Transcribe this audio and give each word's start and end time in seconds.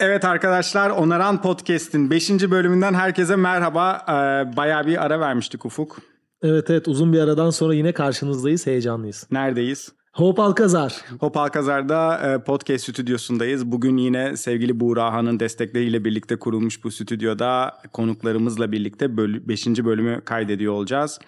Evet 0.00 0.24
arkadaşlar 0.24 0.90
Onaran 0.90 1.42
Podcast'in 1.42 2.10
5. 2.10 2.30
bölümünden 2.30 2.94
herkese 2.94 3.36
merhaba. 3.36 4.04
Ee, 4.08 4.56
bayağı 4.56 4.86
bir 4.86 5.04
ara 5.04 5.20
vermiştik 5.20 5.64
Ufuk. 5.66 5.98
Evet 6.42 6.70
evet 6.70 6.88
uzun 6.88 7.12
bir 7.12 7.20
aradan 7.20 7.50
sonra 7.50 7.74
yine 7.74 7.92
karşınızdayız. 7.92 8.66
Heyecanlıyız. 8.66 9.26
Neredeyiz? 9.30 9.92
Hop 10.12 10.40
Alkazar. 10.40 10.96
Hop 11.20 11.36
Alkazar'da 11.36 12.18
e, 12.18 12.44
podcast 12.44 12.84
stüdyosundayız. 12.84 13.66
Bugün 13.66 13.96
yine 13.96 14.36
sevgili 14.36 14.80
Buğra 14.80 15.12
Han'ın 15.12 15.40
destekleriyle 15.40 16.04
birlikte 16.04 16.36
kurulmuş 16.36 16.84
bu 16.84 16.90
stüdyoda 16.90 17.74
konuklarımızla 17.92 18.72
birlikte 18.72 19.16
5. 19.48 19.66
bölümü 19.66 20.20
kaydediyor 20.24 20.72
olacağız. 20.72 21.18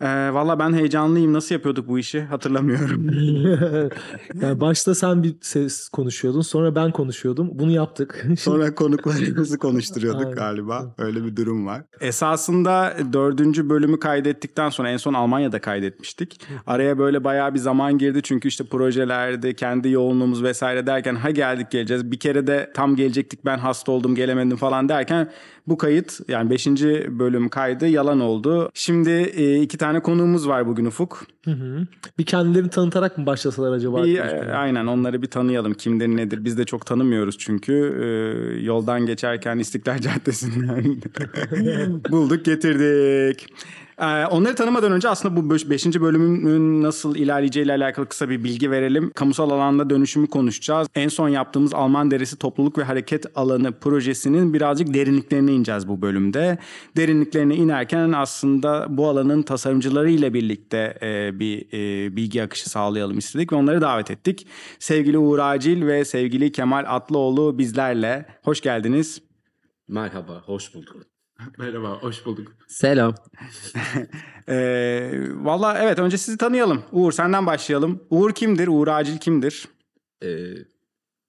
Ee, 0.00 0.06
Valla 0.32 0.58
ben 0.58 0.72
heyecanlıyım. 0.72 1.32
Nasıl 1.32 1.54
yapıyorduk 1.54 1.88
bu 1.88 1.98
işi 1.98 2.20
hatırlamıyorum. 2.20 3.10
yani 4.42 4.60
başta 4.60 4.94
sen 4.94 5.22
bir 5.22 5.34
ses 5.40 5.88
konuşuyordun 5.88 6.40
sonra 6.40 6.74
ben 6.74 6.90
konuşuyordum. 6.90 7.50
Bunu 7.52 7.70
yaptık. 7.70 8.26
sonra 8.38 8.74
konuklarımızı 8.74 9.58
konuşturuyorduk 9.58 10.24
Aynen. 10.24 10.34
galiba. 10.34 10.94
Öyle 10.98 11.24
bir 11.24 11.36
durum 11.36 11.66
var. 11.66 11.82
Esasında 12.00 12.96
dördüncü 13.12 13.68
bölümü 13.68 13.98
kaydettikten 13.98 14.70
sonra 14.70 14.90
en 14.90 14.96
son 14.96 15.14
Almanya'da 15.14 15.60
kaydetmiştik. 15.60 16.40
Araya 16.66 16.98
böyle 16.98 17.24
bayağı 17.24 17.54
bir 17.54 17.58
zaman 17.58 17.98
girdi. 17.98 18.20
Çünkü 18.22 18.48
işte 18.48 18.64
projelerde 18.64 19.54
kendi 19.54 19.88
yoğunluğumuz 19.88 20.42
vesaire 20.42 20.86
derken 20.86 21.14
ha 21.14 21.30
geldik 21.30 21.70
geleceğiz. 21.70 22.10
Bir 22.10 22.18
kere 22.18 22.46
de 22.46 22.70
tam 22.74 22.96
gelecektik 22.96 23.44
ben 23.44 23.58
hasta 23.58 23.92
oldum 23.92 24.14
gelemedim 24.14 24.56
falan 24.56 24.88
derken 24.88 25.30
bu 25.66 25.78
kayıt 25.78 26.20
yani 26.28 26.50
5. 26.50 26.66
bölüm 27.08 27.48
kaydı 27.48 27.88
yalan 27.88 28.20
oldu. 28.20 28.70
Şimdi 28.74 29.10
e, 29.10 29.60
iki 29.62 29.78
tane 29.82 30.00
konuğumuz 30.00 30.48
var 30.48 30.66
bugün 30.66 30.84
Ufuk. 30.84 31.26
Hı 31.44 31.50
hı. 31.50 31.86
Bir 32.18 32.24
kendilerini 32.24 32.70
tanıtarak 32.70 33.18
mı 33.18 33.26
başlasalar 33.26 33.72
acaba? 33.72 34.04
Bir, 34.04 34.18
e, 34.18 34.54
aynen 34.54 34.86
onları 34.86 35.22
bir 35.22 35.26
tanıyalım. 35.26 35.74
Kimdir 35.74 36.08
nedir? 36.08 36.44
Biz 36.44 36.58
de 36.58 36.64
çok 36.64 36.86
tanımıyoruz 36.86 37.38
çünkü. 37.38 37.72
E, 37.72 38.06
yoldan 38.64 39.06
geçerken 39.06 39.58
İstiklal 39.58 39.98
Caddesi'nden 39.98 40.84
bulduk 42.10 42.44
getirdik. 42.44 43.46
Ee, 43.98 44.26
onları 44.26 44.54
tanımadan 44.54 44.92
önce 44.92 45.08
aslında 45.08 45.36
bu 45.36 45.70
5. 45.70 45.86
bölümün 45.86 46.82
nasıl 46.82 47.16
ilerleyeceğiyle 47.16 47.72
alakalı 47.72 48.08
kısa 48.08 48.28
bir 48.28 48.44
bilgi 48.44 48.70
verelim. 48.70 49.10
Kamusal 49.10 49.50
alanda 49.50 49.90
dönüşümü 49.90 50.26
konuşacağız. 50.26 50.88
En 50.94 51.08
son 51.08 51.28
yaptığımız 51.28 51.74
Alman 51.74 52.10
Deresi 52.10 52.38
Topluluk 52.38 52.78
ve 52.78 52.82
Hareket 52.82 53.26
Alanı 53.34 53.72
projesinin 53.72 54.54
birazcık 54.54 54.94
derinliklerine 54.94 55.52
ineceğiz 55.52 55.88
bu 55.88 56.02
bölümde. 56.02 56.58
Derinliklerine 56.96 57.54
inerken 57.54 58.12
aslında 58.12 58.86
bu 58.88 59.08
alanın 59.08 59.42
tasarımcılarıyla 59.42 60.34
birlikte 60.34 60.98
e, 61.02 61.40
bir 61.40 61.66
e, 61.72 62.16
bilgi 62.16 62.42
akışı 62.42 62.70
sağlayalım 62.70 63.18
istedik 63.18 63.52
ve 63.52 63.56
onları 63.56 63.80
davet 63.80 64.10
ettik. 64.10 64.46
Sevgili 64.78 65.18
Uğur 65.18 65.38
Acil 65.38 65.86
ve 65.86 66.04
sevgili 66.04 66.52
Kemal 66.52 66.84
Atlıoğlu 66.88 67.58
bizlerle. 67.58 68.26
Hoş 68.42 68.60
geldiniz. 68.60 69.22
Merhaba, 69.88 70.42
hoş 70.46 70.74
bulduk. 70.74 71.11
Merhaba, 71.58 71.98
hoş 72.02 72.26
bulduk. 72.26 72.56
Selam. 72.68 73.14
e, 74.48 74.54
Valla 75.34 75.78
evet 75.78 75.98
önce 75.98 76.18
sizi 76.18 76.38
tanıyalım. 76.38 76.82
Uğur 76.92 77.12
senden 77.12 77.46
başlayalım. 77.46 78.04
Uğur 78.10 78.32
kimdir? 78.32 78.68
Uğur 78.68 78.88
Acil 78.88 79.18
kimdir? 79.18 79.68
Ee, 80.24 80.54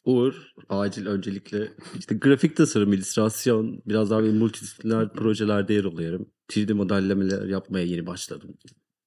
Uğur 0.05 0.33
Acil 0.69 1.05
öncelikle 1.07 1.71
işte 1.99 2.15
grafik 2.15 2.57
tasarım, 2.57 2.93
illüstrasyon, 2.93 3.81
biraz 3.85 4.09
daha 4.09 4.23
bir 4.23 4.33
multidisipliner 4.33 5.13
projelerde 5.13 5.73
yer 5.73 5.85
alıyorum. 5.85 6.29
3D 6.51 6.73
modellemeler 6.73 7.45
yapmaya 7.45 7.85
yeni 7.85 8.07
başladım 8.07 8.57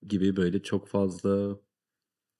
gibi 0.06 0.36
böyle 0.36 0.62
çok 0.62 0.88
fazla 0.88 1.56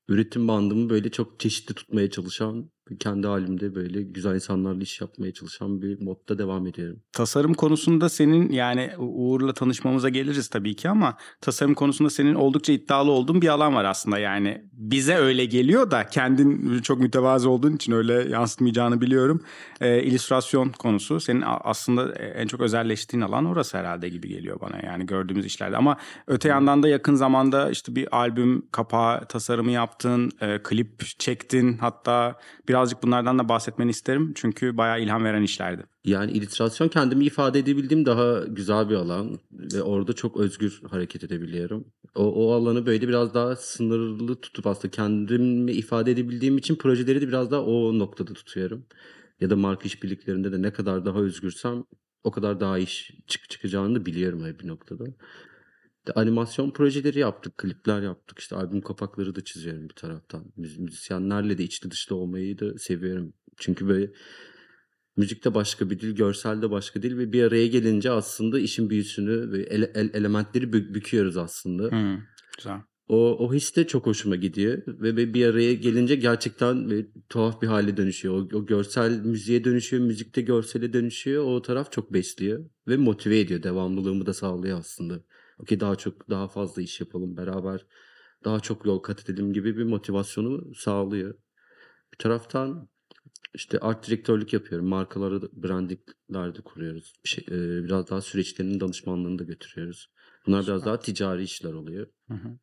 üretim 0.09 0.49
bandımı 0.49 0.91
böyle 0.91 1.11
çok 1.11 1.41
çeşitli 1.41 1.75
tutmaya 1.75 2.11
çalışan 2.11 2.71
kendi 3.01 3.27
halimde 3.27 3.75
böyle 3.75 4.03
güzel 4.03 4.35
insanlarla 4.35 4.83
iş 4.83 5.01
yapmaya 5.01 5.33
çalışan 5.33 5.83
bir 5.83 6.03
modda 6.03 6.39
devam 6.39 6.67
ediyorum. 6.67 7.01
Tasarım 7.13 7.55
konusunda 7.55 8.09
senin 8.09 8.53
yani 8.53 8.91
Uğur'la 8.99 9.55
tanışmamıza 9.55 10.09
geliriz 10.09 10.49
tabii 10.49 10.77
ki 10.77 10.89
ama 10.89 11.17
tasarım 11.41 11.75
konusunda 11.75 12.11
senin 12.11 12.35
oldukça 12.35 12.73
iddialı 12.73 13.11
olduğun 13.11 13.43
bir 13.43 13.49
alan 13.49 13.75
var 13.75 13.85
aslında. 13.85 14.19
Yani 14.19 14.65
bize 14.73 15.15
öyle 15.15 15.45
geliyor 15.45 15.91
da 15.91 16.07
kendin 16.07 16.81
çok 16.81 17.01
mütevazı 17.01 17.51
olduğun 17.51 17.77
için 17.77 17.93
öyle 17.93 18.13
yansıtmayacağını 18.13 19.01
biliyorum. 19.01 19.41
Ee, 19.81 20.03
illüstrasyon 20.03 20.69
konusu 20.69 21.21
senin 21.21 21.45
aslında 21.47 22.13
en 22.15 22.47
çok 22.47 22.61
özelleştiğin 22.61 23.23
alan 23.23 23.45
orası 23.45 23.79
herhalde 23.79 24.09
gibi 24.09 24.29
geliyor 24.29 24.61
bana 24.61 24.87
yani 24.87 25.07
gördüğümüz 25.07 25.47
işlerde. 25.47 25.77
Ama 25.77 25.97
öte 26.27 26.49
yandan 26.49 26.83
da 26.83 26.89
yakın 26.89 27.15
zamanda 27.15 27.71
işte 27.71 27.97
bir 27.97 28.17
albüm 28.17 28.69
kapağı 28.73 29.27
tasarımı 29.27 29.71
yaptın, 29.71 30.31
e, 30.41 30.59
klip 30.63 31.07
çektin 31.19 31.79
hatta 31.79 32.39
bir 32.69 32.76
birazcık 32.77 33.03
bunlardan 33.03 33.39
da 33.39 33.49
bahsetmeni 33.49 33.91
isterim. 33.91 34.33
Çünkü 34.35 34.77
bayağı 34.77 35.01
ilham 35.01 35.25
veren 35.25 35.43
işlerdi. 35.43 35.83
Yani 36.05 36.33
illüstrasyon 36.33 36.89
kendimi 36.89 37.25
ifade 37.25 37.59
edebildiğim 37.59 38.07
daha 38.07 38.45
güzel 38.45 38.91
bir 38.91 38.95
alan 38.95 39.39
ve 39.53 39.83
orada 39.83 40.13
çok 40.13 40.37
özgür 40.37 40.83
hareket 40.91 41.25
edebiliyorum. 41.25 41.85
O, 42.15 42.23
o 42.23 42.53
alanı 42.53 42.87
böyle 42.87 43.09
biraz 43.09 43.35
daha 43.35 43.57
sınırlı 43.57 44.41
tutup 44.41 44.67
aslında 44.67 44.91
kendimi 44.91 45.73
ifade 45.73 46.11
edebildiğim 46.11 46.59
için 46.59 46.77
projeleri 46.77 47.21
de 47.21 47.29
biraz 47.29 47.51
daha 47.51 47.63
o 47.63 47.99
noktada 47.99 48.33
tutuyorum. 48.33 48.87
Ya 49.41 49.51
da 49.51 49.57
marka 49.57 49.85
işbirliklerinde 49.85 50.53
de 50.53 50.63
ne 50.63 50.73
kadar 50.73 51.05
daha 51.05 51.19
özgürsem 51.19 51.85
o 52.25 52.31
kadar 52.31 52.61
daha 52.61 52.79
iş 52.79 53.11
çık 53.27 53.51
çıkacağını 53.51 54.01
da 54.01 54.07
biliyorum 54.07 54.45
bir 54.61 54.69
noktada. 54.69 55.05
Animasyon 56.15 56.71
projeleri 56.71 57.19
yaptık, 57.19 57.59
klipler 57.59 58.03
yaptık. 58.03 58.39
İşte 58.39 58.57
albüm 58.57 58.81
kapakları 58.81 59.35
da 59.35 59.45
çiziyorum 59.45 59.89
bir 59.89 59.95
taraftan. 59.95 60.45
Müzisyenlerle 60.57 61.59
de 61.59 61.65
içli 61.65 61.91
dışlı 61.91 62.17
olmayı 62.17 62.59
da 62.59 62.79
seviyorum. 62.79 63.33
Çünkü 63.57 63.89
böyle 63.89 64.11
müzikte 65.17 65.55
başka 65.55 65.91
bir 65.91 66.01
dil, 66.01 66.17
görselde 66.17 66.71
başka 66.71 67.03
dil 67.03 67.19
ve 67.19 67.33
bir 67.33 67.43
araya 67.43 67.67
gelince 67.67 68.11
aslında 68.11 68.59
işin 68.59 68.91
büyüsünü 68.91 69.53
ve 69.53 69.63
ele, 69.63 69.93
ele, 69.95 70.11
elementleri 70.15 70.73
büküyoruz 70.73 71.37
aslında. 71.37 71.91
Hmm, 71.91 72.19
güzel. 72.57 72.81
O, 73.09 73.47
o 73.47 73.55
his 73.55 73.77
de 73.77 73.87
çok 73.87 74.07
hoşuma 74.07 74.37
gidiyor 74.37 74.83
ve 74.87 75.35
bir 75.35 75.47
araya 75.47 75.75
gelince 75.75 76.17
gerçekten 76.17 76.91
ve 76.91 77.07
tuhaf 77.29 77.63
bir 77.63 77.67
hale 77.67 77.97
dönüşüyor. 77.97 78.35
O, 78.35 78.57
o 78.57 78.67
görsel 78.67 79.21
müziğe 79.21 79.65
dönüşüyor, 79.65 80.03
müzikte 80.03 80.43
görsele 80.43 80.93
dönüşüyor. 80.93 81.45
O 81.45 81.63
taraf 81.63 81.93
çok 81.93 82.13
besliyor 82.13 82.71
ve 82.89 82.97
motive 82.97 83.41
ediyor. 83.41 83.63
Devamlılığımı 83.63 84.27
da 84.27 84.35
sağlıyor 84.35 84.79
aslında 84.79 85.23
okey 85.59 85.81
daha 85.81 85.97
çok 85.97 86.31
daha 86.31 86.49
fazla 86.49 86.83
iş 86.83 87.01
yapalım 87.01 87.37
beraber 87.37 87.87
daha 88.45 88.61
çok 88.61 88.87
yol 88.87 88.99
kat 88.99 89.31
edelim 89.31 89.53
gibi 89.53 89.77
bir 89.77 89.85
motivasyonu 89.85 90.75
sağlıyor. 90.75 91.35
Bir 92.13 92.19
taraftan 92.19 92.89
işte 93.55 93.79
art 93.79 94.07
direktörlük 94.07 94.53
yapıyorum. 94.53 94.89
Markaları 94.89 95.43
brandinglerde 95.53 96.61
kuruyoruz. 96.61 97.13
Bir 97.25 97.29
şey, 97.29 97.45
e, 97.49 97.85
biraz 97.85 98.11
daha 98.11 98.21
süreçlerinin 98.21 98.81
danışmanlığını 98.81 99.39
da 99.39 99.45
götürüyoruz. 99.45 100.11
Bunlar 100.47 100.61
Süper. 100.61 100.75
biraz 100.75 100.87
daha 100.87 101.01
ticari 101.01 101.43
işler 101.43 101.73
oluyor. 101.73 102.07
Hı 102.29 102.35
hı. 102.35 102.59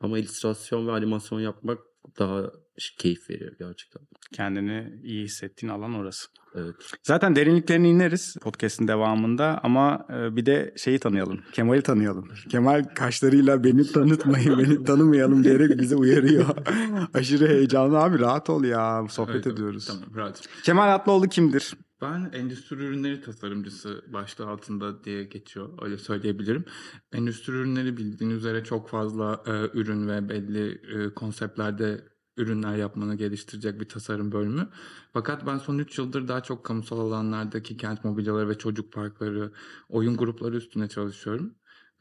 Ama 0.00 0.18
illüstrasyon 0.18 0.86
ve 0.86 0.92
animasyon 0.92 1.40
yapmak 1.40 1.78
daha 2.18 2.50
keyif 2.98 3.30
veriyor 3.30 3.52
gerçekten. 3.58 4.02
Kendini 4.32 5.00
iyi 5.02 5.24
hissettiğin 5.24 5.72
alan 5.72 5.94
orası. 5.94 6.26
Evet. 6.54 6.74
Zaten 7.02 7.36
derinliklerine 7.36 7.88
ineriz 7.88 8.36
podcast'in 8.42 8.88
devamında 8.88 9.60
ama 9.62 10.06
e, 10.10 10.36
bir 10.36 10.46
de 10.46 10.74
şeyi 10.76 10.98
tanıyalım. 10.98 11.40
Kemal'i 11.52 11.82
tanıyalım. 11.82 12.28
Kemal 12.48 12.84
kaşlarıyla 12.84 13.64
beni 13.64 13.92
tanıtmayın, 13.92 14.58
beni 14.58 14.84
tanımayalım 14.84 15.44
diyerek 15.44 15.78
bizi 15.78 15.96
uyarıyor. 15.96 16.46
Aşırı 17.14 17.48
heyecanlı 17.48 17.98
abi 17.98 18.18
rahat 18.18 18.50
ol 18.50 18.64
ya. 18.64 19.06
Sohbet 19.08 19.34
evet, 19.34 19.46
ediyoruz. 19.46 19.86
Tamam 19.86 20.16
rahat. 20.16 20.48
Kemal 20.62 20.94
Atlıoğlu 20.94 21.28
kimdir? 21.28 21.74
Ben 22.00 22.30
endüstri 22.32 22.76
ürünleri 22.76 23.20
tasarımcısı 23.20 24.04
başlığı 24.12 24.46
altında 24.46 25.04
diye 25.04 25.24
geçiyor. 25.24 25.78
Öyle 25.82 25.98
söyleyebilirim. 25.98 26.64
Endüstri 27.12 27.52
ürünleri 27.52 27.96
bildiğiniz 27.96 28.36
üzere 28.36 28.64
çok 28.64 28.88
fazla 28.88 29.42
e, 29.46 29.78
ürün 29.78 30.08
ve 30.08 30.28
belli 30.28 30.80
e, 30.94 31.14
konseptlerde 31.14 32.04
ürünler 32.36 32.76
yapmanı 32.76 33.14
geliştirecek 33.14 33.80
bir 33.80 33.88
tasarım 33.88 34.32
bölümü. 34.32 34.68
Fakat 35.12 35.46
ben 35.46 35.58
son 35.58 35.78
3 35.78 35.98
yıldır 35.98 36.28
daha 36.28 36.42
çok 36.42 36.64
kamusal 36.64 37.00
alanlardaki 37.00 37.76
kent 37.76 38.04
mobilyaları 38.04 38.48
ve 38.48 38.58
çocuk 38.58 38.92
parkları, 38.92 39.52
oyun 39.88 40.16
grupları 40.16 40.56
üstüne 40.56 40.88
çalışıyorum. 40.88 41.54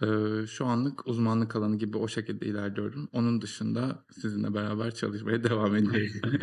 Ee, 0.04 0.48
şu 0.48 0.66
anlık 0.66 1.08
uzmanlık 1.08 1.56
alanı 1.56 1.78
gibi 1.78 1.98
o 1.98 2.08
şekilde 2.08 2.46
ilerliyorum. 2.46 3.10
Onun 3.12 3.42
dışında 3.42 4.06
sizinle 4.12 4.54
beraber 4.54 4.94
çalışmaya 4.96 5.44
devam 5.50 5.76
ediyorum. 5.76 6.40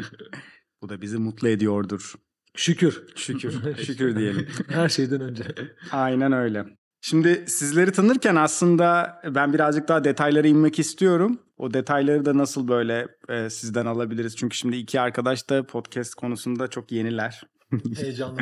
Bu 0.83 0.89
da 0.89 1.01
bizi 1.03 1.19
mutlu 1.19 1.49
ediyordur. 1.49 2.15
Şükür. 2.55 3.05
Şükür. 3.17 3.77
Şükür 3.87 4.17
diyelim. 4.17 4.47
Her 4.69 4.89
şeyden 4.89 5.21
önce. 5.21 5.45
Aynen 5.93 6.33
öyle. 6.33 6.65
Şimdi 7.01 7.45
sizleri 7.47 7.93
tanırken 7.93 8.37
aslında 8.37 9.21
ben 9.35 9.53
birazcık 9.53 9.89
daha 9.89 10.05
detaylara 10.05 10.49
inmek 10.49 10.79
istiyorum. 10.79 11.39
O 11.59 11.75
detayları 11.75 12.25
da 12.25 12.39
nasıl 12.39 12.69
böyle 12.69 13.09
e, 13.29 13.51
sizden 13.51 13.87
alabiliriz? 13.87 14.37
Çünkü 14.37 14.57
şimdi 14.57 14.77
iki 14.77 15.01
arkadaş 15.01 15.51
da 15.51 15.67
podcast 15.67 16.15
konusunda 16.15 16.69
çok 16.69 16.93
yeniler. 16.93 17.43
Heyecanlı. 17.97 18.41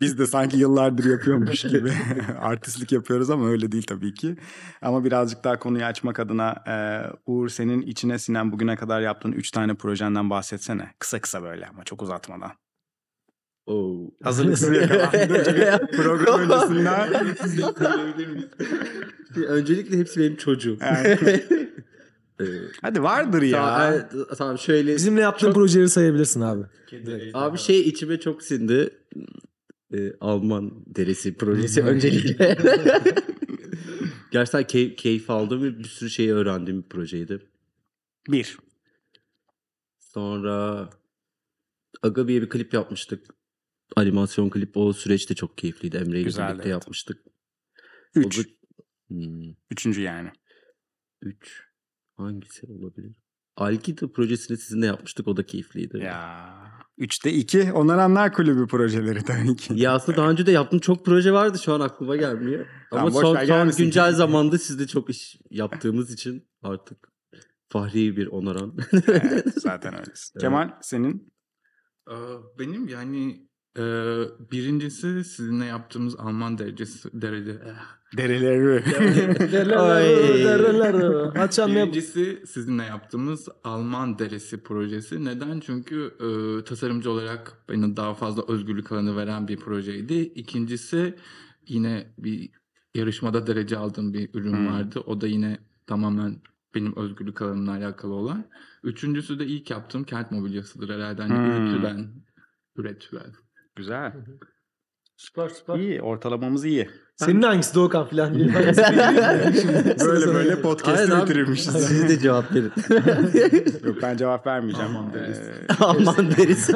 Biz 0.00 0.18
de 0.18 0.26
sanki 0.26 0.56
yıllardır 0.56 1.10
yapıyormuş 1.10 1.62
gibi 1.62 1.92
artistlik 2.38 2.92
yapıyoruz 2.92 3.30
ama 3.30 3.48
öyle 3.48 3.72
değil 3.72 3.86
tabii 3.86 4.14
ki. 4.14 4.36
Ama 4.82 5.04
birazcık 5.04 5.44
daha 5.44 5.58
konuyu 5.58 5.84
açmak 5.84 6.20
adına 6.20 6.64
e, 6.66 6.74
Uğur 7.26 7.48
senin 7.48 7.82
içine 7.82 8.18
sinen 8.18 8.52
bugüne 8.52 8.76
kadar 8.76 9.00
yaptığın 9.00 9.32
üç 9.32 9.50
tane 9.50 9.74
projenden 9.74 10.30
bahsetsene. 10.30 10.90
Kısa 10.98 11.20
kısa 11.20 11.42
böyle 11.42 11.66
ama 11.66 11.84
çok 11.84 12.02
uzatmadan. 12.02 12.50
Oo. 13.70 14.10
Hazırlıksız 14.22 14.76
yakalandı. 14.76 15.86
Program 15.96 16.40
öncesinden. 16.40 17.14
Öncelikle 19.48 19.98
hepsi 19.98 20.20
benim 20.20 20.36
çocuğum. 20.36 20.78
Yani. 20.80 21.18
Ee, 22.40 22.44
Hadi 22.82 23.02
vardır 23.02 23.42
ya. 23.42 23.58
tamam, 23.58 23.92
evet, 23.92 24.28
tamam 24.38 24.58
şöyle. 24.58 24.94
Bizimle 24.94 25.20
yaptığın 25.20 25.52
projeleri 25.52 25.88
sayabilirsin 25.88 26.40
abi. 26.40 26.62
Abi 27.34 27.58
şey 27.58 27.80
içime 27.80 28.20
çok 28.20 28.42
sindi. 28.42 28.90
Ee, 29.94 30.12
Alman 30.20 30.72
deresi 30.86 31.34
projesi 31.36 31.82
öncelikle. 31.82 32.56
Gerçekten 34.30 34.62
key- 34.62 34.96
keyif 34.96 35.30
aldım 35.30 35.62
ve 35.62 35.78
bir 35.78 35.84
sürü 35.84 36.10
şey 36.10 36.30
öğrendiğim 36.30 36.82
bir 36.82 36.88
projeydi. 36.88 37.38
Bir. 38.28 38.58
Sonra 39.98 40.88
Agabi'ye 42.02 42.42
bir 42.42 42.48
klip 42.48 42.74
yapmıştık. 42.74 43.26
Animasyon 43.96 44.50
klip. 44.50 44.76
O 44.76 44.92
süreç 44.92 45.30
de 45.30 45.34
çok 45.34 45.58
keyifliydi. 45.58 45.96
Emre 45.96 46.20
ile 46.20 46.26
birlikte 46.26 46.52
evet. 46.54 46.66
yapmıştık. 46.66 47.18
Üç. 48.14 48.38
Da- 48.38 48.50
Hmm, 49.08 49.54
Üçüncü 49.70 50.00
yani. 50.00 50.30
üç. 51.22 51.62
Hangisi 52.16 52.66
olabilir? 52.66 53.12
Alkido 53.56 54.12
projesini 54.12 54.56
sizinle 54.56 54.86
yapmıştık. 54.86 55.28
O 55.28 55.36
da 55.36 55.46
keyifliydi. 55.46 55.98
Ya. 55.98 56.54
Üçte 56.98 57.32
iki. 57.32 57.72
Onaranlar 57.72 58.32
Kulübü 58.32 58.66
projeleri 58.66 59.24
tabii 59.24 59.56
ki. 59.56 59.72
Ya 59.76 59.92
aslında 59.94 60.18
daha 60.18 60.30
önce 60.30 60.46
de 60.46 60.52
yaptığım 60.52 60.80
çok 60.80 61.04
proje 61.06 61.32
vardı. 61.32 61.58
Şu 61.64 61.72
an 61.72 61.80
aklıma 61.80 62.16
gelmiyor. 62.16 62.66
Tamam, 62.90 63.06
Ama 63.06 63.14
boş 63.14 63.22
son, 63.22 63.44
son 63.44 63.70
güncel 63.76 64.12
zamanda 64.14 64.58
sizde 64.58 64.86
çok 64.86 65.10
iş 65.10 65.40
yaptığımız 65.50 66.12
için 66.12 66.48
artık 66.62 67.08
fahri 67.68 68.16
bir 68.16 68.26
onaran. 68.26 68.78
Evet, 69.06 69.46
zaten 69.56 69.94
öylesin. 69.94 70.38
Kemal 70.40 70.70
senin? 70.82 71.32
Benim 72.58 72.88
yani 72.88 73.49
e, 73.78 73.82
birincisi 74.52 75.24
sizinle 75.24 75.64
yaptığımız 75.64 76.16
Alman 76.18 76.58
derecesi 76.58 77.08
derece. 77.22 77.50
eh. 77.50 78.00
Dereleri. 78.16 78.84
Dereler, 79.52 80.62
dereler. 80.62 81.36
Haçan? 81.36 81.70
Birincisi 81.70 82.42
sizinle 82.46 82.82
yaptığımız 82.82 83.48
Alman 83.64 84.18
deresi 84.18 84.62
projesi. 84.62 85.24
Neden? 85.24 85.60
Çünkü 85.60 86.14
e, 86.20 86.64
tasarımcı 86.64 87.10
olarak 87.10 87.52
bana 87.68 87.96
daha 87.96 88.14
fazla 88.14 88.42
özgürlük 88.48 88.92
alanı 88.92 89.16
veren 89.16 89.48
bir 89.48 89.56
projeydi. 89.56 90.14
İkincisi 90.14 91.14
yine 91.68 92.14
bir 92.18 92.50
yarışmada 92.94 93.46
derece 93.46 93.76
aldığım 93.76 94.14
bir 94.14 94.30
ürün 94.34 94.52
Hmm. 94.52 94.66
vardı. 94.66 95.00
O 95.06 95.20
da 95.20 95.26
yine 95.26 95.58
tamamen 95.86 96.36
benim 96.74 96.96
özgürlük 96.96 97.42
alanımla 97.42 97.70
alakalı 97.70 98.14
olan. 98.14 98.44
Üçüncüsü 98.84 99.38
de 99.38 99.46
ilk 99.46 99.70
yaptığım 99.70 100.04
kent 100.04 100.30
mobilyasıdır 100.30 100.88
herhalde. 100.94 101.22
Hani 101.22 101.34
Hmm. 101.34 101.46
üretilen, 101.46 102.06
üretilen. 102.76 103.32
Güzel. 103.76 104.12
Süper 105.16 105.48
süper. 105.48 105.78
İyi. 105.78 106.02
Ortalamamız 106.02 106.64
iyi. 106.64 106.90
Senin 107.16 107.42
hangisi 107.42 107.74
Doğukan 107.74 108.08
falan 108.08 108.34
değil. 108.34 108.54
Böyle 110.04 110.34
böyle 110.34 110.62
podcast 110.62 110.98
Aynen 111.00 111.10
abi. 111.10 111.22
bitirirmişiz. 111.22 111.72
Siz 111.74 112.08
de 112.08 112.18
cevap 112.18 112.54
verin. 112.54 112.72
Yok 113.86 113.96
ben 114.02 114.16
cevap 114.16 114.46
vermeyeceğim. 114.46 114.96
Alman 114.96 115.12
derisi. 115.14 115.42
Ee, 115.42 115.74
Alman 115.84 116.30
derisi. 116.30 116.72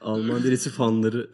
Alman 0.00 0.42
derisi 0.44 0.70
fanları. 0.70 1.30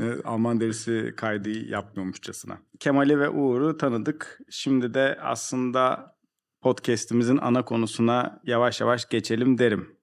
Evet, 0.00 0.20
Alman 0.24 0.60
derisi 0.60 1.14
kaydı 1.16 1.50
yapmıyormuşçasına. 1.50 2.58
Kemal'i 2.80 3.18
ve 3.20 3.28
Uğur'u 3.28 3.76
tanıdık. 3.76 4.38
Şimdi 4.50 4.94
de 4.94 5.18
aslında 5.22 6.14
podcast'imizin 6.60 7.36
ana 7.38 7.64
konusuna 7.64 8.40
yavaş 8.44 8.80
yavaş 8.80 9.08
geçelim 9.08 9.58
derim. 9.58 9.96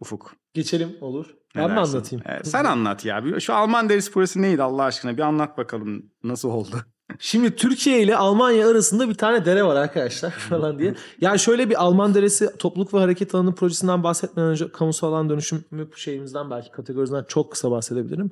Ufuk. 0.00 0.32
Geçelim 0.54 0.96
olur. 1.00 1.26
Ne 1.54 1.62
Ben 1.62 1.70
mi 1.70 1.76
dersin? 1.76 1.92
anlatayım? 1.96 2.24
Evet, 2.28 2.46
sen 2.46 2.64
anlat 2.64 3.04
ya. 3.04 3.40
Şu 3.40 3.54
Alman 3.54 3.88
derisi 3.88 4.12
projesi 4.12 4.42
neydi 4.42 4.62
Allah 4.62 4.82
aşkına? 4.82 5.16
Bir 5.16 5.22
anlat 5.22 5.58
bakalım 5.58 6.02
nasıl 6.24 6.48
oldu? 6.48 6.76
Şimdi 7.18 7.56
Türkiye 7.56 8.02
ile 8.02 8.16
Almanya 8.16 8.68
arasında 8.70 9.08
bir 9.08 9.14
tane 9.14 9.44
dere 9.44 9.64
var 9.64 9.76
arkadaşlar 9.76 10.30
falan 10.30 10.78
diye. 10.78 10.94
Yani 11.20 11.38
şöyle 11.38 11.70
bir 11.70 11.82
Alman 11.82 12.14
deresi 12.14 12.58
topluluk 12.58 12.94
ve 12.94 12.98
hareket 12.98 13.34
alanı 13.34 13.54
projesinden 13.54 14.02
bahsetmeden 14.02 14.48
önce 14.50 14.72
kamusal 14.72 15.08
alan 15.08 15.30
dönüşümü 15.30 15.88
şeyimizden 15.96 16.50
belki 16.50 16.70
kategorisinden 16.70 17.24
çok 17.28 17.52
kısa 17.52 17.70
bahsedebilirim. 17.70 18.30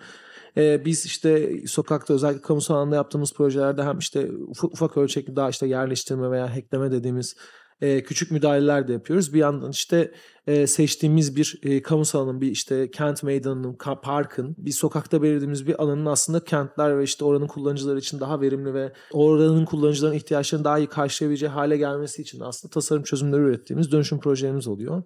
Ee, 0.57 0.85
biz 0.85 1.07
işte 1.07 1.51
sokakta 1.67 2.15
özellikle 2.15 2.43
kamusal 2.43 2.75
alanda 2.75 2.97
yaptığımız 2.97 3.33
projelerde 3.33 3.83
hem 3.83 3.99
işte 3.99 4.31
ufak, 4.49 4.73
ufak 4.73 4.97
ölçekli 4.97 5.37
daha 5.37 5.49
işte 5.51 5.67
yerleştirme 5.67 6.31
veya 6.31 6.57
hackleme 6.57 6.91
dediğimiz 6.91 7.37
e, 7.81 8.03
küçük 8.03 8.31
müdahaleler 8.31 8.89
de 8.89 8.93
yapıyoruz. 8.93 9.35
Bir 9.35 9.39
yandan 9.39 9.71
işte 9.71 10.13
e, 10.47 10.67
seçtiğimiz 10.67 11.37
bir 11.37 11.61
e, 11.63 11.83
kamusal 11.83 12.21
alanın 12.21 12.41
bir 12.41 12.51
işte 12.51 12.91
kent 12.91 13.23
meydanının, 13.23 13.77
parkın 14.03 14.55
bir 14.59 14.73
sokakta 14.73 15.23
belirlediğimiz 15.23 15.67
bir 15.67 15.83
alanın 15.83 16.07
aslında 16.07 16.45
kentler 16.45 16.99
ve 16.99 17.03
işte 17.03 17.25
oranın 17.25 17.47
kullanıcıları 17.47 17.99
için 17.99 18.21
daha 18.21 18.41
verimli 18.41 18.75
ve 18.75 18.93
oranın 19.13 19.65
kullanıcıların 19.65 20.15
ihtiyaçlarını 20.15 20.65
daha 20.65 20.79
iyi 20.79 20.87
karşılayabileceği 20.87 21.51
hale 21.51 21.77
gelmesi 21.77 22.23
için 22.23 22.41
aslında 22.41 22.73
tasarım 22.73 23.03
çözümleri 23.03 23.41
ürettiğimiz 23.41 23.93
dönüşüm 23.93 24.21
projelerimiz 24.21 24.69
oluyor. 24.69 25.03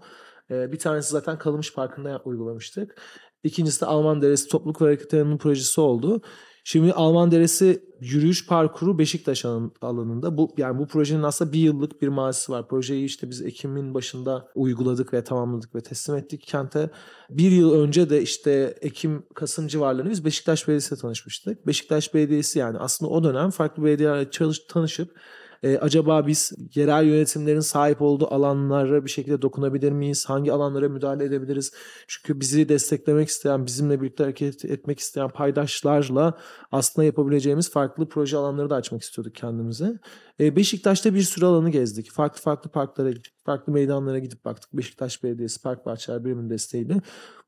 E, 0.51 0.73
bir 0.73 0.79
tanesi 0.79 1.11
zaten 1.11 1.39
Kalınmış 1.39 1.75
Parkı'nda 1.75 2.23
uygulamıştık. 2.25 3.01
İkincisi 3.45 3.81
de 3.81 3.87
Alman 3.87 4.23
Deresi 4.23 4.49
Topluluk 4.49 4.83
ve 4.83 4.85
Hareket 4.85 5.15
Alanı'nın 5.15 5.39
projesi 5.39 5.81
oldu. 5.81 6.23
Şimdi 6.67 6.93
Alman 6.93 7.31
Deresi 7.31 7.83
yürüyüş 8.01 8.47
parkuru 8.47 8.99
Beşiktaş 8.99 9.45
alan- 9.45 9.73
alanında. 9.83 10.37
Bu 10.37 10.55
yani 10.57 10.79
bu 10.79 10.87
projenin 10.87 11.23
aslında 11.23 11.53
bir 11.53 11.59
yıllık 11.59 12.03
bir 12.03 12.09
mazisi 12.09 12.53
var. 12.53 12.69
Projeyi 12.69 13.05
işte 13.05 13.31
biz 13.31 13.43
Ekim'in 13.43 13.95
başında 13.95 14.49
uyguladık 14.55 15.13
ve 15.13 15.25
tamamladık 15.25 15.75
ve 15.75 15.81
teslim 15.81 16.17
ettik 16.17 16.43
kente. 16.47 16.91
Bir 17.31 17.51
yıl 17.51 17.73
önce 17.73 18.11
de 18.11 18.23
işte 18.23 18.79
Ekim 18.81 19.23
Kasım 19.35 19.67
civarlarında 19.67 20.11
biz 20.11 20.25
Beşiktaş 20.25 20.69
Belediyesi'yle 20.69 21.01
tanışmıştık. 21.01 21.67
Beşiktaş 21.67 22.15
Belediyesi 22.15 22.59
yani 22.59 22.79
aslında 22.79 23.11
o 23.11 23.25
dönem 23.25 23.51
farklı 23.51 23.85
belediyelerle 23.85 24.31
çalış, 24.31 24.59
tanışıp 24.59 25.17
e, 25.65 25.79
acaba 25.79 26.27
biz 26.27 26.53
yerel 26.75 27.05
yönetimlerin 27.05 27.61
sahip 27.61 28.03
olduğu 28.03 28.35
alanlara 28.35 29.05
bir 29.05 29.11
şekilde 29.11 29.43
dokunabilir 29.43 29.93
miyiz? 29.93 30.25
Hangi 30.29 30.53
alanlara 30.53 30.89
müdahale 30.89 31.25
edebiliriz? 31.25 31.73
Çünkü 32.09 32.41
bizi 32.41 32.69
desteklemek 32.69 33.29
isteyen, 33.29 33.67
bizimle 33.67 34.01
birlikte 34.01 34.25
hareket 34.25 34.65
etmek 34.65 34.99
isteyen 34.99 35.29
paydaşlarla 35.29 36.39
aslında 36.73 37.05
yapabileceğimiz 37.05 37.71
farklı 37.71 38.09
proje 38.09 38.37
alanları 38.37 38.71
da 38.71 38.75
açmak 38.75 39.03
istiyorduk 39.03 39.35
kendimize. 39.35 39.99
E, 40.41 40.57
Beşiktaş'ta 40.57 41.15
bir 41.15 41.23
sürü 41.23 41.45
alanı 41.45 41.71
gezdik. 41.71 42.11
Farklı 42.11 42.41
farklı 42.41 42.71
parklara 42.71 43.11
gittik. 43.11 43.35
Farklı 43.45 43.73
meydanlara 43.73 44.19
gidip 44.19 44.45
baktık. 44.45 44.73
Beşiktaş 44.73 45.23
Belediyesi 45.23 45.63
Park 45.63 45.87
Bahçeler 45.87 46.25
Biriminin 46.25 46.51
desteğiyle. 46.51 47.01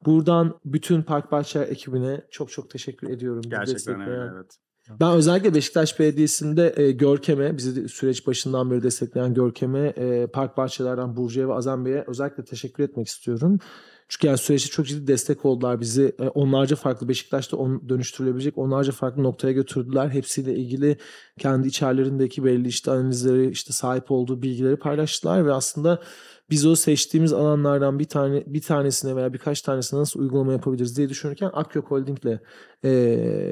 Buradan 0.06 0.61
bütün 0.64 1.02
Park 1.02 1.32
Bahçeler 1.32 1.68
ekibine 1.68 2.23
çok 2.30 2.50
çok 2.50 2.70
teşekkür 2.70 3.11
ediyorum. 3.11 3.42
Gerçekten 3.49 4.00
öyle 4.00 4.30
evet. 4.35 4.65
Ben 4.90 5.12
özellikle 5.12 5.55
Beşiktaş 5.55 6.00
Belediyesi'nde 6.00 6.75
e, 6.76 6.93
Görkem'e, 6.93 7.57
bizi 7.57 7.85
de 7.85 7.88
süreç 7.88 8.26
başından 8.26 8.71
beri 8.71 8.83
destekleyen 8.83 9.35
Görkem'e, 9.35 9.87
e, 9.88 10.26
Park 10.26 10.57
Bahçeler'den 10.57 11.16
Burcu'ya 11.16 11.49
ve 11.49 11.52
Azam 11.52 11.85
Bey'e 11.85 12.05
özellikle 12.07 12.45
teşekkür 12.45 12.85
etmek 12.85 13.07
istiyorum. 13.07 13.59
Çünkü 14.09 14.26
yani 14.26 14.38
süreçte 14.38 14.71
çok 14.71 14.87
ciddi 14.87 15.07
destek 15.07 15.45
oldular 15.45 15.81
bizi. 15.81 16.12
E, 16.21 16.28
onlarca 16.28 16.76
farklı 16.76 17.09
Beşiktaş'ta 17.09 17.57
on, 17.57 17.88
dönüştürülebilecek 17.88 18.59
onlarca 18.59 18.93
farklı 18.93 19.23
noktaya 19.23 19.52
götürdüler. 19.52 20.09
Hepsiyle 20.09 20.55
ilgili 20.55 20.97
kendi 21.38 21.69
içerilerindeki 21.69 22.45
belli 22.45 22.69
işte 22.69 22.90
analizleri, 22.90 23.50
işte 23.50 23.73
sahip 23.73 24.11
olduğu 24.11 24.43
bilgileri 24.43 24.76
paylaştılar 24.76 25.47
ve 25.47 25.52
aslında 25.52 26.00
biz 26.50 26.67
o 26.67 26.76
seçtiğimiz 26.76 27.33
alanlardan 27.33 27.99
bir 27.99 28.05
tane 28.05 28.45
bir 28.47 28.61
tanesine 28.61 29.17
veya 29.17 29.33
birkaç 29.33 29.62
tanesine 29.62 30.00
nasıl 30.00 30.21
uygulama 30.21 30.53
yapabiliriz 30.53 30.97
diye 30.97 31.09
düşünürken 31.09 31.50
Akyok 31.53 31.91
Holding'le 31.91 32.41
e, 32.85 32.91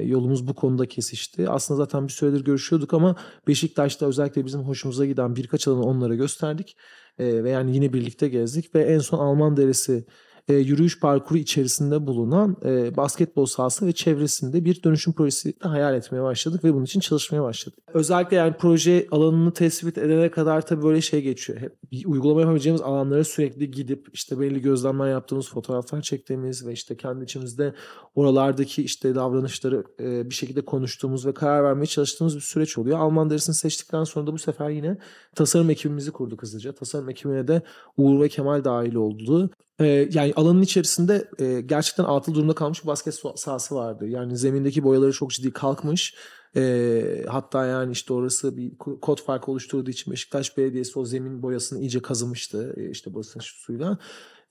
yolumuz 0.05 0.47
bu 0.49 0.55
konuda 0.55 0.87
kesişti. 0.87 1.49
Aslında 1.49 1.79
zaten 1.79 2.05
bir 2.05 2.13
süredir 2.13 2.45
görüşüyorduk 2.45 2.95
ama 2.95 3.17
Beşiktaş'ta 3.49 4.07
özellikle 4.07 4.45
bizim 4.45 4.61
hoşumuza 4.61 5.07
giden 5.07 5.37
birkaç 5.37 5.69
alanı 5.69 5.83
onlara 5.83 6.15
gösterdik. 6.15 6.77
E, 7.19 7.45
ve 7.45 7.51
yani 7.51 7.75
yine 7.75 7.93
birlikte 7.93 8.29
gezdik 8.29 8.75
ve 8.75 8.83
en 8.83 8.99
son 8.99 9.19
Alman 9.19 9.57
Deresi 9.57 10.05
e, 10.49 10.55
yürüyüş 10.55 11.01
parkuru 11.01 11.39
içerisinde 11.39 12.07
bulunan 12.07 12.57
e, 12.65 12.97
basketbol 12.97 13.47
sahası 13.47 13.87
ve 13.87 13.93
çevresinde 13.93 14.65
bir 14.65 14.83
dönüşüm 14.83 15.13
projesi 15.13 15.49
de 15.49 15.69
hayal 15.69 15.95
etmeye 15.95 16.23
başladık 16.23 16.65
ve 16.65 16.75
bunun 16.75 16.85
için 16.85 17.01
çalışmaya 17.01 17.43
başladık. 17.43 17.79
Özellikle 17.95 18.37
yani 18.37 18.55
proje 18.59 19.07
alanını 19.11 19.53
tespit 19.53 19.99
edene 19.99 20.31
kadar 20.31 20.67
tabii 20.67 20.83
böyle 20.83 21.01
şey 21.01 21.23
geçiyor. 21.23 21.59
Hep 21.61 21.73
bir 21.93 22.07
uygulama 22.07 22.41
yapabileceğimiz 22.41 22.83
alanlara 22.83 23.25
sürekli 23.25 23.71
gidip 23.71 24.09
işte 24.13 24.41
belli 24.41 24.61
gözlemler 24.61 25.11
yaptığımız, 25.11 25.49
fotoğraflar 25.49 26.03
çektiğimiz 26.03 26.67
ve 26.67 26.73
işte 26.73 26.97
kendi 26.97 27.25
içimizde 27.25 27.75
oralardaki 28.15 28.83
işte 28.83 29.15
davranışları 29.15 29.85
e, 30.01 30.31
bir 30.31 30.35
şekilde 30.35 30.65
konuştuğumuz 30.65 31.27
ve 31.27 31.35
karar 31.35 31.65
vermeye 31.65 31.87
çalıştığımız 31.87 32.37
bir 32.37 32.41
süreç 32.41 32.79
oluyor. 32.79 32.99
Alman 32.99 33.31
derisini 33.31 33.55
seçtikten 33.55 34.05
sonra 34.05 34.27
da 34.27 34.33
bu 34.33 34.39
sefer 34.39 34.71
yine 34.71 34.99
tasarım 35.35 35.71
ekibimizi 35.71 36.11
kurduk 36.11 36.43
hızlıca. 36.43 36.73
Tasarım 36.73 37.09
ekibine 37.11 37.49
de 37.49 37.63
Uğur 37.97 38.21
ve 38.21 38.29
Kemal 38.29 38.65
dahil 38.65 38.95
oldu. 38.95 39.51
Ee, 39.81 40.09
yani 40.13 40.33
alanın 40.37 40.63
içerisinde 40.63 41.29
e, 41.39 41.61
gerçekten 41.61 42.05
atıl 42.05 42.35
durumda 42.35 42.55
kalmış 42.55 42.83
bir 42.83 42.87
basket 42.87 43.15
sahası 43.37 43.75
vardı. 43.75 44.09
Yani 44.09 44.37
zemindeki 44.37 44.85
boyaları 44.85 45.13
çok 45.13 45.31
ciddi 45.31 45.51
kalkmış. 45.51 46.15
Ee, 46.57 47.25
hatta 47.29 47.67
yani 47.67 47.93
işte 47.93 48.13
orası 48.13 48.57
bir 48.57 48.71
ko- 48.71 49.01
kod 49.01 49.23
farkı 49.23 49.51
oluşturduğu 49.51 49.91
için 49.91 50.13
Beşiktaş 50.13 50.57
Belediyesi 50.57 50.99
o 50.99 51.05
zemin 51.05 51.43
boyasını 51.43 51.81
iyice 51.81 52.03
kazımıştı. 52.03 52.75
e, 52.77 52.91
işte 52.91 53.15
basınç 53.15 53.45
suyla. 53.45 53.99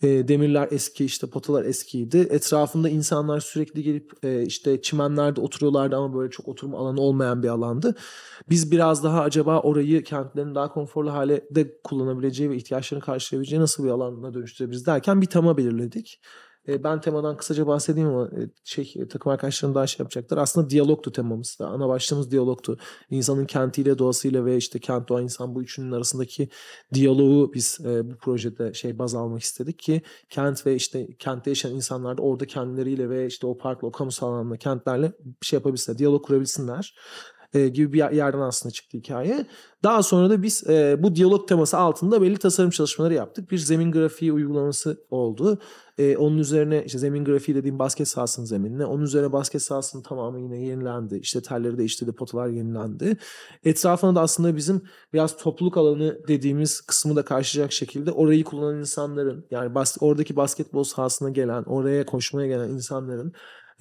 E, 0.01 0.27
demirler 0.27 0.67
eski 0.71 1.05
işte 1.05 1.27
potalar 1.27 1.65
eskiydi. 1.65 2.17
Etrafında 2.17 2.89
insanlar 2.89 3.39
sürekli 3.39 3.83
gelip 3.83 4.11
e, 4.23 4.45
işte 4.45 4.81
çimenlerde 4.81 5.41
oturuyorlardı 5.41 5.95
ama 5.95 6.15
böyle 6.15 6.31
çok 6.31 6.47
oturma 6.47 6.77
alanı 6.77 7.01
olmayan 7.01 7.43
bir 7.43 7.47
alandı. 7.47 7.95
Biz 8.49 8.71
biraz 8.71 9.03
daha 9.03 9.21
acaba 9.21 9.59
orayı 9.59 10.03
kentlerin 10.03 10.55
daha 10.55 10.73
konforlu 10.73 11.13
hale 11.13 11.47
de 11.51 11.81
kullanabileceği 11.83 12.49
ve 12.49 12.55
ihtiyaçlarını 12.55 13.05
karşılayabileceği 13.05 13.61
nasıl 13.61 13.83
bir 13.83 13.89
alana 13.89 14.33
dönüştürebiliriz 14.33 14.85
derken 14.85 15.21
bir 15.21 15.27
tema 15.27 15.57
belirledik. 15.57 16.19
Ben 16.67 17.01
temadan 17.01 17.37
kısaca 17.37 17.67
bahsedeyim 17.67 18.09
ama 18.09 18.29
şey 18.63 19.07
takım 19.09 19.31
arkadaşlarım 19.31 19.75
daha 19.75 19.87
şey 19.87 20.03
yapacaklar. 20.03 20.37
Aslında 20.37 20.69
diyalogtu 20.69 21.11
temamız. 21.11 21.57
da. 21.59 21.67
Ana 21.67 21.87
başlığımız 21.87 22.31
diyalogtu. 22.31 22.77
İnsanın 23.09 23.45
kentiyle, 23.45 23.97
doğasıyla 23.97 24.45
ve 24.45 24.57
işte 24.57 24.79
kent, 24.79 25.09
doğa, 25.09 25.21
insan 25.21 25.55
bu 25.55 25.61
üçünün 25.61 25.91
arasındaki 25.91 26.49
diyaloğu 26.93 27.53
biz 27.53 27.79
e, 27.85 28.11
bu 28.11 28.17
projede 28.17 28.73
şey 28.73 28.99
baz 28.99 29.15
almak 29.15 29.41
istedik 29.41 29.79
ki 29.79 30.01
kent 30.29 30.65
ve 30.65 30.75
işte 30.75 31.07
kentte 31.19 31.51
yaşayan 31.51 31.75
insanlar 31.75 32.17
da 32.17 32.21
orada 32.21 32.45
kendileriyle 32.45 33.09
ve 33.09 33.27
işte 33.27 33.47
o 33.47 33.57
parkla, 33.57 33.87
o 33.87 33.91
kamusal 33.91 34.27
alanla, 34.27 34.57
kentlerle 34.57 35.11
bir 35.19 35.45
şey 35.45 35.57
yapabilsinler, 35.57 35.97
diyalog 35.97 36.25
kurabilsinler 36.25 36.95
e, 37.53 37.67
gibi 37.67 37.93
bir 37.93 37.97
yer- 37.97 38.11
yerden 38.11 38.39
aslında 38.39 38.73
çıktı 38.73 38.97
hikaye. 38.97 39.45
Daha 39.83 40.03
sonra 40.03 40.29
da 40.29 40.43
biz 40.43 40.69
e, 40.69 40.97
bu 41.03 41.15
diyalog 41.15 41.47
teması 41.47 41.77
altında 41.77 42.21
belli 42.21 42.37
tasarım 42.37 42.69
çalışmaları 42.69 43.13
yaptık. 43.13 43.51
Bir 43.51 43.57
zemin 43.57 43.91
grafiği 43.91 44.33
uygulaması 44.33 44.97
oldu. 45.09 45.59
E, 45.97 46.17
onun 46.17 46.37
üzerine 46.37 46.83
işte 46.85 46.99
zemin 46.99 47.25
grafiği 47.25 47.55
dediğim 47.57 47.79
basket 47.79 48.07
sahasının 48.07 48.45
zeminine. 48.45 48.85
Onun 48.85 49.03
üzerine 49.03 49.31
basket 49.31 49.61
sahasının 49.61 50.03
tamamı 50.03 50.39
yine 50.39 50.57
yenilendi. 50.57 51.17
İşte 51.17 51.41
telleri 51.41 51.77
değiştirdi, 51.77 52.11
potalar 52.11 52.47
yenilendi. 52.47 53.17
Etrafına 53.63 54.15
da 54.15 54.21
aslında 54.21 54.55
bizim 54.55 54.81
biraz 55.13 55.37
topluluk 55.37 55.77
alanı 55.77 56.19
dediğimiz 56.27 56.81
kısmı 56.81 57.15
da 57.15 57.25
karşılayacak 57.25 57.73
şekilde 57.73 58.11
orayı 58.11 58.43
kullanan 58.43 58.79
insanların 58.79 59.45
yani 59.51 59.75
bas, 59.75 59.97
oradaki 59.99 60.35
basketbol 60.35 60.83
sahasına 60.83 61.29
gelen, 61.29 61.63
oraya 61.63 62.05
koşmaya 62.05 62.47
gelen 62.47 62.69
insanların 62.69 63.33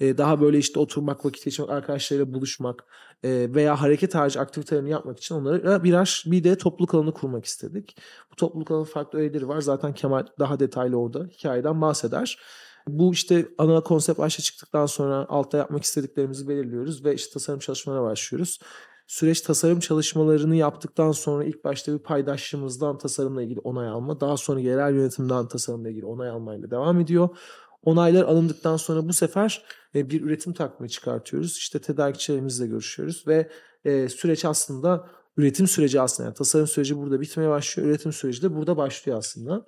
e, 0.03 0.17
daha 0.17 0.41
böyle 0.41 0.57
işte 0.57 0.79
oturmak, 0.79 1.25
vakit 1.25 1.45
geçirmek, 1.45 1.71
arkadaşlarıyla 1.71 2.33
buluşmak 2.33 2.85
e, 3.23 3.53
veya 3.53 3.81
hareket 3.81 4.15
harici 4.15 4.39
aktivitelerini 4.39 4.89
yapmak 4.89 5.17
için 5.17 5.35
onlara 5.35 5.83
birer 5.83 6.23
bir 6.27 6.43
de 6.43 6.57
topluluk 6.57 6.93
alanı 6.93 7.13
kurmak 7.13 7.45
istedik. 7.45 7.97
Bu 8.31 8.35
topluluk 8.35 8.71
alanı 8.71 8.85
farklı 8.85 9.19
öğeleri 9.19 9.47
var. 9.47 9.61
Zaten 9.61 9.93
Kemal 9.93 10.25
daha 10.39 10.59
detaylı 10.59 10.97
orada 10.97 11.25
hikayeden 11.25 11.81
bahseder. 11.81 12.39
Bu 12.87 13.13
işte 13.13 13.47
ana 13.57 13.81
konsept 13.81 14.19
başta 14.19 14.43
çıktıktan 14.43 14.85
sonra 14.85 15.25
altta 15.29 15.57
yapmak 15.57 15.83
istediklerimizi 15.83 16.47
belirliyoruz 16.47 17.05
ve 17.05 17.15
işte 17.15 17.33
tasarım 17.33 17.59
çalışmalarına 17.59 18.05
başlıyoruz. 18.05 18.59
Süreç 19.07 19.41
tasarım 19.41 19.79
çalışmalarını 19.79 20.55
yaptıktan 20.55 21.11
sonra 21.11 21.43
ilk 21.43 21.63
başta 21.63 21.93
bir 21.93 21.99
paydaşımızdan 21.99 22.97
tasarımla 22.97 23.43
ilgili 23.43 23.59
onay 23.59 23.87
alma, 23.87 24.19
daha 24.19 24.37
sonra 24.37 24.59
yerel 24.59 24.95
yönetimden 24.95 25.47
tasarımla 25.47 25.89
ilgili 25.89 26.05
onay 26.05 26.29
almayla 26.29 26.71
devam 26.71 26.99
ediyor. 26.99 27.29
Onaylar 27.83 28.23
alındıktan 28.23 28.77
sonra 28.77 29.07
bu 29.07 29.13
sefer 29.13 29.65
e, 29.95 30.09
bir 30.09 30.21
üretim 30.21 30.53
takvimi 30.53 30.89
çıkartıyoruz. 30.89 31.57
İşte 31.57 31.79
tedarikçilerimizle 31.79 32.67
görüşüyoruz 32.67 33.27
ve 33.27 33.49
e, 33.85 34.09
süreç 34.09 34.45
aslında 34.45 35.09
üretim 35.37 35.67
süreci 35.67 36.01
aslında 36.01 36.27
yani 36.27 36.35
tasarım 36.35 36.67
süreci 36.67 36.97
burada 36.97 37.21
bitmeye 37.21 37.49
başlıyor. 37.49 37.89
Üretim 37.89 38.13
süreci 38.13 38.41
de 38.41 38.55
burada 38.55 38.77
başlıyor 38.77 39.17
aslında 39.17 39.65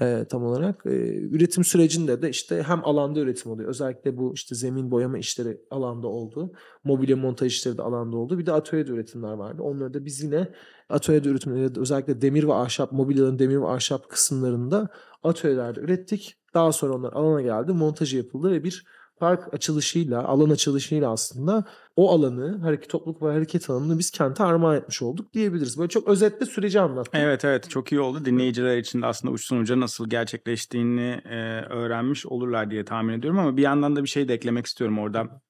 e, 0.00 0.26
tam 0.30 0.44
olarak. 0.44 0.86
E, 0.86 0.90
üretim 1.14 1.64
sürecinde 1.64 2.22
de 2.22 2.30
işte 2.30 2.62
hem 2.62 2.84
alanda 2.84 3.20
üretim 3.20 3.52
oluyor. 3.52 3.68
Özellikle 3.68 4.16
bu 4.16 4.34
işte 4.34 4.54
zemin 4.54 4.90
boyama 4.90 5.18
işleri 5.18 5.60
alanda 5.70 6.08
oldu. 6.08 6.52
Mobilya 6.84 7.16
montaj 7.16 7.52
işleri 7.52 7.78
de 7.78 7.82
alanda 7.82 8.16
oldu. 8.16 8.38
Bir 8.38 8.46
de 8.46 8.52
atölyede 8.52 8.90
üretimler 8.90 9.32
vardı. 9.32 9.62
Onları 9.62 9.94
da 9.94 10.04
biz 10.04 10.22
yine 10.22 10.48
atölyede 10.88 11.28
üretimleri 11.28 11.80
özellikle 11.80 12.20
demir 12.20 12.44
ve 12.44 12.54
ahşap, 12.54 12.92
mobilyaların 12.92 13.38
demir 13.38 13.56
ve 13.56 13.66
ahşap 13.66 14.08
kısımlarında 14.08 14.88
atölyelerde 15.22 15.80
ürettik. 15.80 16.39
Daha 16.54 16.72
sonra 16.72 16.94
onlar 16.94 17.12
alana 17.12 17.42
geldi, 17.42 17.72
montajı 17.72 18.16
yapıldı 18.16 18.50
ve 18.50 18.64
bir 18.64 18.84
park 19.20 19.54
açılışıyla, 19.54 20.24
alan 20.24 20.50
açılışıyla 20.50 21.10
aslında 21.10 21.64
o 21.96 22.10
alanı, 22.10 22.58
hareket 22.58 22.90
topluluk 22.90 23.22
ve 23.22 23.32
hareket 23.32 23.70
alanını 23.70 23.98
biz 23.98 24.10
kente 24.10 24.44
armağan 24.44 24.76
etmiş 24.76 25.02
olduk 25.02 25.32
diyebiliriz. 25.32 25.78
Böyle 25.78 25.88
çok 25.88 26.08
özetle 26.08 26.46
süreci 26.46 26.80
anlattım. 26.80 27.20
Evet 27.20 27.44
evet 27.44 27.70
çok 27.70 27.92
iyi 27.92 28.00
oldu. 28.00 28.24
Dinleyiciler 28.24 28.78
için 28.78 29.02
de 29.02 29.06
aslında 29.06 29.34
uçtan 29.34 29.58
uca 29.58 29.80
nasıl 29.80 30.08
gerçekleştiğini 30.08 31.20
e, 31.24 31.60
öğrenmiş 31.70 32.26
olurlar 32.26 32.70
diye 32.70 32.84
tahmin 32.84 33.18
ediyorum 33.18 33.38
ama 33.38 33.56
bir 33.56 33.62
yandan 33.62 33.96
da 33.96 34.02
bir 34.02 34.08
şey 34.08 34.28
de 34.28 34.34
eklemek 34.34 34.66
istiyorum 34.66 34.98
orada. 34.98 35.40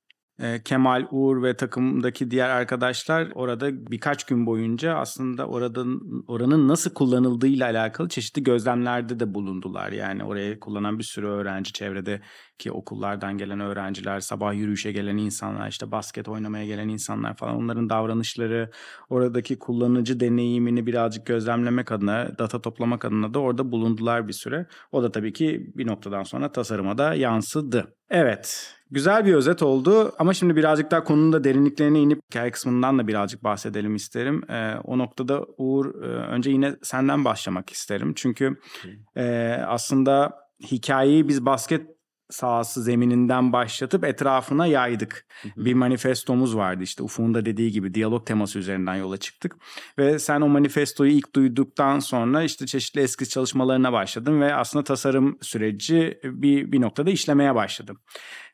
E, 0.40 0.62
Kemal, 0.62 1.06
Uğur 1.10 1.42
ve 1.42 1.56
takımdaki 1.56 2.30
diğer 2.30 2.48
arkadaşlar 2.48 3.28
orada 3.34 3.90
birkaç 3.90 4.24
gün 4.24 4.46
boyunca 4.46 4.94
aslında 4.94 5.46
oradan 5.46 6.00
oranın 6.28 6.68
nasıl 6.68 6.94
kullanıldığıyla 6.94 7.66
alakalı 7.66 8.08
çeşitli 8.08 8.42
gözlemlerde 8.42 9.20
de 9.20 9.34
bulundular. 9.34 9.92
Yani 9.92 10.24
oraya 10.24 10.60
kullanan 10.60 10.98
bir 10.98 11.04
sürü 11.04 11.26
öğrenci 11.26 11.72
çevredeki 11.72 12.72
okullardan 12.72 13.38
gelen 13.38 13.60
öğrenciler, 13.60 14.20
sabah 14.20 14.54
yürüyüşe 14.54 14.92
gelen 14.92 15.16
insanlar, 15.16 15.68
işte 15.68 15.90
basket 15.90 16.28
oynamaya 16.28 16.66
gelen 16.66 16.88
insanlar 16.88 17.36
falan 17.36 17.56
onların 17.56 17.90
davranışları, 17.90 18.70
oradaki 19.08 19.58
kullanıcı 19.58 20.20
deneyimini 20.20 20.86
birazcık 20.86 21.26
gözlemlemek 21.26 21.92
adına, 21.92 22.38
data 22.38 22.60
toplamak 22.60 23.04
adına 23.04 23.34
da 23.34 23.38
orada 23.38 23.72
bulundular 23.72 24.28
bir 24.28 24.32
süre. 24.32 24.66
O 24.92 25.02
da 25.02 25.12
tabii 25.12 25.32
ki 25.32 25.72
bir 25.74 25.86
noktadan 25.86 26.22
sonra 26.22 26.52
tasarıma 26.52 26.98
da 26.98 27.14
yansıdı. 27.14 27.94
Evet, 28.10 28.79
güzel 28.90 29.24
bir 29.24 29.34
özet 29.34 29.62
oldu 29.62 30.12
ama 30.18 30.34
şimdi 30.34 30.56
birazcık 30.56 30.90
daha 30.90 31.04
konunun 31.04 31.32
da 31.32 31.44
derinliklerine 31.44 32.00
inip 32.00 32.20
hikaye 32.30 32.50
kısmından 32.50 32.98
da 32.98 33.08
birazcık 33.08 33.44
bahsedelim 33.44 33.94
isterim. 33.94 34.42
Ee, 34.50 34.74
o 34.84 34.98
noktada 34.98 35.46
Uğur, 35.58 36.02
e, 36.02 36.06
önce 36.06 36.50
yine 36.50 36.76
senden 36.82 37.24
başlamak 37.24 37.70
isterim. 37.70 38.12
Çünkü 38.16 38.56
e, 39.16 39.56
aslında 39.66 40.32
hikayeyi 40.62 41.28
biz 41.28 41.46
basket 41.46 41.99
sahası 42.30 42.82
zemininden 42.82 43.52
başlatıp 43.52 44.04
etrafına 44.04 44.66
yaydık. 44.66 45.26
Bir 45.56 45.74
manifestomuz 45.74 46.56
vardı 46.56 46.82
işte 46.82 47.02
Ufuk'un 47.02 47.34
da 47.34 47.44
dediği 47.44 47.72
gibi 47.72 47.94
diyalog 47.94 48.26
teması 48.26 48.58
üzerinden 48.58 48.94
yola 48.94 49.16
çıktık. 49.16 49.56
Ve 49.98 50.18
sen 50.18 50.40
o 50.40 50.48
manifestoyu 50.48 51.10
ilk 51.10 51.34
duyduktan 51.34 51.98
sonra 51.98 52.42
işte 52.42 52.66
çeşitli 52.66 53.00
eskiz 53.00 53.30
çalışmalarına 53.30 53.92
başladın 53.92 54.40
ve 54.40 54.54
aslında 54.54 54.84
tasarım 54.84 55.38
süreci 55.42 56.20
bir, 56.24 56.72
bir 56.72 56.80
noktada 56.80 57.10
işlemeye 57.10 57.54
başladı. 57.54 57.92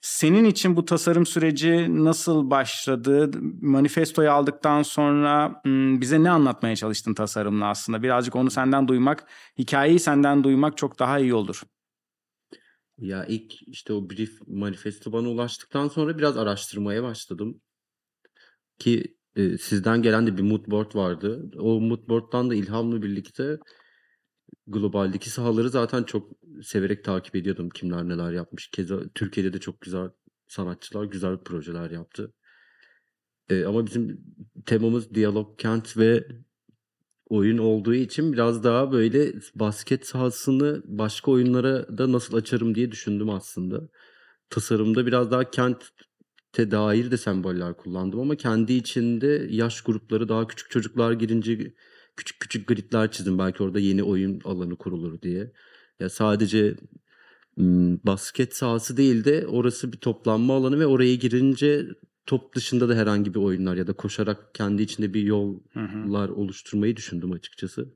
Senin 0.00 0.44
için 0.44 0.76
bu 0.76 0.84
tasarım 0.84 1.26
süreci 1.26 1.86
nasıl 2.04 2.50
başladı? 2.50 3.30
Manifestoyu 3.62 4.30
aldıktan 4.30 4.82
sonra 4.82 5.60
bize 6.00 6.22
ne 6.22 6.30
anlatmaya 6.30 6.76
çalıştın 6.76 7.14
tasarımla 7.14 7.66
aslında? 7.66 8.02
Birazcık 8.02 8.36
onu 8.36 8.50
senden 8.50 8.88
duymak, 8.88 9.26
hikayeyi 9.58 9.98
senden 9.98 10.44
duymak 10.44 10.76
çok 10.76 10.98
daha 10.98 11.18
iyi 11.18 11.34
olur. 11.34 11.62
Ya 12.98 13.24
ilk 13.24 13.68
işte 13.68 13.92
o 13.92 14.10
brief 14.10 14.40
manifesto 14.46 15.12
bana 15.12 15.28
ulaştıktan 15.28 15.88
sonra 15.88 16.18
biraz 16.18 16.36
araştırmaya 16.36 17.02
başladım. 17.02 17.60
Ki 18.78 19.16
e, 19.36 19.58
sizden 19.58 20.02
gelen 20.02 20.26
de 20.26 20.36
bir 20.36 20.42
mood 20.42 20.66
board 20.66 20.94
vardı. 20.94 21.50
O 21.58 21.80
mood 21.80 22.08
board'dan 22.08 22.50
da 22.50 22.54
ilhamla 22.54 23.02
birlikte 23.02 23.58
globaldeki 24.66 25.30
sahaları 25.30 25.70
zaten 25.70 26.02
çok 26.02 26.32
severek 26.62 27.04
takip 27.04 27.36
ediyordum. 27.36 27.70
Kimler 27.70 28.08
neler 28.08 28.32
yapmış. 28.32 28.68
Keza 28.70 29.00
Türkiye'de 29.14 29.52
de 29.52 29.60
çok 29.60 29.80
güzel 29.80 30.10
sanatçılar 30.46 31.04
güzel 31.04 31.38
projeler 31.38 31.90
yaptı. 31.90 32.32
E, 33.50 33.64
ama 33.64 33.86
bizim 33.86 34.20
temamız 34.66 35.14
diyalog, 35.14 35.58
kent 35.58 35.96
ve 35.96 36.28
oyun 37.28 37.58
olduğu 37.58 37.94
için 37.94 38.32
biraz 38.32 38.64
daha 38.64 38.92
böyle 38.92 39.32
basket 39.54 40.06
sahasını 40.06 40.82
başka 40.84 41.30
oyunlara 41.30 41.98
da 41.98 42.12
nasıl 42.12 42.36
açarım 42.36 42.74
diye 42.74 42.92
düşündüm 42.92 43.30
aslında. 43.30 43.88
Tasarımda 44.50 45.06
biraz 45.06 45.30
daha 45.30 45.50
kente 45.50 46.70
dair 46.70 47.10
de 47.10 47.16
semboller 47.16 47.76
kullandım 47.76 48.20
ama 48.20 48.36
kendi 48.36 48.72
içinde 48.72 49.46
yaş 49.50 49.80
grupları 49.80 50.28
daha 50.28 50.46
küçük 50.46 50.70
çocuklar 50.70 51.12
girince 51.12 51.74
küçük 52.16 52.40
küçük 52.40 52.68
gridler 52.68 53.10
çizdim. 53.10 53.38
Belki 53.38 53.62
orada 53.62 53.78
yeni 53.80 54.02
oyun 54.02 54.40
alanı 54.44 54.76
kurulur 54.76 55.22
diye. 55.22 55.52
Ya 56.00 56.10
sadece 56.10 56.76
basket 58.04 58.56
sahası 58.56 58.96
değil 58.96 59.24
de 59.24 59.46
orası 59.46 59.92
bir 59.92 59.98
toplanma 59.98 60.54
alanı 60.56 60.80
ve 60.80 60.86
oraya 60.86 61.14
girince 61.14 61.86
top 62.26 62.54
dışında 62.54 62.88
da 62.88 62.94
herhangi 62.94 63.34
bir 63.34 63.38
oyunlar 63.38 63.76
ya 63.76 63.86
da 63.86 63.92
koşarak 63.92 64.54
kendi 64.54 64.82
içinde 64.82 65.14
bir 65.14 65.22
yol 65.22 65.60
Hı 65.72 65.80
hı. 65.80 66.12
lar 66.12 66.28
oluşturmayı 66.28 66.96
düşündüm 66.96 67.32
açıkçası. 67.32 67.94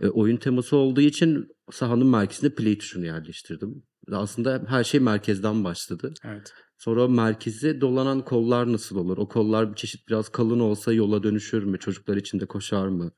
E, 0.00 0.08
oyun 0.08 0.36
teması 0.36 0.76
olduğu 0.76 1.00
için 1.00 1.48
sahanın 1.70 2.06
merkezine 2.06 2.50
play 2.50 2.78
tuşunu 2.78 3.04
yerleştirdim. 3.04 3.82
Aslında 4.12 4.64
her 4.68 4.84
şey 4.84 5.00
merkezden 5.00 5.64
başladı. 5.64 6.14
Evet. 6.24 6.52
Sonra 6.78 7.08
merkeze 7.08 7.80
dolanan 7.80 8.24
kollar 8.24 8.72
nasıl 8.72 8.96
olur? 8.96 9.18
O 9.18 9.28
kollar 9.28 9.70
bir 9.70 9.76
çeşit 9.76 10.08
biraz 10.08 10.28
kalın 10.28 10.60
olsa 10.60 10.92
yola 10.92 11.22
dönüşür 11.22 11.62
mü? 11.62 11.78
Çocuklar 11.78 12.16
içinde 12.16 12.46
koşar 12.46 12.88
mı? 12.88 13.12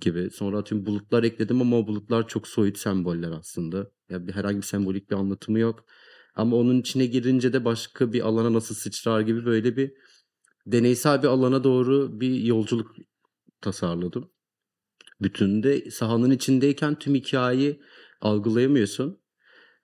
Gibi. 0.00 0.30
Sonra 0.30 0.58
atıyorum 0.58 0.86
bulutlar 0.86 1.24
ekledim 1.24 1.60
ama 1.60 1.78
o 1.78 1.86
bulutlar 1.86 2.28
çok 2.28 2.48
soyut 2.48 2.78
semboller 2.78 3.30
aslında. 3.30 3.90
Ya 4.10 4.26
bir 4.26 4.32
herhangi 4.32 4.56
bir 4.56 4.62
sembolik 4.62 5.10
bir 5.10 5.16
anlatımı 5.16 5.58
yok. 5.58 5.84
Ama 6.40 6.56
onun 6.56 6.80
içine 6.80 7.06
girince 7.06 7.52
de 7.52 7.64
başka 7.64 8.12
bir 8.12 8.20
alana 8.20 8.52
nasıl 8.52 8.74
sıçrar 8.74 9.20
gibi 9.20 9.44
böyle 9.46 9.76
bir 9.76 9.92
deneysel 10.66 11.22
bir 11.22 11.28
alana 11.28 11.64
doğru 11.64 12.20
bir 12.20 12.34
yolculuk 12.34 12.96
tasarladım. 13.60 14.30
Bütünde 15.22 15.90
sahanın 15.90 16.30
içindeyken 16.30 16.98
tüm 16.98 17.14
hikayeyi 17.14 17.80
algılayamıyorsun. 18.20 19.20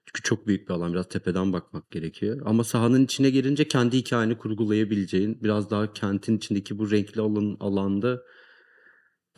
Çünkü 0.07 0.23
çok 0.23 0.47
büyük 0.47 0.69
bir 0.69 0.75
alan. 0.75 0.93
Biraz 0.93 1.09
tepeden 1.09 1.53
bakmak 1.53 1.91
gerekiyor. 1.91 2.43
Ama 2.45 2.65
sahanın 2.65 3.05
içine 3.05 3.31
girince 3.31 3.69
kendi 3.69 3.97
hikayeni 3.97 4.39
kurgulayabileceğin 4.39 5.43
biraz 5.43 5.71
daha 5.71 5.93
kentin 5.93 6.37
içindeki 6.37 6.79
bu 6.79 6.91
renkli 6.91 7.21
alan, 7.21 7.57
alanda 7.61 8.23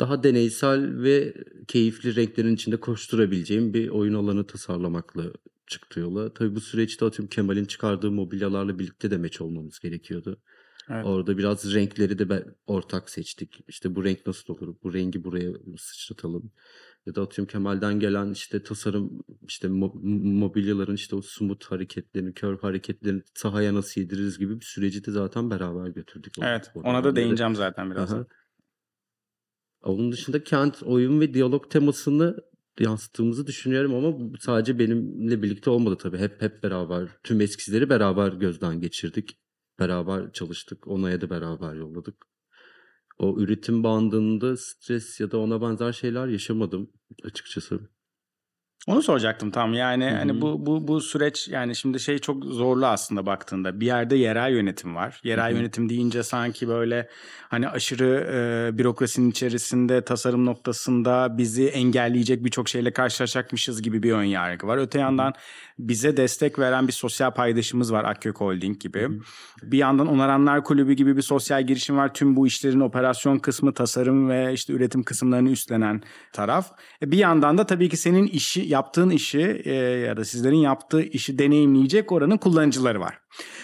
daha 0.01 0.23
deneysel 0.23 1.03
ve 1.03 1.35
keyifli 1.69 2.17
renklerin 2.17 2.55
içinde 2.55 2.77
koşturabileceğim 2.77 3.75
bir 3.75 3.89
oyun 3.89 4.15
alanı 4.15 4.47
tasarlamakla 4.47 5.25
çıktı 5.69 6.01
yola. 6.01 6.35
Tabii 6.35 6.55
bu 6.55 6.61
süreçte 6.61 7.05
atıyorum 7.05 7.29
Kemal'in 7.29 7.65
çıkardığı 7.65 8.11
mobilyalarla 8.11 8.79
birlikte 8.79 9.11
de 9.11 9.19
meç 9.19 9.41
olmamız 9.41 9.79
gerekiyordu. 9.79 10.41
Evet. 10.91 11.07
Orada 11.07 11.39
biraz 11.39 11.75
renkleri 11.75 12.19
de 12.19 12.29
be- 12.29 12.45
ortak 12.67 13.11
seçtik. 13.11 13.61
İşte 13.69 13.95
bu 13.95 14.05
renk 14.05 14.27
nasıl 14.27 14.55
olur? 14.55 14.77
Bu 14.83 14.95
rengi 14.95 15.25
buraya 15.25 15.53
sıçratalım. 15.79 16.53
Ya 17.07 17.15
da 17.15 17.23
atıyorum 17.23 17.53
Kemal'den 17.53 18.01
gelen 18.01 18.33
işte 18.33 18.63
tasarım, 18.63 19.21
işte 19.43 19.69
mo- 19.69 20.39
mobilyaların 20.39 20.95
işte 20.95 21.17
o 21.17 21.23
smooth 21.23 21.65
hareketlerini, 21.65 22.35
curve 22.35 22.61
hareketlerini 22.61 23.23
sahaya 23.35 23.75
nasıl 23.75 24.01
yediririz 24.01 24.39
gibi 24.39 24.61
bir 24.61 24.65
süreci 24.65 25.05
de 25.07 25.11
zaten 25.11 25.51
beraber 25.51 25.89
götürdük. 25.89 26.33
Evet. 26.43 26.71
Ona 26.75 27.05
da 27.05 27.17
değineceğim 27.17 27.55
zaten 27.57 27.91
biraz. 27.91 28.13
Aha. 28.13 28.27
Onun 29.83 30.13
dışında 30.13 30.45
kent, 30.45 30.83
oyun 30.83 31.21
ve 31.21 31.35
diyalog 31.35 31.71
temasını 31.71 32.37
yansıttığımızı 32.85 33.47
düşünüyorum 33.47 33.95
ama 33.95 34.31
sadece 34.41 34.79
benimle 34.79 35.43
birlikte 35.43 35.71
olmadı 35.71 35.97
tabii. 36.01 36.19
Hep 36.19 36.43
hep 36.43 36.63
beraber, 36.63 37.09
tüm 37.25 37.41
eskizileri 37.41 37.91
beraber 37.91 38.33
gözden 38.33 38.81
geçirdik. 38.81 39.39
Beraber 39.79 40.33
çalıştık. 40.33 40.89
Onaya 40.89 41.21
da 41.21 41.31
beraber 41.31 41.75
yolladık. 41.75 42.15
O 43.19 43.41
üretim 43.41 43.85
bandında 43.85 44.57
stres 44.57 45.21
ya 45.21 45.31
da 45.31 45.39
ona 45.39 45.63
benzer 45.63 45.93
şeyler 45.93 46.27
yaşamadım 46.29 46.91
açıkçası. 47.25 47.81
Onu 48.87 49.03
soracaktım 49.03 49.51
tam 49.51 49.75
yani 49.75 50.11
Hı 50.11 50.17
hani 50.17 50.41
bu 50.41 50.67
bu 50.67 50.89
bu 50.89 51.01
süreç 51.01 51.49
yani 51.49 51.77
şimdi 51.77 52.01
şey 52.01 52.19
çok 52.19 52.45
zorlu 52.45 52.87
aslında 52.87 53.27
baktığında 53.27 53.81
bir 53.81 53.87
yerde 53.87 54.17
yerel 54.17 54.53
yönetim 54.53 54.97
var. 54.97 55.21
Yerel 55.25 55.51
Hı 55.51 55.55
hı. 55.55 55.59
yönetim 55.59 55.89
deyince 55.89 56.23
sanki 56.23 56.69
böyle 56.69 57.09
hani 57.49 57.69
aşırı 57.69 58.29
e, 58.33 58.79
bürokrasinin 58.79 59.31
içerisinde 59.31 60.05
tasarım 60.05 60.47
noktasında 60.47 61.39
bizi 61.39 61.67
engelleyecek 61.67 62.45
birçok 62.45 62.69
şeyle 62.69 62.93
karşılaşacakmışız 62.93 63.83
gibi 63.83 64.03
bir 64.03 64.13
ön 64.13 64.23
yargı 64.25 64.67
var. 64.67 64.79
Öte 64.79 64.99
yandan 64.99 65.33
bize 65.79 66.17
destek 66.17 66.59
veren 66.59 66.87
bir 66.89 66.93
sosyal 66.93 67.31
paydaşımız 67.31 67.93
var 67.93 68.05
Akkök 68.05 68.41
Holding 68.41 68.81
gibi. 68.81 69.09
Bir 69.63 69.79
yandan 69.79 70.07
Onaranlar 70.07 70.65
Kulübü 70.65 70.93
gibi 70.93 71.17
bir 71.17 71.23
sosyal 71.23 71.67
girişim 71.67 71.97
var. 71.97 72.15
Tüm 72.15 72.37
bu 72.37 72.47
işlerin 72.47 72.81
operasyon 72.81 73.39
kısmı, 73.39 73.75
tasarım 73.75 74.29
ve 74.29 74.53
işte 74.53 74.73
üretim 74.73 75.03
kısımlarını 75.03 75.51
üstlenen 75.51 76.03
taraf. 76.33 76.71
E, 77.03 77.11
Bir 77.11 77.19
yandan 77.19 77.59
da 77.59 77.67
tabii 77.67 77.89
ki 77.89 77.97
senin 77.97 78.27
işi 78.27 78.68
yaptığın 78.69 79.11
işi 79.11 79.63
e, 79.65 79.75
ya 79.75 80.17
da 80.17 80.25
sizlerin 80.25 80.57
yaptığı 80.57 81.03
işi 81.03 81.39
deneyimleyecek 81.39 82.13
oranın 82.13 82.37
kullanıcıları 82.37 83.01
var. 83.01 83.19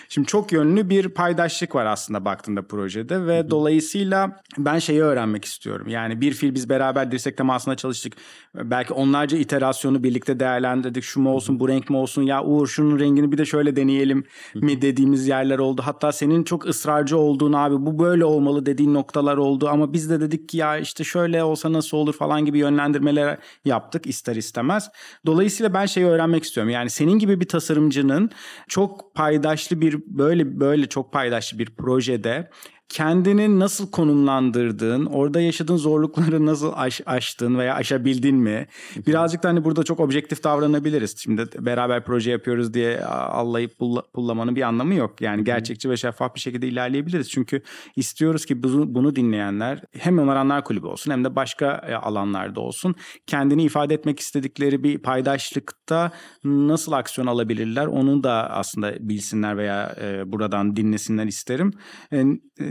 Şimdi 0.09 0.26
çok 0.26 0.52
yönlü 0.52 0.90
bir 0.90 1.09
paydaşlık 1.09 1.75
var 1.75 1.87
aslında 1.87 2.25
baktığında 2.25 2.62
projede 2.62 3.26
ve 3.26 3.50
dolayısıyla 3.50 4.40
ben 4.59 4.78
şeyi 4.78 5.02
öğrenmek 5.02 5.44
istiyorum. 5.44 5.88
Yani 5.88 6.21
bir 6.21 6.33
fil 6.33 6.54
biz 6.54 6.68
beraber 6.68 7.12
dirsek 7.12 7.37
temasında 7.37 7.76
çalıştık. 7.76 8.12
Belki 8.55 8.92
onlarca 8.92 9.38
iterasyonu 9.38 10.03
birlikte 10.03 10.40
değerlendirdik. 10.40 11.05
Şu 11.05 11.20
mu 11.20 11.31
olsun, 11.31 11.61
bu 11.61 11.68
renk 11.68 11.90
mi 11.90 11.96
olsun? 11.96 12.22
Ya 12.22 12.44
Uğur 12.44 12.66
şunun 12.66 12.98
rengini 12.98 13.33
bir 13.33 13.38
de 13.38 13.44
şöyle 13.44 13.77
deneyelim 13.77 14.24
mi 14.55 14.83
dediğimiz 14.83 15.29
yerler 15.29 15.59
oldu. 15.59 15.83
Hatta 15.85 16.12
senin 16.12 16.44
çok 16.44 16.66
ısrarcı 16.66 17.18
olduğun 17.18 17.53
abi 17.53 17.87
bu 17.87 17.98
böyle 17.98 18.24
olmalı 18.24 18.66
dediğin 18.66 18.94
noktalar 18.94 19.37
oldu. 19.37 19.68
Ama 19.68 19.92
biz 19.92 20.11
de 20.11 20.20
dedik 20.20 20.48
ki 20.48 20.57
ya 20.57 20.79
işte 20.79 21.05
şöyle 21.05 21.44
olsa 21.44 21.72
nasıl 21.72 21.96
olur 21.96 22.12
falan 22.12 22.44
gibi 22.44 22.59
yönlendirmeler 22.59 23.38
yaptık 23.64 24.07
ister 24.07 24.37
istemez. 24.37 24.90
Dolayısıyla 25.27 25.74
ben 25.74 25.87
şeyi 25.87 26.07
öğrenmek 26.07 26.44
istiyorum. 26.44 26.70
Yani 26.70 26.90
senin 26.90 27.18
gibi 27.18 27.40
bir 27.40 27.48
tasarımcının 27.48 28.31
çok 28.68 29.14
paydaşlı 29.55 29.81
bir 29.81 29.99
böyle 30.07 30.61
böyle 30.61 30.87
çok 30.87 31.12
paydaşlı 31.12 31.59
bir 31.59 31.71
projede 31.71 32.51
kendini 32.88 33.59
nasıl 33.59 33.90
konumlandırdığın, 33.90 35.07
orada 35.07 35.40
yaşadığın 35.40 35.77
zorlukları 35.77 36.47
nasıl 36.47 36.73
aş, 36.75 37.01
aştın 37.07 37.59
veya 37.59 37.75
aşabildin 37.75 38.37
mi? 38.37 38.66
Birazcık 39.07 39.42
da 39.42 39.49
hani 39.49 39.64
burada 39.64 39.83
çok 39.83 40.01
objektif 40.01 40.44
davranabiliriz. 40.44 41.14
Şimdi 41.18 41.47
beraber 41.59 42.05
proje 42.05 42.31
yapıyoruz 42.31 42.75
diye 42.75 43.05
allayıp 43.05 43.79
pulla, 43.79 44.03
pullamanın 44.14 44.57
bir 44.57 44.62
anlamı 44.62 44.94
yok. 44.94 45.20
Yani 45.20 45.44
gerçekçi 45.44 45.90
ve 45.90 45.97
şeffaf 45.97 46.35
bir 46.35 46.40
şekilde 46.40 46.68
ilerleyebiliriz. 46.68 47.31
Çünkü 47.31 47.62
istiyoruz 47.97 48.47
ki 48.47 48.62
bunu, 48.62 48.94
bunu 48.94 49.16
dinleyenler 49.16 49.83
hem 49.92 50.18
Onaranlar 50.18 50.64
Kulübü 50.64 50.87
olsun 50.87 51.11
hem 51.11 51.25
de 51.25 51.37
başka 51.37 51.85
e, 51.88 51.94
alanlarda 51.94 52.61
olsun 52.61 52.94
kendini 53.27 53.64
ifade 53.64 53.94
etmek 53.94 54.20
istedikleri 54.20 54.85
bir 54.85 54.99
paydaşlıkta 54.99 56.12
nasıl 56.44 56.92
aksiyon 56.92 57.27
alabilirler 57.27 57.87
onu 57.87 58.25
da 58.25 58.51
aslında 58.51 58.94
bilsinler 59.01 59.57
veya 59.57 59.97
e, 60.03 60.33
buradan 60.33 60.77
dinlesinler 60.77 61.27
isterim. 61.27 61.73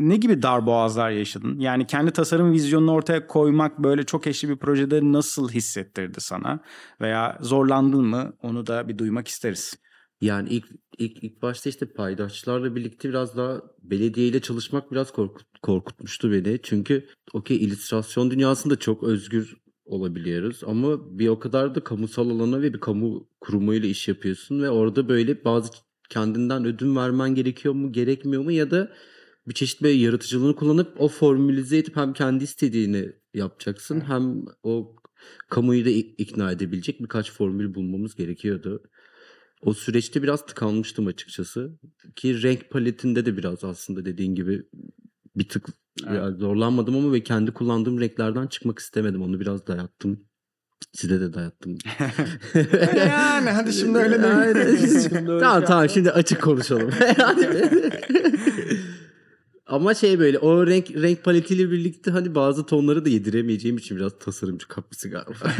Ne 0.04 0.18
gibi 0.18 0.42
darboğazlar 0.42 1.10
yaşadın? 1.10 1.60
Yani 1.60 1.88
kendi 1.88 2.12
tasarım 2.12 2.52
vizyonunu 2.52 2.92
ortaya 2.92 3.28
koymak 3.28 3.80
böyle 3.80 4.04
çok 4.04 4.28
eşli 4.28 4.50
bir 4.50 4.56
projede 4.56 5.00
nasıl 5.04 5.50
hissettirdi 5.50 6.22
sana? 6.22 6.60
Veya 7.02 7.38
zorlandın 7.42 8.06
mı? 8.06 8.34
Onu 8.42 8.68
da 8.68 8.88
bir 8.88 8.98
duymak 8.98 9.28
isteriz. 9.28 9.74
Yani 10.22 10.50
ilk 10.50 10.66
ilk 10.98 11.24
ilk 11.24 11.42
başta 11.42 11.70
işte 11.70 11.86
paydaşlarla 11.86 12.76
birlikte 12.76 13.10
biraz 13.10 13.38
daha 13.38 13.62
belediyeyle 13.82 14.40
çalışmak 14.42 14.92
biraz 14.92 15.12
korkut, 15.12 15.48
korkutmuştu 15.62 16.32
beni. 16.32 16.60
Çünkü 16.64 17.08
okey 17.34 17.58
illüstrasyon 17.58 18.32
dünyasında 18.32 18.76
çok 18.76 19.04
özgür 19.04 19.58
olabiliyoruz 19.86 20.62
ama 20.68 21.20
bir 21.20 21.28
o 21.28 21.40
kadar 21.40 21.76
da 21.76 21.84
kamusal 21.84 22.30
alana 22.30 22.62
ve 22.62 22.74
bir 22.74 22.80
kamu 22.80 23.28
kurumuyla 23.42 23.90
iş 23.90 24.08
yapıyorsun 24.08 24.64
ve 24.64 24.70
orada 24.70 25.10
böyle 25.10 25.46
bazı 25.46 25.72
kendinden 26.10 26.66
ödün 26.66 26.96
vermen 26.96 27.36
gerekiyor 27.36 27.74
mu 27.74 27.92
gerekmiyor 27.92 28.44
mu 28.44 28.52
ya 28.52 28.72
da 28.72 28.92
bir 29.48 29.54
çeşit 29.54 29.82
böyle 29.82 29.98
yaratıcılığını 29.98 30.56
kullanıp 30.56 31.02
o 31.02 31.08
formülize 31.08 31.78
edip 31.78 31.96
hem 31.98 32.14
kendi 32.14 32.44
istediğini 32.44 33.12
yapacaksın 33.34 34.02
hem 34.02 34.46
o 34.64 34.96
kamuyu 35.50 35.86
da 35.86 35.90
ik- 35.90 36.16
ikna 36.18 36.52
edebilecek 36.52 37.00
birkaç 37.00 37.32
formül 37.32 37.74
bulmamız 37.76 38.16
gerekiyordu. 38.16 38.84
O 39.62 39.74
süreçte 39.74 40.24
biraz 40.24 40.46
tıkanmıştım 40.46 41.08
açıkçası. 41.08 41.80
Ki 42.16 42.44
renk 42.44 42.70
paletinde 42.70 43.26
de 43.26 43.38
biraz 43.38 43.64
aslında 43.64 44.06
dediğin 44.06 44.36
gibi 44.36 44.64
bir 45.36 45.50
tık 45.50 45.68
Evet. 46.08 46.40
zorlanmadım 46.40 46.98
ama 46.98 47.14
ve 47.14 47.24
kendi 47.24 47.52
kullandığım 47.52 48.00
renklerden 48.00 48.48
çıkmak 48.48 48.80
istemedim. 48.80 49.22
Onu 49.22 49.40
biraz 49.40 49.68
dayattım. 49.68 50.26
Size 50.94 51.22
de 51.22 51.34
dayattım. 51.34 51.78
yani 52.98 53.50
hadi 53.50 53.74
şimdi 53.74 53.98
öyle 53.98 54.16
öyle 54.16 55.40
tamam 55.40 55.60
şey 55.60 55.68
tamam 55.68 55.90
şimdi 55.90 56.12
açık 56.12 56.42
konuşalım. 56.42 56.92
Ama 59.66 59.94
şey 59.94 60.20
böyle 60.20 60.40
o 60.40 60.68
renk 60.68 60.92
renk 60.92 61.24
paletiyle 61.24 61.72
birlikte 61.72 62.12
hani 62.12 62.36
bazı 62.36 62.66
tonları 62.66 63.06
da 63.06 63.10
yediremeyeceğim 63.10 63.78
için 63.78 63.98
biraz 63.98 64.20
tasarımcı 64.20 64.68
kapısı 64.68 65.10
galiba. 65.10 65.34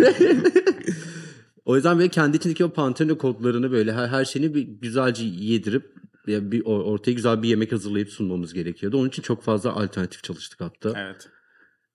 o 1.66 1.76
yüzden 1.76 1.98
böyle 1.98 2.10
kendi 2.10 2.38
içindeki 2.38 2.66
o 2.66 2.70
Pantone 2.74 3.18
kodlarını 3.18 3.72
böyle 3.72 3.94
her, 3.94 4.08
her 4.08 4.26
şeyini 4.26 4.56
bir 4.56 4.62
güzelce 4.62 5.24
yedirip 5.24 5.94
ya 6.28 6.52
bir 6.52 6.62
or- 6.62 6.84
ortaya 6.84 7.12
güzel 7.12 7.44
bir 7.44 7.50
yemek 7.50 7.72
hazırlayıp 7.72 8.10
sunmamız 8.10 8.54
gerekiyordu. 8.54 8.98
Onun 8.98 9.08
için 9.08 9.22
çok 9.22 9.44
fazla 9.44 9.74
alternatif 9.74 10.24
çalıştık 10.24 10.62
hatta. 10.62 10.94
Evet. 10.98 11.30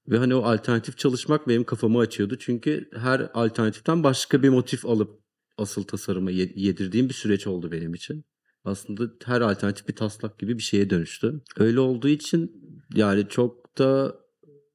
Ve 0.09 0.18
hani 0.18 0.35
o 0.35 0.42
alternatif 0.42 0.99
çalışmak 0.99 1.49
benim 1.49 1.64
kafamı 1.64 1.99
açıyordu. 1.99 2.37
Çünkü 2.38 2.90
her 2.97 3.31
alternatiften 3.35 4.03
başka 4.05 4.42
bir 4.42 4.49
motif 4.49 4.87
alıp 4.87 5.21
asıl 5.59 5.83
tasarıma 5.83 6.31
ye- 6.31 6.53
yedirdiğim 6.55 7.09
bir 7.09 7.14
süreç 7.14 7.47
oldu 7.47 7.73
benim 7.73 7.94
için. 7.94 8.25
Aslında 8.64 9.11
her 9.25 9.40
alternatif 9.40 9.88
bir 9.88 9.97
taslak 9.97 10.38
gibi 10.38 10.59
bir 10.59 10.62
şeye 10.62 10.90
dönüştü. 10.90 11.40
Öyle 11.57 11.81
olduğu 11.81 12.09
için 12.09 12.53
yani 12.94 13.29
çok 13.29 13.79
da 13.79 14.16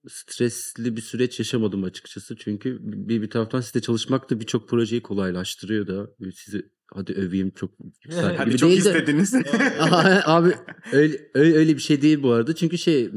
stresli 0.09 0.95
bir 0.95 1.01
süreç 1.01 1.39
yaşamadım 1.39 1.83
açıkçası. 1.83 2.35
Çünkü 2.35 2.77
bir, 2.81 3.21
bir 3.21 3.29
taraftan 3.29 3.61
sizde 3.61 3.81
çalışmak 3.81 4.29
da 4.29 4.39
birçok 4.39 4.69
projeyi 4.69 5.01
kolaylaştırıyor 5.01 5.87
da. 5.87 6.09
Sizi 6.35 6.69
hadi 6.93 7.13
öveyim 7.13 7.51
çok 7.51 7.71
güzel 8.01 8.35
Hadi 8.35 8.49
gibi 8.49 8.57
çok 8.57 8.69
değil 8.69 8.85
de. 8.85 8.89
istediniz. 8.89 9.33
Abi 10.25 10.55
öyle, 10.91 11.29
öyle, 11.33 11.75
bir 11.75 11.81
şey 11.81 12.01
değil 12.01 12.23
bu 12.23 12.31
arada. 12.31 12.55
Çünkü 12.55 12.77
şey 12.77 13.09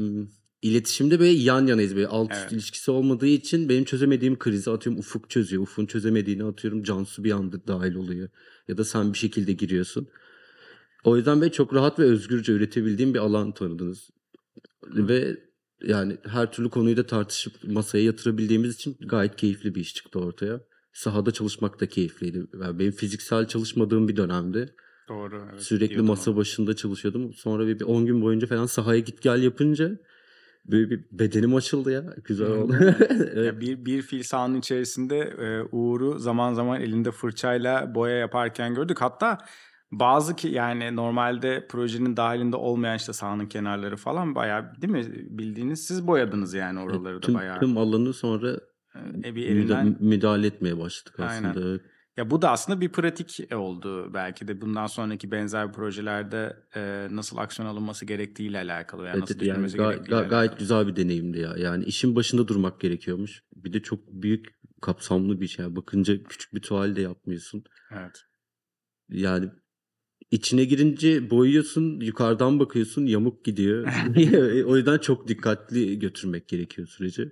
iletişimde 0.61 1.19
böyle 1.19 1.31
yan 1.31 1.67
yanayız. 1.67 1.95
Böyle 1.95 2.07
alt 2.07 2.31
üst 2.31 2.41
Evet. 2.41 2.51
ilişkisi 2.51 2.91
olmadığı 2.91 3.27
için 3.27 3.69
benim 3.69 3.83
çözemediğim 3.83 4.39
krizi 4.39 4.71
atıyorum 4.71 4.99
Ufuk 4.99 5.29
çözüyor. 5.29 5.63
Ufuk'un 5.63 5.85
çözemediğini 5.85 6.43
atıyorum 6.43 6.83
Cansu 6.83 7.23
bir 7.23 7.31
anda 7.31 7.67
dahil 7.67 7.95
oluyor. 7.95 8.29
Ya 8.67 8.77
da 8.77 8.83
sen 8.83 9.13
bir 9.13 9.17
şekilde 9.17 9.53
giriyorsun. 9.53 10.07
O 11.03 11.17
yüzden 11.17 11.41
böyle 11.41 11.51
çok 11.51 11.73
rahat 11.73 11.99
ve 11.99 12.03
özgürce 12.03 12.53
üretebildiğim 12.53 13.13
bir 13.13 13.19
alan 13.19 13.51
tanıdınız. 13.51 14.09
Ve 14.83 15.37
yani 15.81 16.17
her 16.25 16.51
türlü 16.51 16.69
konuyu 16.69 16.97
da 16.97 17.05
tartışıp 17.05 17.53
masaya 17.63 18.03
yatırabildiğimiz 18.03 18.75
için 18.75 18.97
gayet 18.99 19.35
keyifli 19.35 19.75
bir 19.75 19.81
iş 19.81 19.95
çıktı 19.95 20.19
ortaya. 20.19 20.61
Sahada 20.93 21.31
çalışmak 21.31 21.79
da 21.79 21.85
keyifliydi. 21.85 22.45
Yani 22.61 22.79
benim 22.79 22.91
fiziksel 22.91 23.47
çalışmadığım 23.47 24.07
bir 24.07 24.15
dönemdi. 24.15 24.75
Doğru. 25.09 25.47
Evet, 25.51 25.61
Sürekli 25.61 26.01
masa 26.01 26.31
onu. 26.31 26.37
başında 26.37 26.75
çalışıyordum. 26.75 27.33
Sonra 27.33 27.67
bir 27.67 27.79
bir 27.79 27.85
10 27.85 28.05
gün 28.05 28.21
boyunca 28.21 28.47
falan 28.47 28.65
sahaya 28.65 28.99
git 28.99 29.21
gel 29.21 29.43
yapınca 29.43 29.99
Böyle 30.67 30.89
bir 30.89 31.05
bedenim 31.11 31.55
açıldı 31.55 31.91
ya. 31.91 32.03
Güzel 32.23 32.47
oldu. 32.47 32.73
Evet. 33.09 33.45
Ya 33.45 33.59
bir, 33.59 33.85
bir 33.85 34.01
fil 34.01 34.23
sahanın 34.23 34.59
içerisinde 34.59 35.17
e, 35.17 35.61
Uğur'u 35.71 36.19
zaman 36.19 36.53
zaman 36.53 36.81
elinde 36.81 37.11
fırçayla 37.11 37.95
boya 37.95 38.17
yaparken 38.17 38.75
gördük. 38.75 39.01
Hatta 39.01 39.37
bazı 39.91 40.35
ki 40.35 40.47
yani 40.47 40.95
normalde 40.95 41.67
projenin 41.69 42.17
dahilinde 42.17 42.55
olmayan 42.55 42.97
işte 42.97 43.13
sahanın 43.13 43.45
kenarları 43.45 43.97
falan 43.97 44.35
bayağı 44.35 44.81
değil 44.81 44.93
mi 44.93 45.05
bildiğiniz 45.29 45.85
siz 45.85 46.07
boyadınız 46.07 46.53
yani 46.53 46.79
oraları 46.79 47.15
da 47.15 47.19
tüm, 47.19 47.35
bayağı. 47.35 47.59
tüm 47.59 47.77
alanı 47.77 48.13
sonra 48.13 48.59
E, 49.23 49.35
bir 49.35 49.49
müda- 49.49 49.51
elinden 49.51 49.97
müdahale 49.99 50.47
etmeye 50.47 50.77
başladık 50.79 51.19
Aynen. 51.19 51.49
aslında. 51.49 51.69
Evet. 51.69 51.81
Ya 52.17 52.29
bu 52.29 52.41
da 52.41 52.51
aslında 52.51 52.81
bir 52.81 52.89
pratik 52.89 53.39
oldu 53.55 54.13
belki 54.13 54.47
de 54.47 54.61
bundan 54.61 54.87
sonraki 54.87 55.31
benzer 55.31 55.73
projelerde 55.73 56.57
e, 56.75 57.07
nasıl 57.11 57.37
aksiyon 57.37 57.69
alınması 57.69 58.05
gerektiğiyle 58.05 58.57
alakalı 58.57 59.03
veya 59.03 59.13
Evet, 59.13 59.21
nasıl 59.21 59.41
yani 59.45 59.67
ga- 59.67 59.97
ga- 59.97 60.07
gayet 60.09 60.33
alakalı. 60.33 60.57
güzel 60.59 60.87
bir 60.87 60.95
deneyimdi 60.95 61.39
ya. 61.39 61.53
Yani 61.57 61.83
işin 61.83 62.15
başında 62.15 62.47
durmak 62.47 62.79
gerekiyormuş. 62.79 63.43
Bir 63.55 63.73
de 63.73 63.81
çok 63.81 63.99
büyük 64.07 64.45
kapsamlı 64.81 65.41
bir 65.41 65.47
şey. 65.47 65.65
Yani 65.65 65.75
bakınca 65.75 66.23
küçük 66.23 66.53
bir 66.53 66.61
tuval 66.61 66.95
de 66.95 67.01
yapmıyorsun. 67.01 67.63
Evet. 67.91 68.21
Yani 69.09 69.49
içine 70.31 70.65
girince 70.65 71.29
boyuyorsun, 71.29 71.99
yukarıdan 71.99 72.59
bakıyorsun, 72.59 73.05
yamuk 73.05 73.45
gidiyor. 73.45 73.87
o 74.65 74.77
yüzden 74.77 74.97
çok 74.97 75.27
dikkatli 75.27 75.99
götürmek 75.99 76.47
gerekiyor 76.47 76.87
süreci. 76.87 77.31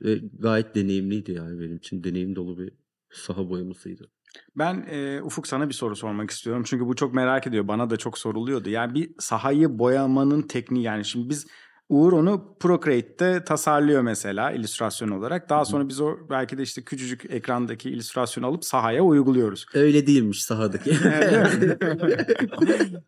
Ve 0.00 0.20
gayet 0.38 0.74
deneyimliydi 0.74 1.32
yani 1.32 1.60
benim 1.60 1.76
için. 1.76 2.04
Deneyim 2.04 2.36
dolu 2.36 2.58
bir 2.58 2.72
saha 3.10 3.48
boyamasıydı. 3.48 4.10
Ben 4.56 4.86
e, 4.90 5.22
Ufuk 5.22 5.46
sana 5.46 5.68
bir 5.68 5.74
soru 5.74 5.96
sormak 5.96 6.30
istiyorum. 6.30 6.62
Çünkü 6.66 6.86
bu 6.86 6.96
çok 6.96 7.14
merak 7.14 7.46
ediyor. 7.46 7.68
Bana 7.68 7.90
da 7.90 7.96
çok 7.96 8.18
soruluyordu. 8.18 8.70
Yani 8.70 8.94
bir 8.94 9.10
sahayı 9.18 9.78
boyamanın 9.78 10.42
tekniği 10.42 10.84
yani 10.84 11.04
şimdi 11.04 11.28
biz 11.28 11.46
Uğur 11.88 12.12
onu 12.12 12.56
Procreate'de 12.60 13.44
tasarlıyor 13.44 14.02
mesela 14.02 14.50
illüstrasyon 14.52 15.08
olarak. 15.08 15.50
Daha 15.50 15.64
sonra 15.64 15.88
biz 15.88 16.00
o 16.00 16.16
belki 16.30 16.58
de 16.58 16.62
işte 16.62 16.82
küçücük 16.82 17.24
ekrandaki 17.30 17.90
illüstrasyonu 17.90 18.46
alıp 18.46 18.64
sahaya 18.64 19.02
uyguluyoruz. 19.02 19.66
Öyle 19.74 20.06
değilmiş 20.06 20.42
sahadaki. 20.44 20.90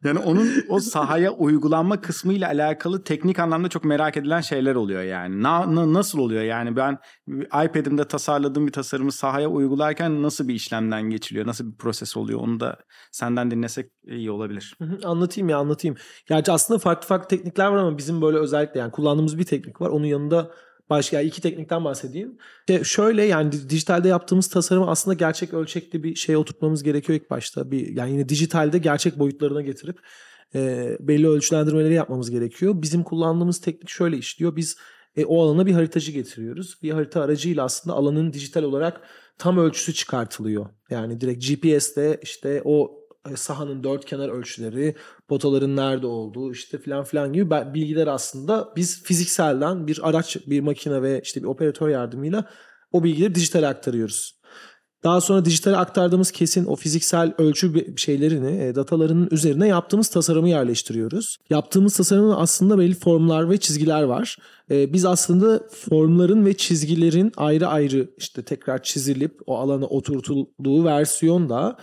yani 0.05 0.19
onun 0.19 0.49
o 0.69 0.81
sahaya 0.81 1.31
uygulanma 1.33 2.01
kısmıyla 2.01 2.49
alakalı 2.49 3.05
teknik 3.05 3.39
anlamda 3.39 3.69
çok 3.69 3.85
merak 3.85 4.17
edilen 4.17 4.41
şeyler 4.41 4.75
oluyor 4.75 5.03
yani. 5.03 5.43
Na, 5.43 5.75
na- 5.75 5.93
nasıl 5.93 6.19
oluyor 6.19 6.43
yani 6.43 6.77
ben 6.77 6.99
iPad'imde 7.47 8.09
tasarladığım 8.09 8.67
bir 8.67 8.73
tasarımı 8.73 9.13
sahaya 9.13 9.49
uygularken 9.49 10.23
nasıl 10.23 10.49
bir 10.49 10.55
işlemden 10.55 11.03
geçiliyor? 11.03 11.47
Nasıl 11.47 11.73
bir 11.73 11.77
proses 11.77 12.17
oluyor? 12.17 12.41
Onu 12.41 12.61
da 12.61 12.77
senden 13.13 13.51
dinlesek 13.51 13.91
iyi 14.07 14.31
olabilir. 14.31 14.75
Hı 14.79 14.85
hı, 14.85 14.99
Anlatayım 15.05 15.49
ya 15.49 15.59
anlatayım. 15.59 15.97
Yani 16.31 16.45
aslında 16.49 16.79
farklı 16.79 17.07
farklı 17.09 17.29
teknikler 17.29 17.67
var 17.67 17.77
ama 17.77 17.99
bizim 17.99 18.23
böyle 18.23 18.39
özellikle 18.67 18.81
yani 18.81 18.93
kullandığımız 18.93 19.39
bir 19.39 19.45
teknik 19.45 19.81
var. 19.81 19.91
Onun 19.91 20.07
yanında 20.07 20.51
başka 20.91 21.21
iki 21.21 21.43
teknikten 21.43 21.85
bahsedeyim. 21.85 22.39
İşte 22.61 22.85
şöyle 22.85 23.25
yani 23.25 23.53
di- 23.53 23.71
dijitalde 23.71 24.09
yaptığımız 24.09 24.49
tasarımı 24.49 24.91
aslında 24.91 25.15
gerçek 25.15 25.55
ölçekli 25.55 26.03
bir 26.03 26.15
şeye 26.15 26.39
oturtmamız 26.39 26.83
gerekiyor 26.83 27.21
ilk 27.21 27.31
başta. 27.31 27.71
Bir 27.71 27.97
yani 27.97 28.13
yine 28.13 28.29
dijitalde 28.29 28.79
gerçek 28.79 29.19
boyutlarına 29.19 29.63
getirip 29.63 29.99
e, 30.55 30.97
belli 31.01 31.29
ölçülendirmeleri 31.29 31.95
yapmamız 31.95 32.31
gerekiyor. 32.31 32.75
Bizim 32.83 33.03
kullandığımız 33.03 33.61
teknik 33.61 33.89
şöyle 33.89 34.17
işliyor. 34.17 34.57
Biz 34.57 34.77
e, 35.17 35.25
o 35.25 35.43
alana 35.43 35.67
bir 35.67 35.73
haritacı 35.73 36.13
getiriyoruz. 36.13 36.79
Bir 36.83 36.91
harita 36.91 37.23
aracıyla 37.23 37.65
aslında 37.65 37.97
alanın 37.97 38.33
dijital 38.33 38.63
olarak 38.63 39.01
tam 39.39 39.59
ölçüsü 39.59 39.95
çıkartılıyor. 39.95 40.67
Yani 40.91 41.21
direkt 41.21 41.49
GPS'te 41.49 42.21
işte 42.23 42.63
o 42.65 43.06
sahanın 43.35 43.85
dört 43.85 44.05
kenar 44.05 44.29
ölçüleri, 44.29 44.95
potaların 45.29 45.77
nerede 45.77 46.07
olduğu 46.07 46.53
işte 46.53 46.79
filan 46.79 47.05
filan 47.05 47.33
gibi 47.33 47.51
bilgiler 47.51 48.07
aslında 48.07 48.73
biz 48.77 49.03
fizikselden 49.03 49.87
bir 49.87 50.09
araç, 50.09 50.37
bir 50.47 50.61
makine 50.61 51.03
ve 51.03 51.21
işte 51.25 51.43
bir 51.43 51.47
operatör 51.47 51.89
yardımıyla 51.89 52.45
o 52.93 53.05
bilgileri 53.05 53.35
dijitale 53.35 53.67
aktarıyoruz. 53.67 54.37
Daha 55.05 55.21
sonra 55.21 55.45
dijitale 55.45 55.77
aktardığımız 55.77 56.31
kesin 56.31 56.65
o 56.65 56.77
fiziksel 56.77 57.35
ölçü 57.39 57.97
şeylerini, 57.97 58.65
e, 58.65 58.75
datalarının 58.75 59.29
üzerine 59.31 59.69
yaptığımız 59.69 60.09
tasarımı 60.09 60.49
yerleştiriyoruz. 60.49 61.37
Yaptığımız 61.51 61.97
tasarımın 61.97 62.35
aslında 62.37 62.79
belli 62.79 62.95
formlar 62.95 63.51
ve 63.51 63.59
çizgiler 63.59 64.03
var. 64.03 64.37
E, 64.71 64.93
biz 64.93 65.05
aslında 65.05 65.63
formların 65.71 66.47
ve 66.47 66.57
çizgilerin 66.57 67.33
ayrı 67.37 67.67
ayrı 67.67 68.11
işte 68.17 68.43
tekrar 68.43 68.83
çizilip 68.83 69.41
o 69.47 69.59
alana 69.59 69.87
oturtulduğu 69.87 70.85
versiyon 70.85 71.49
da 71.49 71.77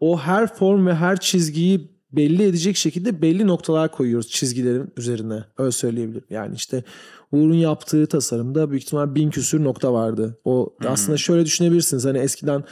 o 0.00 0.18
her 0.18 0.54
form 0.54 0.86
ve 0.86 0.94
her 0.94 1.20
çizgiyi 1.20 1.94
belli 2.12 2.42
edecek 2.42 2.76
şekilde 2.76 3.22
belli 3.22 3.46
noktalar 3.46 3.92
koyuyoruz 3.92 4.28
çizgilerin 4.28 4.92
üzerine. 4.96 5.44
Öyle 5.58 5.72
söyleyebilirim. 5.72 6.24
Yani 6.30 6.54
işte 6.54 6.84
Uğur'un 7.32 7.54
yaptığı 7.54 8.06
tasarımda 8.06 8.70
büyük 8.70 8.82
ihtimal 8.82 9.14
bin 9.14 9.30
küsür 9.30 9.64
nokta 9.64 9.92
vardı. 9.92 10.38
O 10.44 10.74
aslında 10.86 11.18
şöyle 11.18 11.44
düşünebilirsiniz. 11.44 12.04
Hani 12.04 12.18
eskiden 12.18 12.64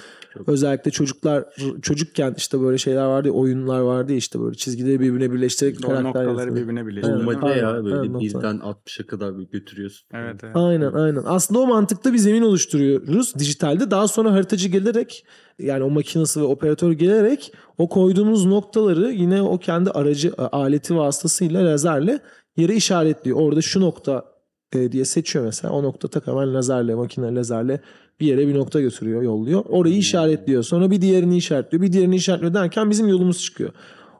özellikle 0.46 0.90
çocuklar 0.90 1.44
çocukken 1.82 2.34
işte 2.36 2.60
böyle 2.60 2.78
şeyler 2.78 3.04
vardı 3.04 3.28
ya, 3.28 3.34
oyunlar 3.34 3.80
vardı 3.80 4.12
ya 4.12 4.18
işte 4.18 4.40
böyle 4.40 4.54
çizgileri 4.54 5.00
birbirine 5.00 5.32
birleştirerek 5.32 5.76
O 5.84 5.88
karakter 5.88 6.04
noktaları 6.04 6.54
birbirine 6.56 6.86
birleştiriyor. 6.86 7.20
Bulmaca 7.20 7.40
Aynen, 7.42 7.56
ya 7.56 7.84
böyle 7.84 7.96
aynen, 7.96 8.20
birden 8.20 8.56
60'a 8.56 9.06
kadar 9.06 9.38
bir 9.38 9.44
götürüyorsun. 9.44 10.08
Evet, 10.14 10.40
evet. 10.44 10.56
Aynen 10.56 10.92
aynen. 10.92 11.22
Aslında 11.26 11.60
o 11.60 11.66
mantıkta 11.66 12.12
bir 12.12 12.18
zemin 12.18 12.42
oluşturuyoruz 12.42 13.34
dijitalde. 13.38 13.90
Daha 13.90 14.08
sonra 14.08 14.32
haritacı 14.32 14.68
gelerek 14.68 15.24
yani 15.58 15.84
o 15.84 15.90
makinesi 15.90 16.40
ve 16.40 16.44
operatör 16.44 16.92
gelerek 16.92 17.52
o 17.78 17.88
koyduğumuz 17.88 18.46
noktaları 18.46 19.10
yine 19.10 19.42
o 19.42 19.58
kendi 19.58 19.90
aracı 19.90 20.32
aleti 20.38 20.96
vasıtasıyla 20.96 21.66
lazerle 21.66 22.20
yere 22.56 22.74
işaretliyor. 22.74 23.38
Orada 23.38 23.60
şu 23.60 23.80
nokta 23.80 24.24
e, 24.72 24.92
diye 24.92 25.04
seçiyor 25.04 25.44
mesela. 25.44 25.74
O 25.74 25.82
nokta 25.82 26.08
tamamen 26.08 26.54
lazerle, 26.54 26.94
makine 26.94 27.34
lazerle 27.34 27.80
bir 28.20 28.26
yere 28.26 28.48
bir 28.48 28.54
nokta 28.54 28.80
götürüyor, 28.80 29.22
yolluyor. 29.22 29.64
Orayı 29.68 29.96
işaretliyor. 29.96 30.62
Sonra 30.62 30.90
bir 30.90 31.00
diğerini 31.00 31.36
işaretliyor. 31.36 31.82
Bir 31.82 31.92
diğerini 31.92 32.16
işaretliyor 32.16 32.54
derken 32.54 32.90
bizim 32.90 33.08
yolumuz 33.08 33.42
çıkıyor. 33.42 33.70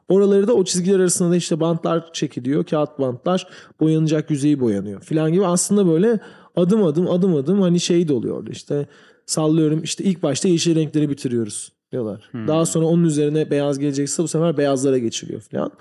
Oraları 0.09 0.47
da 0.47 0.53
o 0.53 0.63
çizgiler 0.63 0.99
arasında 0.99 1.31
da 1.31 1.35
işte 1.35 1.59
bantlar 1.59 2.13
çekiliyor. 2.13 2.63
Kağıt 2.63 2.99
bantlar 2.99 3.47
boyanacak 3.79 4.31
yüzeyi 4.31 4.59
boyanıyor 4.59 5.01
filan 5.01 5.33
gibi. 5.33 5.45
Aslında 5.45 5.87
böyle 5.87 6.19
adım 6.55 6.83
adım 6.83 7.09
adım 7.09 7.35
adım 7.35 7.61
hani 7.61 7.79
şey 7.79 8.07
de 8.07 8.13
oluyor 8.13 8.37
orada 8.37 8.51
işte 8.51 8.87
sallıyorum 9.25 9.83
işte 9.83 10.03
ilk 10.03 10.23
başta 10.23 10.47
yeşil 10.47 10.75
renkleri 10.75 11.09
bitiriyoruz 11.09 11.71
diyorlar. 11.91 12.29
Daha 12.47 12.65
sonra 12.65 12.85
onun 12.85 13.03
üzerine 13.03 13.51
beyaz 13.51 13.79
gelecekse 13.79 14.23
bu 14.23 14.27
sefer 14.27 14.57
beyazlara 14.57 14.97
geçiliyor 14.97 15.41
filan. 15.41 15.71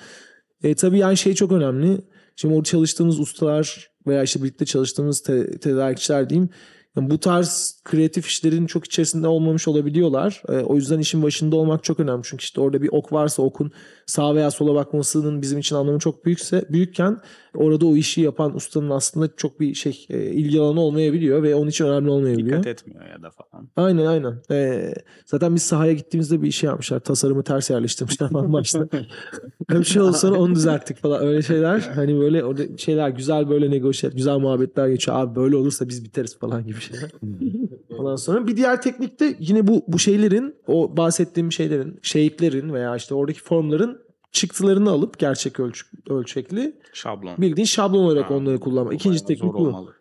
E, 0.64 0.74
tabii 0.74 0.98
yani 0.98 1.16
şey 1.16 1.34
çok 1.34 1.52
önemli. 1.52 2.00
Şimdi 2.36 2.54
orada 2.54 2.64
çalıştığımız 2.64 3.20
ustalar 3.20 3.90
veya 4.06 4.22
işte 4.22 4.42
birlikte 4.42 4.64
çalıştığımız 4.64 5.20
te- 5.22 5.58
tedarikçiler 5.58 6.30
diyeyim. 6.30 6.48
Bu 6.96 7.18
tarz 7.18 7.80
kreatif 7.84 8.26
işlerin 8.26 8.66
çok 8.66 8.84
içerisinde 8.84 9.28
olmamış 9.28 9.68
olabiliyorlar. 9.68 10.42
E, 10.48 10.52
o 10.52 10.76
yüzden 10.76 10.98
işin 10.98 11.22
başında 11.22 11.56
olmak 11.56 11.84
çok 11.84 12.00
önemli. 12.00 12.22
Çünkü 12.24 12.42
işte 12.42 12.60
orada 12.60 12.82
bir 12.82 12.88
ok 12.92 13.12
varsa 13.12 13.42
okun 13.42 13.72
sağa 14.06 14.34
veya 14.34 14.50
sola 14.50 14.74
bakmasının 14.74 15.42
bizim 15.42 15.58
için 15.58 15.76
anlamı 15.76 15.98
çok 15.98 16.24
büyükse 16.24 16.64
büyükken 16.70 17.18
orada 17.54 17.86
o 17.86 17.96
işi 17.96 18.20
yapan 18.20 18.56
ustanın 18.56 18.90
aslında 18.90 19.36
çok 19.36 19.60
bir 19.60 19.74
şey 19.74 20.06
e, 20.10 20.24
ilgi 20.24 20.60
alanı 20.60 20.80
olmayabiliyor 20.80 21.42
ve 21.42 21.54
onun 21.54 21.68
için 21.68 21.84
önemli 21.84 22.10
olmayabiliyor. 22.10 22.58
Dikkat 22.58 22.66
etmiyor 22.66 23.06
ya 23.06 23.22
da 23.22 23.30
falan. 23.30 23.68
Aynen 23.76 24.06
aynen. 24.06 24.34
Ee, 24.50 24.94
zaten 25.26 25.54
biz 25.54 25.62
sahaya 25.62 25.92
gittiğimizde 25.92 26.42
bir 26.42 26.50
şey 26.50 26.68
yapmışlar. 26.68 27.00
Tasarımı 27.00 27.42
ters 27.42 27.70
yerleştirmişler 27.70 28.28
falan 28.30 28.52
başta. 28.52 28.88
bir 29.70 29.84
şey 29.84 30.02
sonra 30.02 30.38
onu 30.38 30.54
düzelttik 30.54 30.96
falan. 30.96 31.26
Öyle 31.26 31.42
şeyler. 31.42 31.80
Hani 32.02 32.20
böyle 32.20 32.44
orada 32.44 32.62
şeyler 32.78 33.08
güzel 33.08 33.48
böyle 33.48 33.70
negoşiyat, 33.70 34.14
güzel 34.16 34.38
muhabbetler 34.38 34.88
geçiyor. 34.88 35.16
Abi 35.16 35.36
böyle 35.36 35.56
olursa 35.56 35.88
biz 35.88 36.04
biteriz 36.04 36.38
falan 36.38 36.66
gibi 36.66 36.80
şeyler. 36.82 37.10
Ondan 37.98 38.16
sonra 38.16 38.46
bir 38.46 38.56
diğer 38.56 38.82
teknik 38.82 39.20
de 39.20 39.36
yine 39.40 39.66
bu 39.66 39.84
bu 39.88 39.98
şeylerin 39.98 40.54
o 40.66 40.96
bahsettiğim 40.96 41.52
şeylerin, 41.52 41.98
shape'lerin 42.02 42.72
veya 42.72 42.96
işte 42.96 43.14
oradaki 43.14 43.42
formların 43.42 44.02
çıktılarını 44.32 44.90
alıp 44.90 45.18
gerçek 45.18 45.60
ölç 45.60 45.84
ölçekli 46.10 46.76
Şablon. 46.92 47.38
bildiğin 47.38 47.66
şablon 47.66 48.04
olarak 48.04 48.30
Ha, 48.30 48.34
onları 48.34 48.60
kullanma. 48.60 48.90
bu 48.90 48.94
İkinci 48.94 49.24
teknik 49.24 49.52
bu. 49.54 49.58
olmalı. 49.58 49.94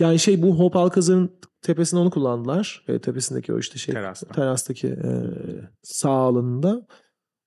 Yani 0.00 0.18
şey 0.18 0.42
bu 0.42 0.58
Hop 0.58 0.76
Alkazar'ın 0.76 1.30
tepesinde 1.62 2.00
onu 2.00 2.10
kullandılar. 2.10 2.84
E, 2.88 2.98
tepesindeki 2.98 3.52
o 3.54 3.58
işte 3.58 3.78
şey 3.78 3.94
Terasta. 3.94 4.26
terastaki 4.26 4.88
e, 4.88 5.10
sağ 5.82 6.10
alanında. 6.10 6.86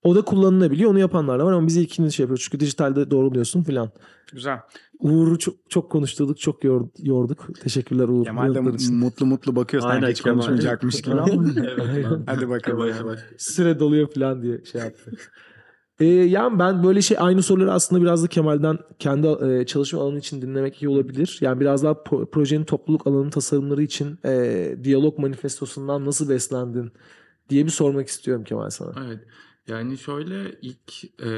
O 0.06 0.16
da 0.16 0.22
kullanılabiliyor. 0.22 0.92
Onu 0.92 1.00
yapanlar 1.00 1.40
da 1.40 1.46
var 1.46 1.54
ama 1.54 1.68
biz 1.68 1.78
ilkini 1.78 2.12
şey 2.12 2.24
yapıyoruz. 2.24 2.44
Çünkü 2.44 2.60
dijitalde 2.60 3.12
doğruluyorsun 3.12 3.64
filan. 3.64 3.90
Güzel. 4.34 4.60
Uğur'u 5.00 5.40
çok, 5.40 5.56
çok 5.70 5.92
konuşturduk. 5.92 6.40
Çok 6.40 6.64
yor- 6.64 6.90
yorduk. 7.04 7.48
Teşekkürler 7.62 8.08
Uğur. 8.08 8.24
Kemal 8.26 8.56
de 8.56 8.60
mutlu 8.92 9.26
mutlu 9.26 9.56
bakıyor 9.56 9.84
sanki 9.84 9.96
Aynen, 9.96 10.12
hiç 10.12 10.22
Kemal. 10.22 10.36
konuşmayacakmış 10.36 11.02
gibi 11.02 11.16
ama. 11.16 11.44
Hadi 12.26 12.50
bakalım. 12.50 13.18
Süre 13.38 13.80
doluyor 13.80 14.08
falan 14.14 14.42
diye 14.42 14.66
şey 14.66 14.82
yaptı. 14.82 15.12
Ee, 16.00 16.06
yani 16.06 16.60
ben 16.60 16.84
böyle 16.84 17.02
şey 17.02 17.18
aynı 17.20 17.44
soruları 17.44 17.72
aslında 17.74 18.02
biraz 18.02 18.24
da 18.24 18.28
Kemal'den 18.28 18.78
kendi 19.00 19.28
e, 19.28 19.66
çalışma 19.66 20.02
alanı 20.02 20.18
için 20.20 20.42
dinlemek 20.42 20.84
iyi 20.84 20.90
olabilir. 20.90 21.38
Yani 21.42 21.60
biraz 21.60 21.84
daha 21.84 21.92
pro- 21.94 22.30
projenin 22.30 22.66
topluluk 22.66 23.08
alanı 23.08 23.30
tasarımları 23.30 23.84
için 23.84 24.20
e, 24.26 24.76
diyalog 24.84 25.20
manifestosundan 25.20 26.06
nasıl 26.06 26.30
beslendin 26.30 26.92
diye 27.50 27.66
bir 27.66 27.70
sormak 27.70 28.08
istiyorum 28.08 28.44
Kemal 28.44 28.70
sana. 28.70 28.92
Evet. 29.08 29.20
Yani 29.68 29.98
şöyle 29.98 30.60
ilk 30.62 31.22
e, 31.22 31.30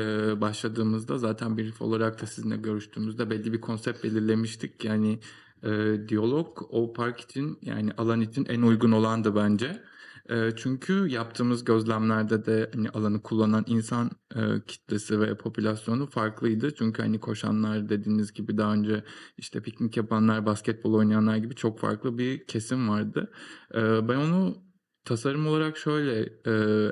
başladığımızda 0.42 1.18
zaten 1.18 1.58
brief 1.58 1.82
olarak 1.82 2.22
da 2.22 2.26
sizinle 2.26 2.58
görüştüğümüzde 2.58 3.30
belli 3.30 3.54
bir 3.54 3.62
konsept 3.62 4.04
belirlemiştik. 4.04 4.86
Yani 4.86 5.20
e, 5.64 5.98
diyalog 6.08 6.62
o 6.70 6.94
park 6.94 7.20
için 7.20 7.58
yani 7.62 7.92
alan 7.98 8.22
için 8.22 8.46
en 8.46 8.62
uygun 8.62 8.92
olandı 8.92 9.36
bence. 9.36 9.84
E, 10.30 10.52
çünkü 10.56 11.08
yaptığımız 11.08 11.64
gözlemlerde 11.66 12.46
de 12.46 12.72
hani 12.74 12.90
alanı 12.90 13.22
kullanan 13.22 13.64
insan 13.68 14.12
e, 14.36 14.40
kitlesi 14.68 15.20
ve 15.20 15.38
popülasyonu 15.38 16.06
farklıydı. 16.08 16.76
Çünkü 16.76 17.02
hani 17.02 17.20
koşanlar 17.20 17.90
dediğiniz 17.90 18.34
gibi 18.34 18.58
daha 18.58 18.74
önce 18.74 19.04
işte 19.38 19.62
piknik 19.62 19.98
yapanlar, 19.98 20.46
basketbol 20.46 20.94
oynayanlar 20.94 21.38
gibi 21.38 21.56
çok 21.56 21.80
farklı 21.80 22.18
bir 22.18 22.48
kesim 22.48 22.90
vardı. 22.90 23.32
E, 23.74 24.08
ben 24.08 24.18
onu 24.18 24.67
tasarım 25.08 25.48
olarak 25.48 25.78
şöyle 25.78 26.20
e, 26.46 26.52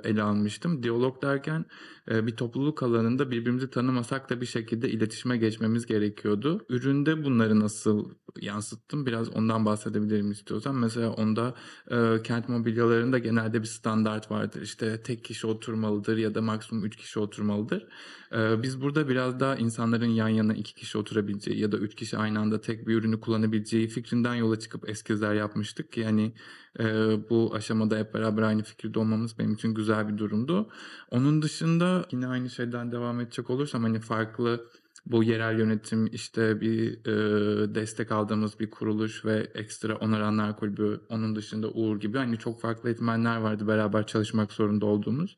ele 0.09 0.21
almıştım. 0.21 0.83
Diyalog 0.83 1.21
derken 1.21 1.65
bir 2.07 2.35
topluluk 2.35 2.83
alanında 2.83 3.31
birbirimizi 3.31 3.69
tanımasak 3.69 4.29
da 4.29 4.41
bir 4.41 4.45
şekilde 4.45 4.89
iletişime 4.89 5.37
geçmemiz 5.37 5.85
gerekiyordu. 5.85 6.65
Üründe 6.69 7.23
bunları 7.23 7.59
nasıl 7.59 8.09
yansıttım 8.41 9.05
biraz 9.05 9.29
ondan 9.29 9.65
bahsedebilirim 9.65 10.31
istiyorsan. 10.31 10.75
Mesela 10.75 11.09
onda 11.09 11.53
e, 11.91 12.23
kent 12.23 12.49
mobilyalarında 12.49 13.17
genelde 13.17 13.61
bir 13.61 13.67
standart 13.67 14.31
vardır. 14.31 14.61
İşte 14.61 15.01
tek 15.03 15.23
kişi 15.23 15.47
oturmalıdır 15.47 16.17
ya 16.17 16.35
da 16.35 16.41
maksimum 16.41 16.85
3 16.85 16.95
kişi 16.95 17.19
oturmalıdır. 17.19 17.87
E, 18.31 18.63
biz 18.63 18.81
burada 18.81 19.09
biraz 19.09 19.39
daha 19.39 19.55
insanların 19.55 20.09
yan 20.09 20.29
yana 20.29 20.53
iki 20.53 20.75
kişi 20.75 20.97
oturabileceği 20.97 21.59
ya 21.59 21.71
da 21.71 21.77
üç 21.77 21.95
kişi 21.95 22.17
aynı 22.17 22.39
anda 22.39 22.61
tek 22.61 22.87
bir 22.87 22.95
ürünü 22.95 23.19
kullanabileceği 23.19 23.87
fikrinden 23.87 24.35
yola 24.35 24.59
çıkıp 24.59 24.89
eskizler 24.89 25.33
yapmıştık. 25.33 25.97
Yani 25.97 26.33
e, 26.79 26.83
bu 27.29 27.51
aşamada 27.55 27.97
hep 27.97 28.13
beraber 28.13 28.41
aynı 28.41 28.63
fikirde 28.63 28.99
olmamız 28.99 29.39
benim 29.39 29.53
için 29.53 29.73
güzel 29.73 30.07
bir 30.07 30.17
durumdu. 30.17 30.69
Onun 31.11 31.41
dışında 31.41 31.94
yine 32.11 32.27
aynı 32.27 32.49
şeyden 32.49 32.91
devam 32.91 33.19
edecek 33.19 33.49
olursam 33.49 33.83
hani 33.83 33.99
farklı 33.99 34.65
bu 35.05 35.23
yerel 35.23 35.59
yönetim 35.59 36.07
işte 36.07 36.61
bir 36.61 37.05
e, 37.05 37.75
destek 37.75 38.11
aldığımız 38.11 38.59
bir 38.59 38.69
kuruluş 38.69 39.25
ve 39.25 39.51
ekstra 39.55 39.95
onaranlar 39.95 40.57
kulübü 40.57 41.01
onun 41.09 41.35
dışında 41.35 41.69
Uğur 41.69 41.99
gibi 41.99 42.17
hani 42.17 42.37
çok 42.37 42.61
farklı 42.61 42.89
etmenler 42.89 43.37
vardı 43.37 43.67
beraber 43.67 44.07
çalışmak 44.07 44.51
zorunda 44.51 44.85
olduğumuz. 44.85 45.37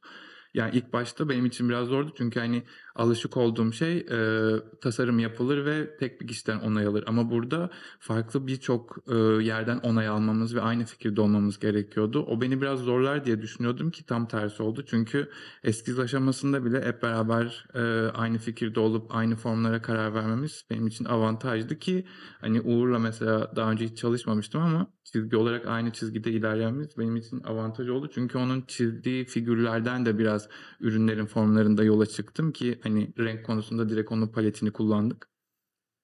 Yani 0.53 0.75
ilk 0.75 0.93
başta 0.93 1.29
benim 1.29 1.45
için 1.45 1.69
biraz 1.69 1.87
zordu 1.87 2.13
çünkü 2.17 2.39
hani 2.39 2.63
alışık 2.97 3.37
olduğum 3.37 3.71
şey 3.71 3.97
e, 3.97 4.51
tasarım 4.81 5.19
yapılır 5.19 5.65
ve 5.65 5.97
tek 5.97 6.21
bir 6.21 6.27
kişiden 6.27 6.59
onay 6.59 6.85
alır. 6.85 7.03
Ama 7.07 7.31
burada 7.31 7.69
farklı 7.99 8.47
birçok 8.47 8.97
e, 9.07 9.15
yerden 9.43 9.77
onay 9.77 10.07
almamız 10.07 10.55
ve 10.55 10.61
aynı 10.61 10.85
fikirde 10.85 11.21
olmamız 11.21 11.59
gerekiyordu. 11.59 12.25
O 12.27 12.41
beni 12.41 12.61
biraz 12.61 12.79
zorlar 12.79 13.25
diye 13.25 13.41
düşünüyordum 13.41 13.91
ki 13.91 14.05
tam 14.05 14.27
tersi 14.27 14.63
oldu. 14.63 14.83
Çünkü 14.87 15.29
eskiz 15.63 15.99
aşamasında 15.99 16.65
bile 16.65 16.85
hep 16.85 17.03
beraber 17.03 17.67
e, 17.73 17.81
aynı 18.11 18.37
fikirde 18.37 18.79
olup 18.79 19.15
aynı 19.15 19.35
formlara 19.35 19.81
karar 19.81 20.13
vermemiz 20.13 20.65
benim 20.69 20.87
için 20.87 21.05
avantajdı 21.05 21.79
ki 21.79 22.05
hani 22.41 22.61
Uğur'la 22.61 22.99
mesela 22.99 23.51
daha 23.55 23.71
önce 23.71 23.85
hiç 23.85 23.97
çalışmamıştım 23.97 24.61
ama 24.61 24.87
çizgi 25.03 25.37
olarak 25.37 25.67
aynı 25.67 25.91
çizgide 25.91 26.31
ilerlememiz 26.31 26.97
benim 26.97 27.15
için 27.15 27.43
avantaj 27.43 27.89
oldu. 27.89 28.09
Çünkü 28.13 28.37
onun 28.37 28.63
çizdiği 28.67 29.25
figürlerden 29.25 30.05
de 30.05 30.17
biraz 30.17 30.49
ürünlerin 30.79 31.25
formlarında 31.25 31.83
yola 31.83 32.05
çıktım 32.05 32.51
ki 32.51 32.79
hani 32.87 33.13
renk 33.19 33.45
konusunda 33.45 33.89
direkt 33.89 34.11
onun 34.11 34.27
paletini 34.27 34.71
kullandık. 34.71 35.29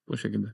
Bu 0.08 0.16
şekilde. 0.16 0.46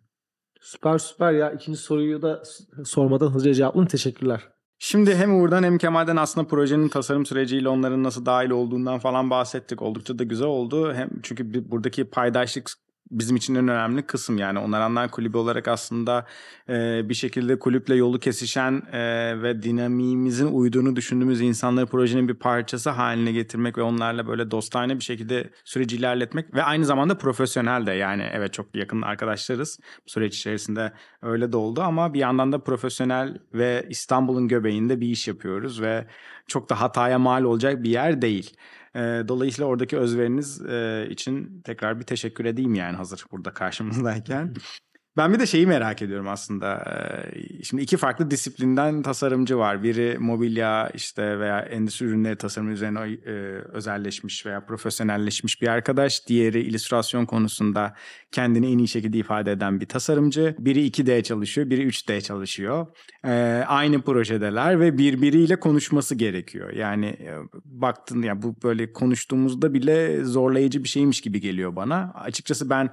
Süper 0.61 0.99
süper 0.99 1.33
ya. 1.33 1.51
İkinci 1.51 1.79
soruyu 1.79 2.23
da 2.23 2.43
sormadan 2.85 3.31
hızlıca 3.31 3.55
cevapladın. 3.55 3.87
Teşekkürler. 3.87 4.49
Şimdi 4.79 5.15
hem 5.15 5.41
Uğur'dan 5.41 5.63
hem 5.63 5.79
Kemal'den 5.79 6.17
aslında 6.17 6.47
projenin 6.47 6.89
tasarım 6.89 7.27
süreciyle 7.27 7.69
onların 7.69 8.03
nasıl 8.03 8.27
dahil 8.27 8.51
olduğundan 8.51 8.99
falan 8.99 9.31
bahsettik. 9.31 9.83
Oldukça 9.83 10.19
da 10.19 10.25
güzel 10.25 10.49
oldu. 10.49 10.95
Hem 10.95 11.11
çünkü 11.23 11.71
buradaki 11.71 12.05
paydaşlık 12.05 12.71
bizim 13.11 13.37
için 13.37 13.55
en 13.55 13.69
önemli 13.69 14.03
kısım. 14.03 14.39
Yani 14.39 14.59
Onaranlar 14.59 15.11
Kulübü 15.11 15.39
olarak 15.39 15.69
aslında 15.69 16.27
e, 16.69 17.09
bir 17.09 17.15
şekilde 17.15 17.59
kulüple 17.59 17.95
yolu 17.95 18.19
kesişen 18.19 18.83
e, 18.93 19.01
ve 19.43 19.63
dinamiğimizin 19.63 20.47
uyduğunu 20.47 20.97
düşündüğümüz 20.97 21.41
insanları 21.41 21.87
projenin 21.87 22.29
bir 22.29 22.35
parçası 22.35 22.91
haline 22.91 23.33
getirmek 23.33 23.79
ve 23.79 23.83
onlarla 23.83 24.27
böyle 24.27 24.51
dostane 24.51 24.97
bir 24.97 25.05
şekilde 25.05 25.51
süreci 25.65 25.97
ilerletmek 25.97 26.55
ve 26.55 26.63
aynı 26.63 26.85
zamanda 26.85 27.19
profesyonel 27.19 27.87
de. 27.87 27.93
Yani 27.93 28.27
evet 28.33 28.53
çok 28.53 28.77
yakın 28.77 29.03
arkadaşlarız. 29.03 29.81
Süreç 30.07 30.37
içerisinde 30.37 30.93
öyle 31.23 31.53
de 31.53 31.57
oldu 31.57 31.81
ama 31.83 32.15
bir 32.15 32.19
yandan 32.19 32.53
da 32.53 32.59
profesyonel 32.59 33.39
ve 33.55 33.87
İstanbul'un 33.89 34.49
göbeğinde 34.49 35.01
bir 35.01 35.09
iş 35.09 35.29
yapıyoruz 35.29 35.83
ve 35.83 36.07
çok 36.47 36.71
da 36.71 36.81
hataya 36.81 37.19
mal 37.19 37.45
olacak 37.45 37.83
bir 37.83 37.91
yer 37.91 38.23
değil. 38.23 38.57
Ee, 38.97 39.23
dolayısıyla 39.29 39.69
oradaki 39.69 39.99
özveriniz 39.99 40.67
e, 40.67 41.07
için 41.11 41.63
tekrar 41.65 42.01
bir 42.01 42.05
teşekkür 42.05 42.45
edeyim 42.45 42.75
yani 42.75 42.97
hazır 42.97 43.25
burada 43.31 43.55
karşımızdayken. 43.55 44.55
Ben 45.17 45.33
bir 45.33 45.39
de 45.39 45.47
şeyi 45.47 45.67
merak 45.67 46.03
ediyorum 46.03 46.29
aslında. 46.29 46.77
Ee, 46.77 47.63
Şimdi 47.63 47.83
iki 47.83 47.97
farklı 47.97 48.31
disiplinden 48.31 49.03
tasarımcı 49.03 49.59
var. 49.59 49.83
Biri 49.83 50.17
mobilya 50.19 50.91
işte 50.95 51.39
veya 51.39 51.61
endüstri 51.61 52.07
ürünleri 52.07 52.37
tasarımı 52.37 52.73
üzerine 52.73 53.01
e, 53.01 53.31
özelleşmiş 53.73 54.47
veya 54.47 54.65
profesyonelleşmiş 54.67 55.63
bir 55.63 55.69
arkadaş. 55.69 56.27
Diğeri 56.27 56.61
illüstrasyon 56.61 57.27
konusunda 57.27 57.95
kendini 58.33 58.73
en 58.73 58.79
iyi 58.79 58.89
şekilde 58.89 59.19
ifade 59.19 59.53
eden 59.53 59.81
bir 59.81 59.87
tasarımcı. 59.87 60.57
Biri 60.59 60.87
2D 60.87 61.23
çalışıyor, 61.23 61.71
biri 61.71 61.87
3D 61.87 62.21
çalışıyor. 62.21 62.87
Ee, 63.25 63.65
aynı 63.67 64.03
projedeler 64.03 64.81
ve 64.81 64.99
birbiriyle 64.99 65.61
konuşması 65.61 66.15
gerekiyor. 66.15 66.73
Yani 66.73 67.07
e, 67.07 67.35
baktın 67.65 68.23
ya 68.23 68.43
bu 68.43 68.57
böyle 68.63 68.93
konuştuğumuzda 68.93 69.75
bile 69.75 70.25
zorlayıcı 70.25 70.85
bir 70.85 70.89
şeymiş 70.89 71.21
gibi 71.21 71.41
geliyor 71.41 71.77
bana. 71.77 72.13
Açıkçası 72.15 72.71
ben 72.71 72.91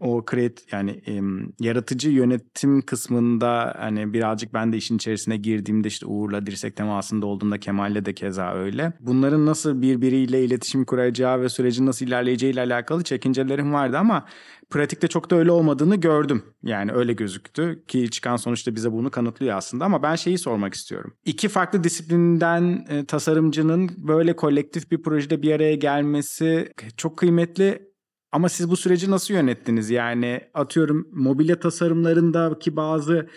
o 0.00 0.24
create 0.30 0.62
yani 0.72 0.90
em, 0.90 1.52
yaratıcı 1.60 2.10
yönetim 2.10 2.82
kısmında 2.82 3.74
hani 3.78 4.12
birazcık 4.12 4.54
ben 4.54 4.72
de 4.72 4.76
işin 4.76 4.96
içerisine 4.96 5.36
girdiğimde 5.36 5.88
işte 5.88 6.06
Uğur'la 6.06 6.46
dirsek 6.46 6.76
temasında 6.76 7.26
olduğumda 7.26 7.58
Kemal'le 7.58 8.04
de 8.04 8.14
keza 8.14 8.54
öyle. 8.54 8.92
Bunların 9.00 9.46
nasıl 9.46 9.82
birbiriyle 9.82 10.44
iletişim 10.44 10.84
kuracağı 10.84 11.40
ve 11.40 11.48
sürecin 11.48 11.86
nasıl 11.86 12.06
ilerleyeceğiyle 12.06 12.60
alakalı 12.60 13.04
çekincelerim 13.04 13.72
vardı 13.72 13.98
ama 13.98 14.24
pratikte 14.70 15.08
çok 15.08 15.30
da 15.30 15.36
öyle 15.36 15.50
olmadığını 15.50 15.96
gördüm. 15.96 16.42
Yani 16.62 16.92
öyle 16.92 17.12
gözüktü 17.12 17.84
ki 17.88 18.10
çıkan 18.10 18.36
sonuçta 18.36 18.74
bize 18.74 18.92
bunu 18.92 19.10
kanıtlıyor 19.10 19.56
aslında 19.56 19.84
ama 19.84 20.02
ben 20.02 20.14
şeyi 20.14 20.38
sormak 20.38 20.74
istiyorum. 20.74 21.14
İki 21.24 21.48
farklı 21.48 21.84
disiplinden 21.84 22.86
e, 22.88 23.04
tasarımcının 23.04 23.90
böyle 23.96 24.36
kolektif 24.36 24.90
bir 24.90 25.02
projede 25.02 25.42
bir 25.42 25.52
araya 25.52 25.74
gelmesi 25.74 26.72
çok 26.96 27.16
kıymetli 27.16 27.87
ama 28.32 28.48
siz 28.48 28.70
bu 28.70 28.76
süreci 28.76 29.10
nasıl 29.10 29.34
yönettiniz? 29.34 29.90
Yani 29.90 30.40
atıyorum 30.54 31.08
mobilya 31.12 31.60
tasarımlarındaki 31.60 32.76
bazı 32.76 33.28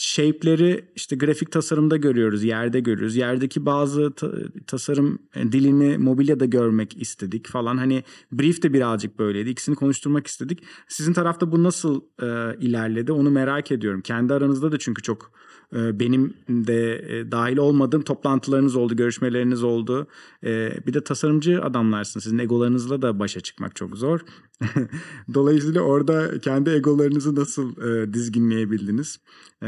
shape'leri 0.00 0.84
işte 0.96 1.16
grafik 1.16 1.52
tasarımda 1.52 1.96
görüyoruz, 1.96 2.44
yerde 2.44 2.80
görüyoruz. 2.80 3.16
Yerdeki 3.16 3.66
bazı 3.66 4.10
ta- 4.10 4.32
tasarım 4.66 5.18
e, 5.34 5.52
dilini 5.52 5.98
mobilyada 5.98 6.44
görmek 6.44 7.02
istedik 7.02 7.48
falan. 7.48 7.76
Hani 7.76 8.04
brief 8.32 8.62
de 8.62 8.72
birazcık 8.72 9.18
böyleydi. 9.18 9.50
İkisini 9.50 9.74
konuşturmak 9.74 10.26
istedik. 10.26 10.62
Sizin 10.88 11.12
tarafta 11.12 11.52
bu 11.52 11.62
nasıl 11.62 12.00
e, 12.22 12.56
ilerledi 12.60 13.12
onu 13.12 13.30
merak 13.30 13.72
ediyorum. 13.72 14.00
Kendi 14.00 14.34
aranızda 14.34 14.72
da 14.72 14.78
çünkü 14.78 15.02
çok 15.02 15.32
e, 15.76 16.00
benim 16.00 16.34
de 16.48 16.94
e, 17.08 17.32
dahil 17.32 17.56
olmadığım 17.56 18.02
toplantılarınız 18.02 18.76
oldu, 18.76 18.96
görüşmeleriniz 18.96 19.62
oldu. 19.62 20.06
E, 20.44 20.72
bir 20.86 20.94
de 20.94 21.04
tasarımcı 21.04 21.62
adamlarsınız. 21.62 22.24
Sizin 22.24 22.38
egolarınızla 22.38 23.02
da 23.02 23.18
başa 23.18 23.40
çıkmak 23.40 23.76
çok 23.76 23.96
zor. 23.96 24.20
Dolayısıyla 25.34 25.80
orada 25.80 26.38
kendi 26.38 26.70
egolarınızı 26.70 27.34
nasıl 27.34 27.82
e, 27.82 28.12
dizginleyebildiniz? 28.14 29.18
E, 29.62 29.66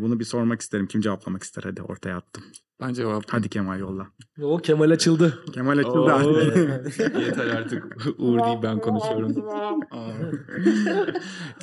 bunu 0.00 0.20
bir 0.20 0.24
sormak 0.24 0.60
isterim. 0.60 0.86
Kim 0.86 1.00
cevaplamak 1.00 1.42
ister? 1.42 1.62
Hadi 1.62 1.82
ortaya 1.82 2.16
attım. 2.16 2.44
Ben 2.80 2.92
cevap 2.92 3.24
Hadi 3.28 3.48
Kemal 3.48 3.80
yolla. 3.80 4.06
O 4.42 4.58
Kemal 4.58 4.90
açıldı. 4.90 5.42
Kemal 5.52 5.78
açıldı. 5.78 5.98
Oo. 5.98 6.08
hadi. 6.08 7.20
Yeter 7.24 7.46
artık 7.46 7.96
Uğur 8.18 8.38
değil 8.44 8.58
ben 8.62 8.80
konuşuyorum. 8.80 9.34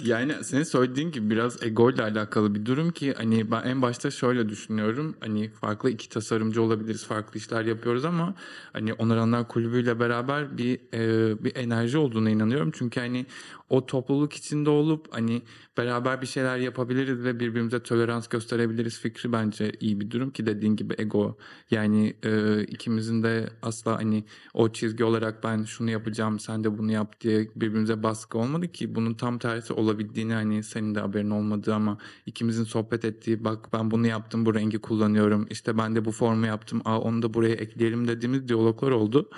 Yani 0.04 0.34
senin 0.42 0.64
söylediğin 0.64 1.12
gibi 1.12 1.30
biraz 1.30 1.64
ego 1.64 1.92
ile 1.92 2.04
alakalı 2.04 2.56
bir 2.56 2.66
durum 2.66 2.92
ki 2.92 3.14
hani 3.18 3.52
ben 3.52 3.64
en 3.64 3.82
başta 3.82 4.12
şöyle 4.12 4.50
düşünüyorum. 4.50 5.16
Hani 5.20 5.50
farklı 5.50 5.90
iki 5.90 6.10
tasarımcı 6.10 6.62
olabiliriz, 6.62 7.06
farklı 7.06 7.38
işler 7.38 7.66
yapıyoruz 7.66 8.06
ama 8.06 8.36
hani 8.74 8.94
Onaranlar 8.94 9.48
Kulübü'yle 9.48 10.00
beraber 10.00 10.58
bir 10.58 10.80
e, 10.94 11.44
bir 11.44 11.56
enerji 11.56 11.98
olduğuna 11.98 12.30
inanıyorum. 12.30 12.72
Çünkü 12.74 13.00
hani 13.00 13.26
o 13.70 13.86
topluluk 13.86 14.34
içinde 14.34 14.70
olup 14.70 15.08
hani 15.12 15.42
beraber 15.78 16.22
bir 16.22 16.28
şeyler 16.28 16.58
yapabiliriz 16.58 17.24
ve 17.24 17.40
birbirimize 17.40 17.84
tolerans 17.84 18.28
gösterebiliriz 18.28 19.00
fikri 19.00 19.32
bence 19.32 19.72
iyi 19.80 20.00
bir 20.00 20.12
durum 20.12 20.32
ki 20.32 20.46
dediğin 20.46 20.76
gibi 20.76 20.94
ego 21.06 21.38
yani 21.72 22.14
e, 22.24 22.64
ikimizin 22.64 23.24
de 23.24 23.50
asla 23.62 23.98
hani 23.98 24.24
o 24.54 24.70
çizgi 24.70 25.04
olarak 25.04 25.44
ben 25.44 25.64
şunu 25.64 25.92
yapacağım 25.92 26.40
sen 26.40 26.64
de 26.64 26.78
bunu 26.78 26.92
yap 26.92 27.22
diye 27.22 27.50
birbirimize 27.56 28.04
baskı 28.04 28.38
olmadı 28.38 28.72
ki 28.72 28.96
bunun 28.96 29.14
tam 29.14 29.40
tersi 29.40 29.74
olabildiğini 29.74 30.34
hani 30.34 30.64
senin 30.64 30.96
de 30.96 31.00
haberin 31.00 31.30
olmadığı 31.30 31.76
ama 31.76 31.98
ikimizin 32.26 32.64
sohbet 32.64 33.06
ettiği 33.06 33.44
bak 33.44 33.74
ben 33.74 33.92
bunu 33.92 34.08
yaptım 34.08 34.46
bu 34.46 34.56
rengi 34.56 34.78
kullanıyorum 34.78 35.48
işte 35.50 35.78
ben 35.78 35.96
de 35.96 36.06
bu 36.06 36.12
formu 36.12 36.46
yaptım 36.46 36.82
aa 36.86 37.00
onu 37.00 37.22
da 37.22 37.34
buraya 37.34 37.56
ekleyelim 37.56 38.08
dediğimiz 38.08 38.48
diyaloglar 38.48 38.92
oldu. 38.92 39.30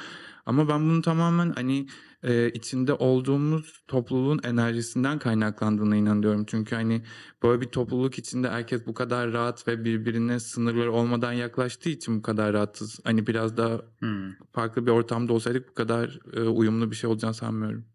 Ama 0.45 0.67
ben 0.67 0.89
bunu 0.89 1.01
tamamen 1.01 1.51
hani 1.55 1.87
e, 2.23 2.49
içinde 2.49 2.93
olduğumuz 2.93 3.83
topluluğun 3.87 4.39
enerjisinden 4.43 5.19
kaynaklandığına 5.19 5.95
inanıyorum. 5.95 6.45
Çünkü 6.47 6.75
hani 6.75 7.01
böyle 7.43 7.61
bir 7.61 7.67
topluluk 7.67 8.19
içinde 8.19 8.49
herkes 8.49 8.87
bu 8.87 8.93
kadar 8.93 9.33
rahat 9.33 9.67
ve 9.67 9.83
birbirine 9.85 10.39
sınırları 10.39 10.91
olmadan 10.91 11.33
yaklaştığı 11.33 11.89
için 11.89 12.17
bu 12.17 12.21
kadar 12.21 12.53
rahatız. 12.53 12.99
Hani 13.03 13.27
biraz 13.27 13.57
daha 13.57 13.81
Hmm. 13.99 14.31
farklı 14.51 14.85
bir 14.85 14.91
ortamda 14.91 15.33
olsaydık 15.33 15.69
bu 15.69 15.73
kadar 15.73 16.19
e, 16.33 16.41
uyumlu 16.41 16.91
bir 16.91 16.95
şey 16.95 17.09
olacağını 17.09 17.33
sanmıyorum. 17.33 17.85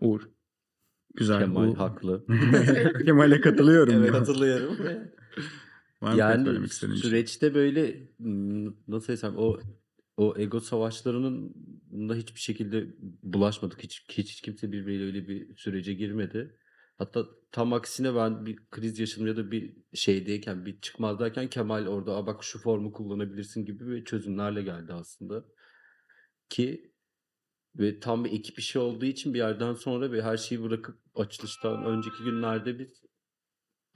Uğur. 0.00 0.20
Güzel. 1.14 1.38
Kemal 1.38 1.68
Bu- 1.68 1.78
haklı. 1.78 2.26
Kemal'e 3.04 3.40
katılıyorum. 3.40 3.94
evet 3.94 4.06
ya. 4.06 4.12
katılıyorum. 4.12 4.76
Var 6.02 6.12
mı 6.12 6.18
yani 6.18 6.68
şey? 6.68 6.88
süreçte 6.88 7.54
böyle 7.54 8.08
nasıl 8.88 9.12
desem 9.12 9.32
o 9.36 9.56
o 10.16 10.34
ego 10.38 10.60
savaşlarının 10.60 11.54
da 11.92 12.14
hiçbir 12.14 12.40
şekilde 12.40 12.86
bulaşmadık. 13.22 13.82
Hiç, 13.82 14.04
hiç, 14.08 14.30
hiç 14.30 14.40
kimse 14.40 14.72
birbiriyle 14.72 15.04
öyle 15.04 15.28
bir 15.28 15.56
sürece 15.56 15.94
girmedi. 15.94 16.56
Hatta 16.98 17.26
tam 17.52 17.72
aksine 17.72 18.14
ben 18.14 18.46
bir 18.46 18.56
kriz 18.70 18.98
yaşadım 18.98 19.26
ya 19.26 19.36
da 19.36 19.50
bir 19.50 19.76
şeydeyken 19.94 20.66
bir 20.66 20.80
çıkmazdayken 20.80 21.48
Kemal 21.48 21.86
orada 21.86 22.16
"Aa 22.16 22.26
bak 22.26 22.44
şu 22.44 22.58
formu 22.58 22.92
kullanabilirsin 22.92 23.64
gibi 23.64 23.86
bir 23.86 24.04
çözümlerle 24.04 24.62
geldi 24.62 24.92
aslında. 24.92 25.44
Ki 26.48 26.92
ve 27.78 28.00
tam 28.00 28.24
bir 28.24 28.32
ekip 28.32 28.58
işi 28.58 28.78
olduğu 28.78 29.04
için 29.04 29.34
bir 29.34 29.38
yerden 29.38 29.74
sonra 29.74 30.12
ve 30.12 30.22
her 30.22 30.36
şeyi 30.36 30.62
bırakıp 30.62 30.98
açılıştan 31.14 31.84
önceki 31.84 32.24
günlerde 32.24 32.78
biz 32.78 33.02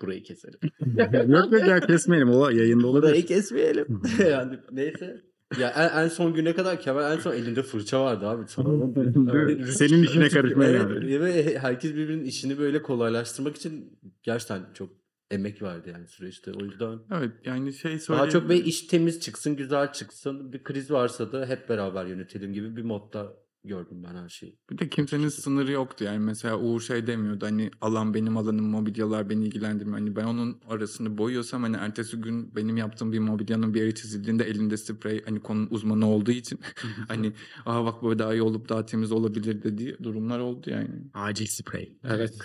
burayı 0.01 0.23
keselim. 0.23 0.59
yok 1.33 1.53
yok 1.53 1.69
ya 1.69 1.81
kesmeyelim. 1.81 2.31
O 2.31 2.51
yayında 2.51 2.87
olabilir. 2.87 3.11
Burayı 3.11 3.27
kesmeyelim. 3.27 4.03
yani 4.31 4.59
neyse. 4.73 5.23
Ya 5.59 5.69
en, 5.71 6.05
en 6.05 6.09
son 6.09 6.35
güne 6.35 6.55
kadar 6.55 6.81
Kemal 6.81 7.13
en 7.13 7.19
son 7.21 7.33
elinde 7.33 7.63
fırça 7.63 8.05
vardı 8.05 8.29
abi. 8.29 8.43
Mi? 8.43 9.67
Senin 9.73 10.03
işine 10.03 10.29
karışmaya 10.29 10.71
Evet, 10.71 11.03
geldi. 11.03 11.21
Ve 11.21 11.59
herkes 11.59 11.95
birbirinin 11.95 12.25
işini 12.25 12.59
böyle 12.59 12.83
kolaylaştırmak 12.83 13.57
için 13.57 13.99
gerçekten 14.23 14.63
çok 14.75 14.91
emek 15.31 15.63
verdi 15.63 15.91
yani 15.91 16.07
süreçte. 16.07 16.53
O 16.53 16.65
yüzden 16.65 16.99
Evet 17.19 17.31
yani 17.45 17.73
şey 17.73 17.91
daha 17.93 17.99
söyleyeyim. 18.01 18.31
çok 18.31 18.49
böyle 18.49 18.61
iş 18.61 18.83
temiz 18.83 19.21
çıksın, 19.21 19.57
güzel 19.57 19.93
çıksın. 19.93 20.53
Bir 20.53 20.65
kriz 20.65 20.91
varsa 20.91 21.33
da 21.33 21.47
hep 21.47 21.69
beraber 21.69 22.07
yönetelim 22.07 22.53
gibi 22.53 22.77
bir 22.77 22.83
modda 22.83 23.33
gördüm 23.67 24.05
ben 24.09 24.15
her 24.23 24.29
şeyi. 24.29 24.59
Bir 24.71 24.79
de 24.79 24.89
kimsenin 24.89 25.29
sınırı 25.29 25.73
yoktu 25.73 26.05
yani 26.05 26.19
mesela 26.19 26.59
Uğur 26.59 26.81
şey 26.81 27.07
demiyordu 27.07 27.47
hani 27.47 27.71
alan 27.81 28.15
benim 28.15 28.37
alanım 28.37 28.65
mobilyalar 28.65 29.31
beni 29.31 29.45
ilgilendirmiyor. 29.47 29.99
Hani 29.99 30.17
ben 30.17 30.25
onun 30.25 30.61
arasını 30.69 31.19
boyuyorsam 31.19 31.63
hani 31.63 31.77
ertesi 31.77 32.17
gün 32.17 32.57
benim 32.57 32.77
yaptığım 32.77 33.13
bir 33.13 33.19
mobilyanın 33.19 33.75
bir 33.75 33.81
yeri 33.81 33.95
çizildiğinde 33.95 34.45
elinde 34.45 34.77
sprey 34.77 35.25
hani 35.25 35.41
konunun 35.41 35.69
uzmanı 35.71 36.09
olduğu 36.09 36.31
için 36.31 36.59
hani 37.09 37.33
aa 37.67 37.85
bak 37.85 38.03
böyle 38.03 38.19
daha 38.19 38.35
iyi 38.35 38.43
olup 38.43 38.69
daha 38.69 38.87
temiz 38.87 39.13
olabilir 39.13 39.63
dediği 39.63 39.97
durumlar 40.03 40.39
oldu 40.39 40.71
yani. 40.71 40.89
Acil 41.15 41.47
sprey. 41.47 41.93
Evet. 42.05 42.35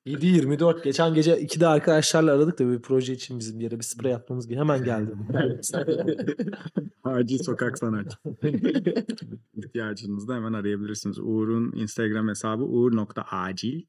7-24 0.08 0.84
geçen 0.84 1.14
gece 1.14 1.42
2'de 1.42 1.66
arkadaşlarla 1.66 2.32
aradık 2.32 2.58
da 2.58 2.72
bir 2.72 2.82
proje 2.82 3.12
için 3.12 3.38
bizim 3.38 3.60
yere 3.60 3.78
bir 3.78 3.84
sprey 3.84 4.14
atmamız 4.14 4.48
gibi 4.48 4.58
hemen 4.58 4.84
geldi. 4.84 5.10
Acil 7.04 7.38
sokak 7.38 7.78
sanatçı. 7.78 8.16
İhtiyacınızda 9.56 10.34
hemen 10.34 10.52
arayabilirsiniz. 10.52 11.18
Uğur'un 11.18 11.72
Instagram 11.72 12.28
hesabı 12.28 12.62
uğur.acil. 12.62 13.82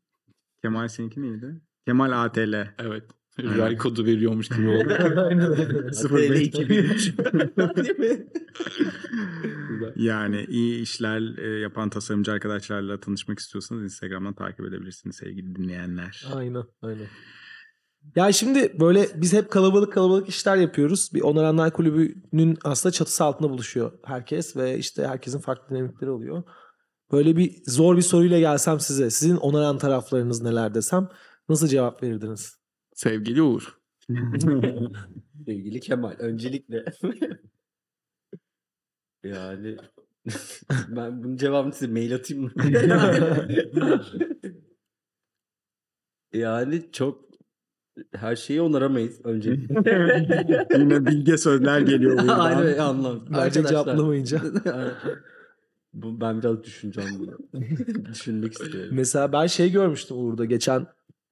Kemal 0.62 0.88
seninki 0.88 1.21
neydi? 1.21 1.62
Kemal 1.86 2.25
ATL. 2.25 2.67
evet. 2.79 3.03
Rüel 3.39 3.77
kodu 3.77 4.05
veriyormuş 4.05 4.49
gibi 4.49 4.69
oldu. 4.69 4.89
Beş. 6.29 6.47
2003. 6.47 7.13
Mi? 9.80 9.94
Yani 9.96 10.46
iyi 10.50 10.82
işler 10.82 11.38
e, 11.38 11.60
yapan 11.60 11.89
tasarımcı 11.89 12.32
arkadaşlarla 12.32 13.00
tanışmak 13.00 13.39
istiyorsanız 13.39 13.84
Instagram'dan 13.84 14.34
takip 14.34 14.65
edebilirsiniz 14.65 15.15
sevgili 15.15 15.56
dinleyenler. 15.56 16.28
aynen 16.34 16.63
aynen. 16.82 17.08
Ya 18.15 18.32
şimdi 18.32 18.80
böyle 18.80 19.08
biz 19.15 19.34
hep 19.34 19.52
kalabalık 19.52 19.94
kalabalık 19.94 20.30
işler 20.30 20.58
yapıyoruz. 20.58 21.10
Bir 21.13 21.22
Onaranlar 21.22 21.74
Kulübü'nün 21.74 22.58
aslında 22.63 22.94
çatısı 22.94 23.24
altında 23.24 23.50
buluşuyor 23.50 23.92
herkes 24.06 24.56
ve 24.56 24.78
işte 24.78 25.08
herkesin 25.08 25.39
farklı 25.39 25.76
dinamikleri 25.76 26.10
oluyor. 26.10 26.44
Böyle 27.12 27.38
bir 27.38 27.62
zor 27.65 27.98
bir 27.98 28.02
soruyla 28.02 28.39
gelsem 28.39 28.80
size, 28.80 29.10
sizin 29.10 29.36
onaran 29.36 29.78
taraflarınız 29.78 30.42
neler 30.42 30.74
desem 30.74 31.10
nasıl 31.50 31.68
cevap 31.68 32.04
verirdiniz? 32.04 32.60
Sevgili 32.94 33.42
Uğur. 33.42 33.80
Sevgili 35.46 35.80
Kemal 35.80 36.15
öncelikle 36.20 36.86
yani 39.23 39.77
ben 40.88 41.23
bunun 41.23 41.38
cevabını 41.38 41.73
size 41.73 41.91
mail 41.91 42.15
atayım 42.15 42.43
mı? 42.43 42.51
yani 46.34 46.91
çok 46.91 47.29
her 48.15 48.36
şeyi 48.36 48.62
onaramayız 48.62 49.25
öncelikle. 49.25 49.75
Yine 50.79 51.05
bilge 51.05 51.38
sözler 51.38 51.82
geliyor 51.82 52.13
Uğur'dan. 52.19 52.39
Aynen 52.39 52.77
anlam. 52.77 53.25
Bence 53.29 53.65
cevaplamayınca. 53.65 54.41
Bu, 55.93 56.21
ben 56.21 56.41
biraz 56.41 56.63
düşüneceğim 56.63 57.10
bunu. 57.19 57.38
Düşünmek 58.05 58.53
istiyorum. 58.53 58.89
Mesela 58.91 59.32
ben 59.34 59.47
şey 59.47 59.71
görmüştüm 59.71 60.17
Uğur'da 60.17 60.45
geçen 60.45 60.88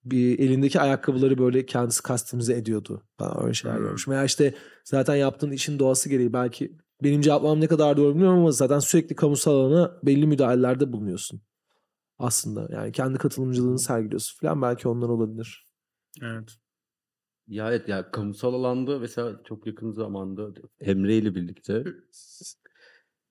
bir 0.05 0.39
elindeki 0.39 0.79
ayakkabıları 0.79 1.37
böyle 1.37 1.65
kendisi 1.65 2.03
kastimize 2.03 2.53
ediyordu. 2.53 3.03
Ben 3.19 3.43
öyle 3.43 3.53
şeyler 3.53 3.77
Hmm. 3.77 3.83
görmüşüm. 3.83 4.13
Veya 4.13 4.23
işte 4.23 4.53
zaten 4.83 5.15
yaptığın 5.15 5.51
işin 5.51 5.79
doğası 5.79 6.09
gereği 6.09 6.33
belki 6.33 6.77
benim 7.03 7.21
cevaplamam 7.21 7.61
ne 7.61 7.67
kadar 7.67 7.97
doğru 7.97 8.13
bilmiyorum 8.15 8.39
ama 8.39 8.51
zaten 8.51 8.79
sürekli 8.79 9.15
kamusal 9.15 9.55
alana 9.55 9.99
belli 10.03 10.27
müdahalelerde 10.27 10.93
bulunuyorsun. 10.93 11.41
Aslında 12.19 12.67
yani 12.71 12.91
kendi 12.91 13.17
katılımcılığını 13.17 13.79
sergiliyorsun 13.79 14.39
falan 14.41 14.61
belki 14.61 14.87
onlar 14.87 15.09
olabilir. 15.09 15.65
Evet. 16.23 16.57
Ya 17.47 17.69
evet 17.69 17.89
ya 17.89 18.11
kamusal 18.11 18.53
alanda 18.53 18.99
mesela 18.99 19.41
çok 19.43 19.67
yakın 19.67 19.91
zamanda 19.91 20.53
Emre 20.79 21.17
ile 21.17 21.35
birlikte 21.35 21.83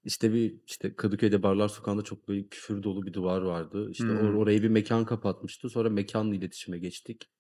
işte 0.05 0.33
bir 0.35 0.61
işte 0.67 0.97
Kadıköy'de 0.97 1.43
Barlar 1.43 1.69
Sokağı'nda 1.69 2.03
çok 2.03 2.29
böyle 2.29 2.49
küfür 2.49 2.83
dolu 2.83 3.07
bir 3.07 3.13
duvar 3.13 3.43
vardı. 3.43 3.91
İşte 3.91 4.05
or- 4.05 4.31
Hmm. 4.31 4.39
orayı 4.39 4.63
bir 4.63 4.69
mekan 4.69 5.05
kapatmıştı. 5.05 5.69
Sonra 5.71 5.91
mekanla 5.91 6.35
iletişime 6.35 6.79
geçtik. 6.79 7.31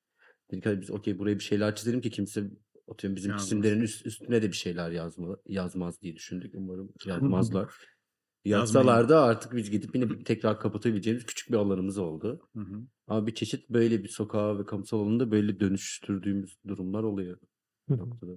Dedik 0.50 0.66
hadi 0.66 0.80
biz 0.80 0.90
okey 0.90 1.18
buraya 1.18 1.34
bir 1.34 1.44
şeyler 1.44 1.76
çizelim 1.76 2.00
ki 2.00 2.10
kimse 2.10 2.50
atıyorum 2.88 3.16
bizim 3.16 3.30
Yazmaz. 3.30 3.48
çizimlerin 3.48 3.80
üst, 3.80 4.06
üstüne 4.06 4.42
de 4.42 4.48
bir 4.48 4.56
şeyler 4.56 4.90
yazma, 4.90 5.36
yazmaz 5.46 6.02
diye 6.02 6.16
düşündük. 6.16 6.54
Umarım 6.54 6.92
yazmazlar. 7.06 7.74
Yazsalar 8.44 9.08
da 9.08 9.22
artık 9.22 9.56
biz 9.56 9.70
gidip 9.70 9.94
yine 9.94 10.24
tekrar 10.24 10.60
kapatabileceğimiz 10.60 11.26
küçük 11.26 11.50
bir 11.50 11.56
alanımız 11.56 11.98
oldu. 11.98 12.48
Hı 12.56 12.60
hı. 12.60 12.82
Ama 13.06 13.26
bir 13.26 13.34
çeşit 13.34 13.70
böyle 13.70 14.04
bir 14.04 14.08
sokağa 14.08 14.58
ve 14.58 14.66
kamusal 14.66 15.00
alanında 15.00 15.30
böyle 15.30 15.60
dönüştürdüğümüz 15.60 16.58
durumlar 16.68 17.02
oluyor. 17.02 17.38
Bir 17.88 17.98
noktada. 17.98 18.32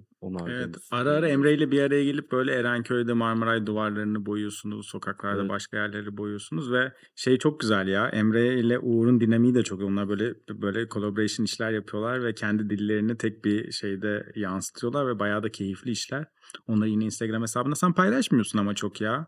Evet. 0.48 0.76
Ara 0.90 1.10
ara 1.10 1.28
Emre 1.28 1.54
ile 1.54 1.70
bir 1.70 1.82
araya 1.82 2.04
gelip 2.04 2.32
böyle 2.32 2.52
Erenköy'de 2.52 3.12
Marmaray 3.12 3.66
duvarlarını 3.66 4.26
boyuyorsunuz. 4.26 4.86
Sokaklarda 4.86 5.40
Evet. 5.40 5.50
başka 5.50 5.76
yerleri 5.76 6.16
boyuyorsunuz 6.16 6.72
ve 6.72 6.92
şey 7.16 7.38
çok 7.38 7.60
güzel 7.60 7.88
ya. 7.88 8.08
Emre 8.08 8.60
ile 8.60 8.78
Uğur'un 8.78 9.20
dinamiği 9.20 9.54
de 9.54 9.62
çok. 9.62 9.82
Onlar 9.82 10.08
böyle 10.08 10.34
böyle 10.48 10.88
collaboration 10.88 11.44
işler 11.44 11.70
yapıyorlar 11.70 12.24
ve 12.24 12.34
kendi 12.34 12.70
dillerini 12.70 13.16
tek 13.16 13.44
bir 13.44 13.72
şeyde 13.72 14.32
yansıtıyorlar 14.36 15.06
ve 15.08 15.18
bayağı 15.18 15.42
da 15.42 15.52
keyifli 15.52 15.90
işler. 15.90 16.24
Onları 16.66 16.88
yine 16.88 17.04
Instagram 17.04 17.42
hesabında 17.42 17.74
sen 17.74 17.92
paylaşmıyorsun 17.92 18.58
ama 18.58 18.74
çok 18.74 19.00
ya. 19.00 19.26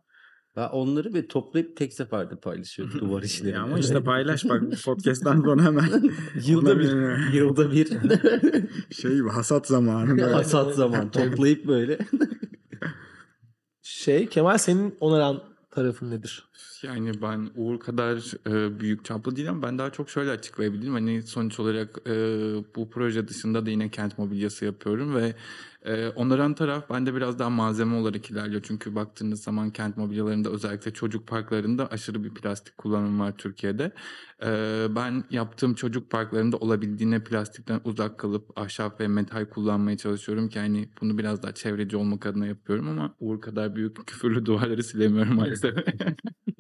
Ben 0.57 0.69
onları 0.69 1.15
bir 1.15 1.29
toplayıp 1.29 1.77
tek 1.77 1.92
seferde 1.92 2.37
paylaşıyordum 2.37 3.00
duvar 3.09 3.23
işlerini. 3.23 3.55
Ya 3.55 3.63
ama 3.63 3.79
işte 3.79 4.05
paylaş 4.05 4.44
bak 4.44 4.63
podcast'tan 4.85 5.42
sonra 5.42 5.63
hemen. 5.63 6.11
Yılda 6.46 6.79
bir. 6.79 7.33
Yılda 7.33 7.73
bir 7.73 7.88
Şey 8.90 9.21
hasat 9.21 9.67
zamanı. 9.67 10.23
hasat 10.23 10.75
zaman 10.75 11.11
toplayıp 11.11 11.67
böyle. 11.67 11.98
Şey 13.83 14.29
Kemal 14.29 14.59
senin 14.59 14.96
onaran 15.00 15.42
tarafın 15.71 16.11
nedir? 16.11 16.50
Yani 16.83 17.23
ben 17.23 17.50
Uğur 17.54 17.81
kadar 17.81 18.33
e, 18.46 18.81
büyük 18.81 19.04
çaplı 19.04 19.37
değil 19.37 19.50
ama 19.50 19.63
ben 19.63 19.79
daha 19.79 19.90
çok 19.92 20.10
şöyle 20.10 20.31
açıklayabilirim. 20.31 20.92
Hani 20.92 21.23
sonuç 21.23 21.60
olarak 21.60 21.98
e, 22.06 22.13
bu 22.77 22.90
proje 22.90 23.29
dışında 23.29 23.67
da 23.67 23.71
yine 23.71 23.90
kent 23.90 24.19
mobilyası 24.19 24.65
yapıyorum 24.65 25.15
ve 25.15 25.35
e, 25.85 26.08
onaran 26.08 26.54
taraf 26.54 26.90
bende 26.90 27.15
biraz 27.15 27.38
daha 27.38 27.50
malzeme 27.50 27.94
olarak 27.96 28.31
ilerliyor. 28.31 28.63
Çünkü 28.67 28.94
baktığınız 28.94 29.42
zaman 29.42 29.71
kent 29.71 29.96
mobilyalarında 29.96 30.50
özellikle 30.50 30.92
çocuk 30.92 31.27
parklarında 31.27 31.87
aşırı 31.88 32.25
bir 32.25 32.35
plastik 32.35 32.79
kullanım 32.79 33.21
var 33.21 33.37
Türkiye'de. 33.38 33.92
E, 34.42 34.87
ben 34.90 35.25
yaptığım 35.31 35.75
çocuk 35.75 36.10
parklarında 36.10 36.56
olabildiğine 36.56 37.25
plastikten 37.25 37.81
uzak 37.85 38.19
kalıp 38.19 38.58
ahşap 38.58 39.00
ve 39.00 39.08
metal 39.08 39.46
kullanmaya 39.46 39.96
çalışıyorum 39.96 40.48
ki 40.48 40.58
hani 40.58 40.88
bunu 41.00 41.19
biraz 41.19 41.42
daha 41.42 41.52
çevreci 41.54 41.96
olmak 41.96 42.27
adına 42.27 42.46
yapıyorum 42.46 42.88
ama 42.88 43.15
Uğur 43.21 43.40
kadar 43.40 43.77
büyük 43.77 44.06
küfürlü 44.06 44.46
duvarları 44.46 44.83
silemiyorum 44.83 45.35
maalesef. 45.37 45.75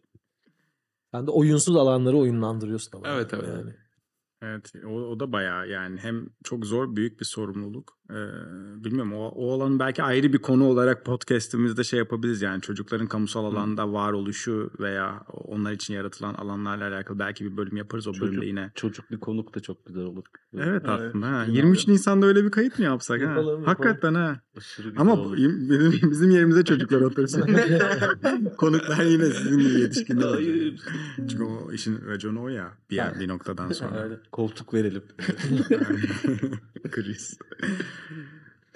Sen 1.14 1.26
de 1.26 1.30
oyunsuz 1.30 1.76
alanları 1.76 2.16
oyunlandırıyorsun 2.16 2.98
ama. 2.98 3.08
Evet, 3.08 3.34
evet. 3.34 3.48
Yani. 3.48 3.74
Evet 4.42 4.72
o, 4.86 4.88
o 4.88 5.20
da 5.20 5.32
bayağı 5.32 5.68
yani 5.68 5.98
hem 6.00 6.26
çok 6.44 6.66
zor 6.66 6.96
büyük 6.96 7.20
bir 7.20 7.24
sorumluluk. 7.24 7.98
Ee, 8.12 8.84
bilmiyorum 8.84 9.12
o, 9.12 9.28
o 9.28 9.52
alanı 9.52 9.78
belki 9.78 10.02
ayrı 10.02 10.32
bir 10.32 10.38
konu 10.38 10.64
olarak 10.64 11.04
podcast'imizde 11.04 11.84
şey 11.84 11.98
yapabiliriz 11.98 12.42
yani 12.42 12.60
çocukların 12.60 13.06
kamusal 13.06 13.44
alanda 13.44 13.92
varoluşu 13.92 14.70
veya 14.80 15.24
onlar 15.28 15.72
için 15.72 15.94
yaratılan 15.94 16.34
alanlarla 16.34 16.88
alakalı 16.88 17.18
belki 17.18 17.44
bir 17.44 17.56
bölüm 17.56 17.76
yaparız 17.76 18.08
o 18.08 18.12
bölümde 18.12 18.26
Çocuk- 18.36 18.44
yine. 18.46 18.72
Çocuk 18.74 19.10
bir 19.10 19.20
konuk 19.20 19.54
da 19.54 19.60
çok 19.60 19.86
güzel 19.86 20.02
olur. 20.02 20.24
Evet 20.54 20.88
aslında 20.88 21.26
ha. 21.26 21.46
Bilmiyorum. 21.46 21.54
23 21.54 21.88
Nisan'da 21.88 22.26
öyle 22.26 22.44
bir 22.44 22.50
kayıt 22.50 22.78
mı 22.78 22.84
yapsak 22.84 23.20
ha? 23.20 23.24
Yapalım. 23.24 23.64
Hakikaten 23.64 24.14
ha. 24.14 24.40
Ama 24.96 25.36
bizim, 25.36 26.10
bizim 26.10 26.30
yerimize 26.30 26.64
çocuklar 26.64 27.00
otursun. 27.00 27.42
Konuklar 28.56 29.04
yine 29.04 29.24
sizin 29.24 29.58
gibi 29.58 29.80
yetişkinler. 29.80 30.28
Hayır. 30.28 30.80
Çünkü 31.16 31.42
o 31.44 31.72
işin 31.72 32.06
raconu 32.06 32.42
o 32.42 32.48
ya 32.48 32.72
bir, 32.90 32.96
yer, 32.96 33.20
bir 33.20 33.28
noktadan 33.28 33.72
sonra. 33.72 34.00
Aynen. 34.00 34.18
Koltuk 34.32 34.74
verelim. 34.74 35.02
Kriz. 36.90 37.38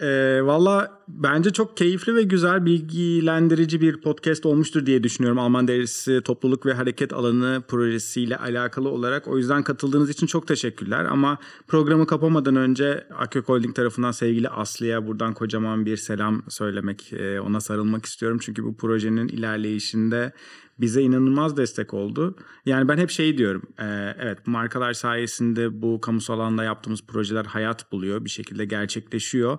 Ee, 0.03 0.41
Valla 0.43 1.01
bence 1.09 1.51
çok 1.51 1.77
keyifli 1.77 2.15
ve 2.15 2.23
güzel 2.23 2.65
bilgilendirici 2.65 3.81
bir 3.81 4.01
podcast 4.01 4.47
olmuştur 4.47 4.87
diye 4.87 5.03
düşünüyorum. 5.03 5.39
Alman 5.39 5.69
Derisi 5.69 6.21
Topluluk 6.25 6.67
ve 6.67 6.73
Hareket 6.73 7.13
Alanı 7.13 7.63
projesiyle 7.69 8.37
alakalı 8.37 8.89
olarak. 8.89 9.29
O 9.29 9.39
yüzden 9.39 9.63
katıldığınız 9.63 10.11
için 10.11 10.27
çok 10.27 10.49
teşekkürler. 10.49 11.05
Ama 11.05 11.39
programı 11.67 12.07
kapamadan 12.07 12.57
önce 12.57 13.07
Akök 13.19 13.49
Holding 13.49 13.77
tarafından 13.77 14.11
sevgili 14.11 14.49
Aslı'ya 14.49 15.07
buradan 15.07 15.35
kocaman 15.35 15.87
bir 15.87 15.97
selam 15.97 16.43
söylemek, 16.49 17.13
e, 17.13 17.41
ona 17.41 17.61
sarılmak 17.61 18.07
istiyorum. 18.07 18.39
Çünkü 18.43 18.65
bu 18.65 18.77
projenin 18.77 19.29
ilerleyişinde 19.29 20.33
bize 20.81 21.03
inanılmaz 21.03 21.57
destek 21.57 21.95
oldu. 21.95 22.37
Yani 22.67 22.89
ben 22.89 22.99
hep 22.99 23.11
şey 23.11 23.39
diyorum. 23.39 23.63
e, 23.79 24.17
evet 24.21 24.47
markalar 24.47 24.93
sayesinde 24.93 25.83
bu 25.83 26.01
kamusal 26.01 26.35
alanda 26.35 26.65
yaptığımız 26.65 27.03
projeler 27.07 27.45
hayat 27.45 27.93
buluyor. 27.93 28.25
Bir 28.25 28.31
şekilde 28.31 28.65
gerçekleşiyor. 28.65 29.59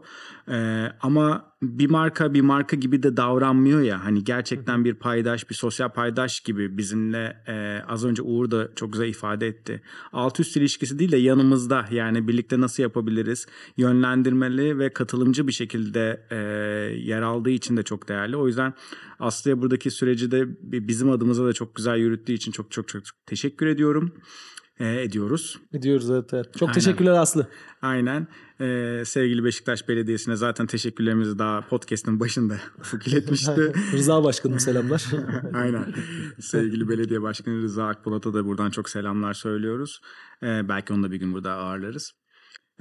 E, 0.49 0.87
ama 1.01 1.53
bir 1.61 1.89
marka 1.89 2.33
bir 2.33 2.41
marka 2.41 2.75
gibi 2.75 3.03
de 3.03 3.17
davranmıyor 3.17 3.81
ya. 3.81 4.05
Hani 4.05 4.23
gerçekten 4.23 4.85
bir 4.85 4.93
paydaş, 4.93 5.49
bir 5.49 5.55
sosyal 5.55 5.89
paydaş 5.89 6.39
gibi 6.39 6.77
bizimle 6.77 7.43
e, 7.47 7.81
az 7.87 8.05
önce 8.05 8.21
Uğur 8.21 8.51
da 8.51 8.69
çok 8.75 8.93
güzel 8.93 9.07
ifade 9.07 9.47
etti. 9.47 9.81
Alt 10.13 10.39
üst 10.39 10.57
ilişkisi 10.57 10.99
değil 10.99 11.11
de 11.11 11.17
yanımızda 11.17 11.85
yani 11.91 12.27
birlikte 12.27 12.61
nasıl 12.61 12.83
yapabiliriz? 12.83 13.45
Yönlendirmeli 13.77 14.79
ve 14.79 14.93
katılımcı 14.93 15.47
bir 15.47 15.51
şekilde 15.51 16.27
e, 16.31 16.35
yer 16.99 17.21
aldığı 17.21 17.49
için 17.49 17.77
de 17.77 17.83
çok 17.83 18.07
değerli. 18.09 18.37
O 18.37 18.47
yüzden 18.47 18.73
Aslı'ya 19.19 19.61
buradaki 19.61 19.91
süreci 19.91 20.31
de 20.31 20.47
bi- 20.61 20.87
bizim 21.07 21.17
adımıza 21.17 21.45
da 21.45 21.53
çok 21.53 21.75
güzel 21.75 21.97
yürüttüğü 21.97 22.33
için 22.33 22.51
çok 22.51 22.71
çok 22.71 22.87
çok 22.87 23.03
teşekkür 23.25 23.67
ediyorum. 23.67 24.13
E, 24.79 25.01
ediyoruz. 25.01 25.59
Ediyoruz 25.73 26.11
evet, 26.11 26.33
evet. 26.33 26.53
Çok 26.57 26.69
Aynen. 26.69 26.73
teşekkürler 26.73 27.11
Aslı. 27.11 27.47
Aynen. 27.81 28.27
Ee, 28.61 29.03
sevgili 29.05 29.43
Beşiktaş 29.43 29.87
Belediyesi'ne 29.87 30.35
zaten 30.35 30.67
teşekkürlerimizi 30.67 31.39
daha 31.39 31.61
podcast'ın 31.61 32.19
başında 32.19 32.57
Ufuk 32.79 33.07
iletmişti. 33.07 33.73
Rıza 33.93 34.23
Başkanım 34.23 34.59
selamlar. 34.59 35.05
Aynen. 35.53 35.93
Sevgili 36.39 36.89
belediye 36.89 37.21
başkanı 37.21 37.61
Rıza 37.61 37.87
Akpolat'a 37.87 38.33
da 38.33 38.45
buradan 38.45 38.69
çok 38.69 38.89
selamlar 38.89 39.33
söylüyoruz. 39.33 40.01
Ee, 40.43 40.69
belki 40.69 40.93
onu 40.93 41.03
da 41.03 41.11
bir 41.11 41.17
gün 41.17 41.33
burada 41.33 41.51
ağırlarız. 41.51 42.11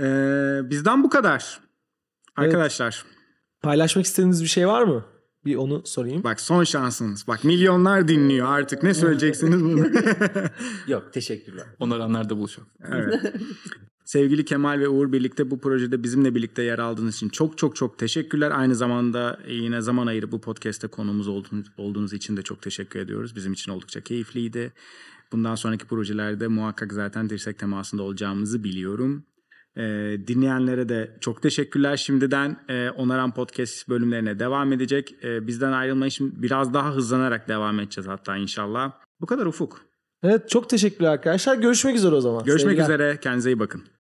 Ee, 0.01 0.61
bizden 0.71 1.03
bu 1.03 1.11
kadar. 1.11 1.61
Arkadaşlar 2.37 3.05
Paylaşmak 3.63 4.05
istediğiniz 4.05 4.43
bir 4.43 4.49
şey 4.49 4.69
var 4.69 4.83
mı? 4.83 5.05
Bir 5.47 5.57
onu 5.57 5.83
sorayım. 5.85 6.25
bak 6.25 6.41
son 6.41 6.65
şansınız. 6.65 7.29
Bak 7.29 7.45
milyonlar 7.45 8.09
dinliyor 8.09 8.47
artık 8.49 8.83
ne 8.83 8.95
söyleyeceksiniz 8.95 9.65
bunu? 9.65 9.87
Yok 10.89 11.13
teşekkürler. 11.13 11.67
Onaranlarda 11.79 12.37
buluşalım. 12.37 12.69
Evet. 12.93 13.35
Sevgili 14.05 14.45
Kemal 14.45 14.81
ve 14.81 14.89
Uğur 14.89 15.13
birlikte 15.13 15.51
bu 15.51 15.59
projede 15.59 16.03
bizimle 16.03 16.35
birlikte 16.35 16.63
yer 16.63 16.79
aldığınız 16.79 17.15
için 17.15 17.29
çok 17.29 17.59
çok 17.59 17.77
çok 17.77 17.99
teşekkürler. 17.99 18.51
Aynı 18.55 18.75
zamanda 18.75 19.41
yine 19.49 19.81
zaman 19.81 20.07
ayırıp 20.07 20.33
bu 20.33 20.41
podcast'te 20.41 20.89
konuğumuz 20.89 21.29
olduğunuz, 21.29 21.67
olduğunuz 21.77 22.13
için 22.13 22.37
de 22.37 22.43
çok 22.43 22.63
teşekkür 22.63 23.01
ediyoruz. 23.01 23.37
Bizim 23.37 23.53
için 23.53 23.73
oldukça 23.73 24.01
keyifliydi. 24.01 24.73
Bundan 25.33 25.55
sonraki 25.55 25.87
projelerde 25.87 26.49
muhakkak 26.49 26.93
zaten 26.93 27.31
dirsek 27.31 27.59
temasında 27.59 28.03
olacağımızı 28.03 28.65
biliyorum. 28.65 29.25
Ee, 29.77 30.17
dinleyenlere 30.27 30.89
de 30.89 31.17
çok 31.21 31.43
teşekkürler 31.43 31.97
şimdiden. 31.97 32.57
Ee, 32.69 32.91
Onaran 32.91 33.35
Podcast 33.35 33.89
bölümlerine 33.89 34.39
devam 34.39 34.73
edecek. 34.73 35.15
Ee, 35.25 35.47
bizden 35.47 35.73
ayrılmayın 35.73 36.11
şimdi 36.11 36.43
biraz 36.43 36.75
daha 36.75 36.95
hızlanarak 36.95 37.49
devam 37.49 37.81
edeceğiz 37.81 38.09
hatta 38.09 38.37
inşallah. 38.37 38.93
Bu 39.21 39.27
kadar 39.27 39.47
Ufuk. 39.47 39.81
Evet 40.23 40.49
çok 40.51 40.71
teşekkürler 40.71 41.11
arkadaşlar. 41.11 41.57
Görüşmek 41.57 41.97
üzere 41.97 42.15
o 42.15 42.21
zaman. 42.21 42.45
Görüşmek 42.45 42.77
Sevgiler. 42.77 42.85
üzere. 42.85 43.21
Kendinize 43.21 43.51
iyi 43.51 43.59
bakın. 43.59 43.83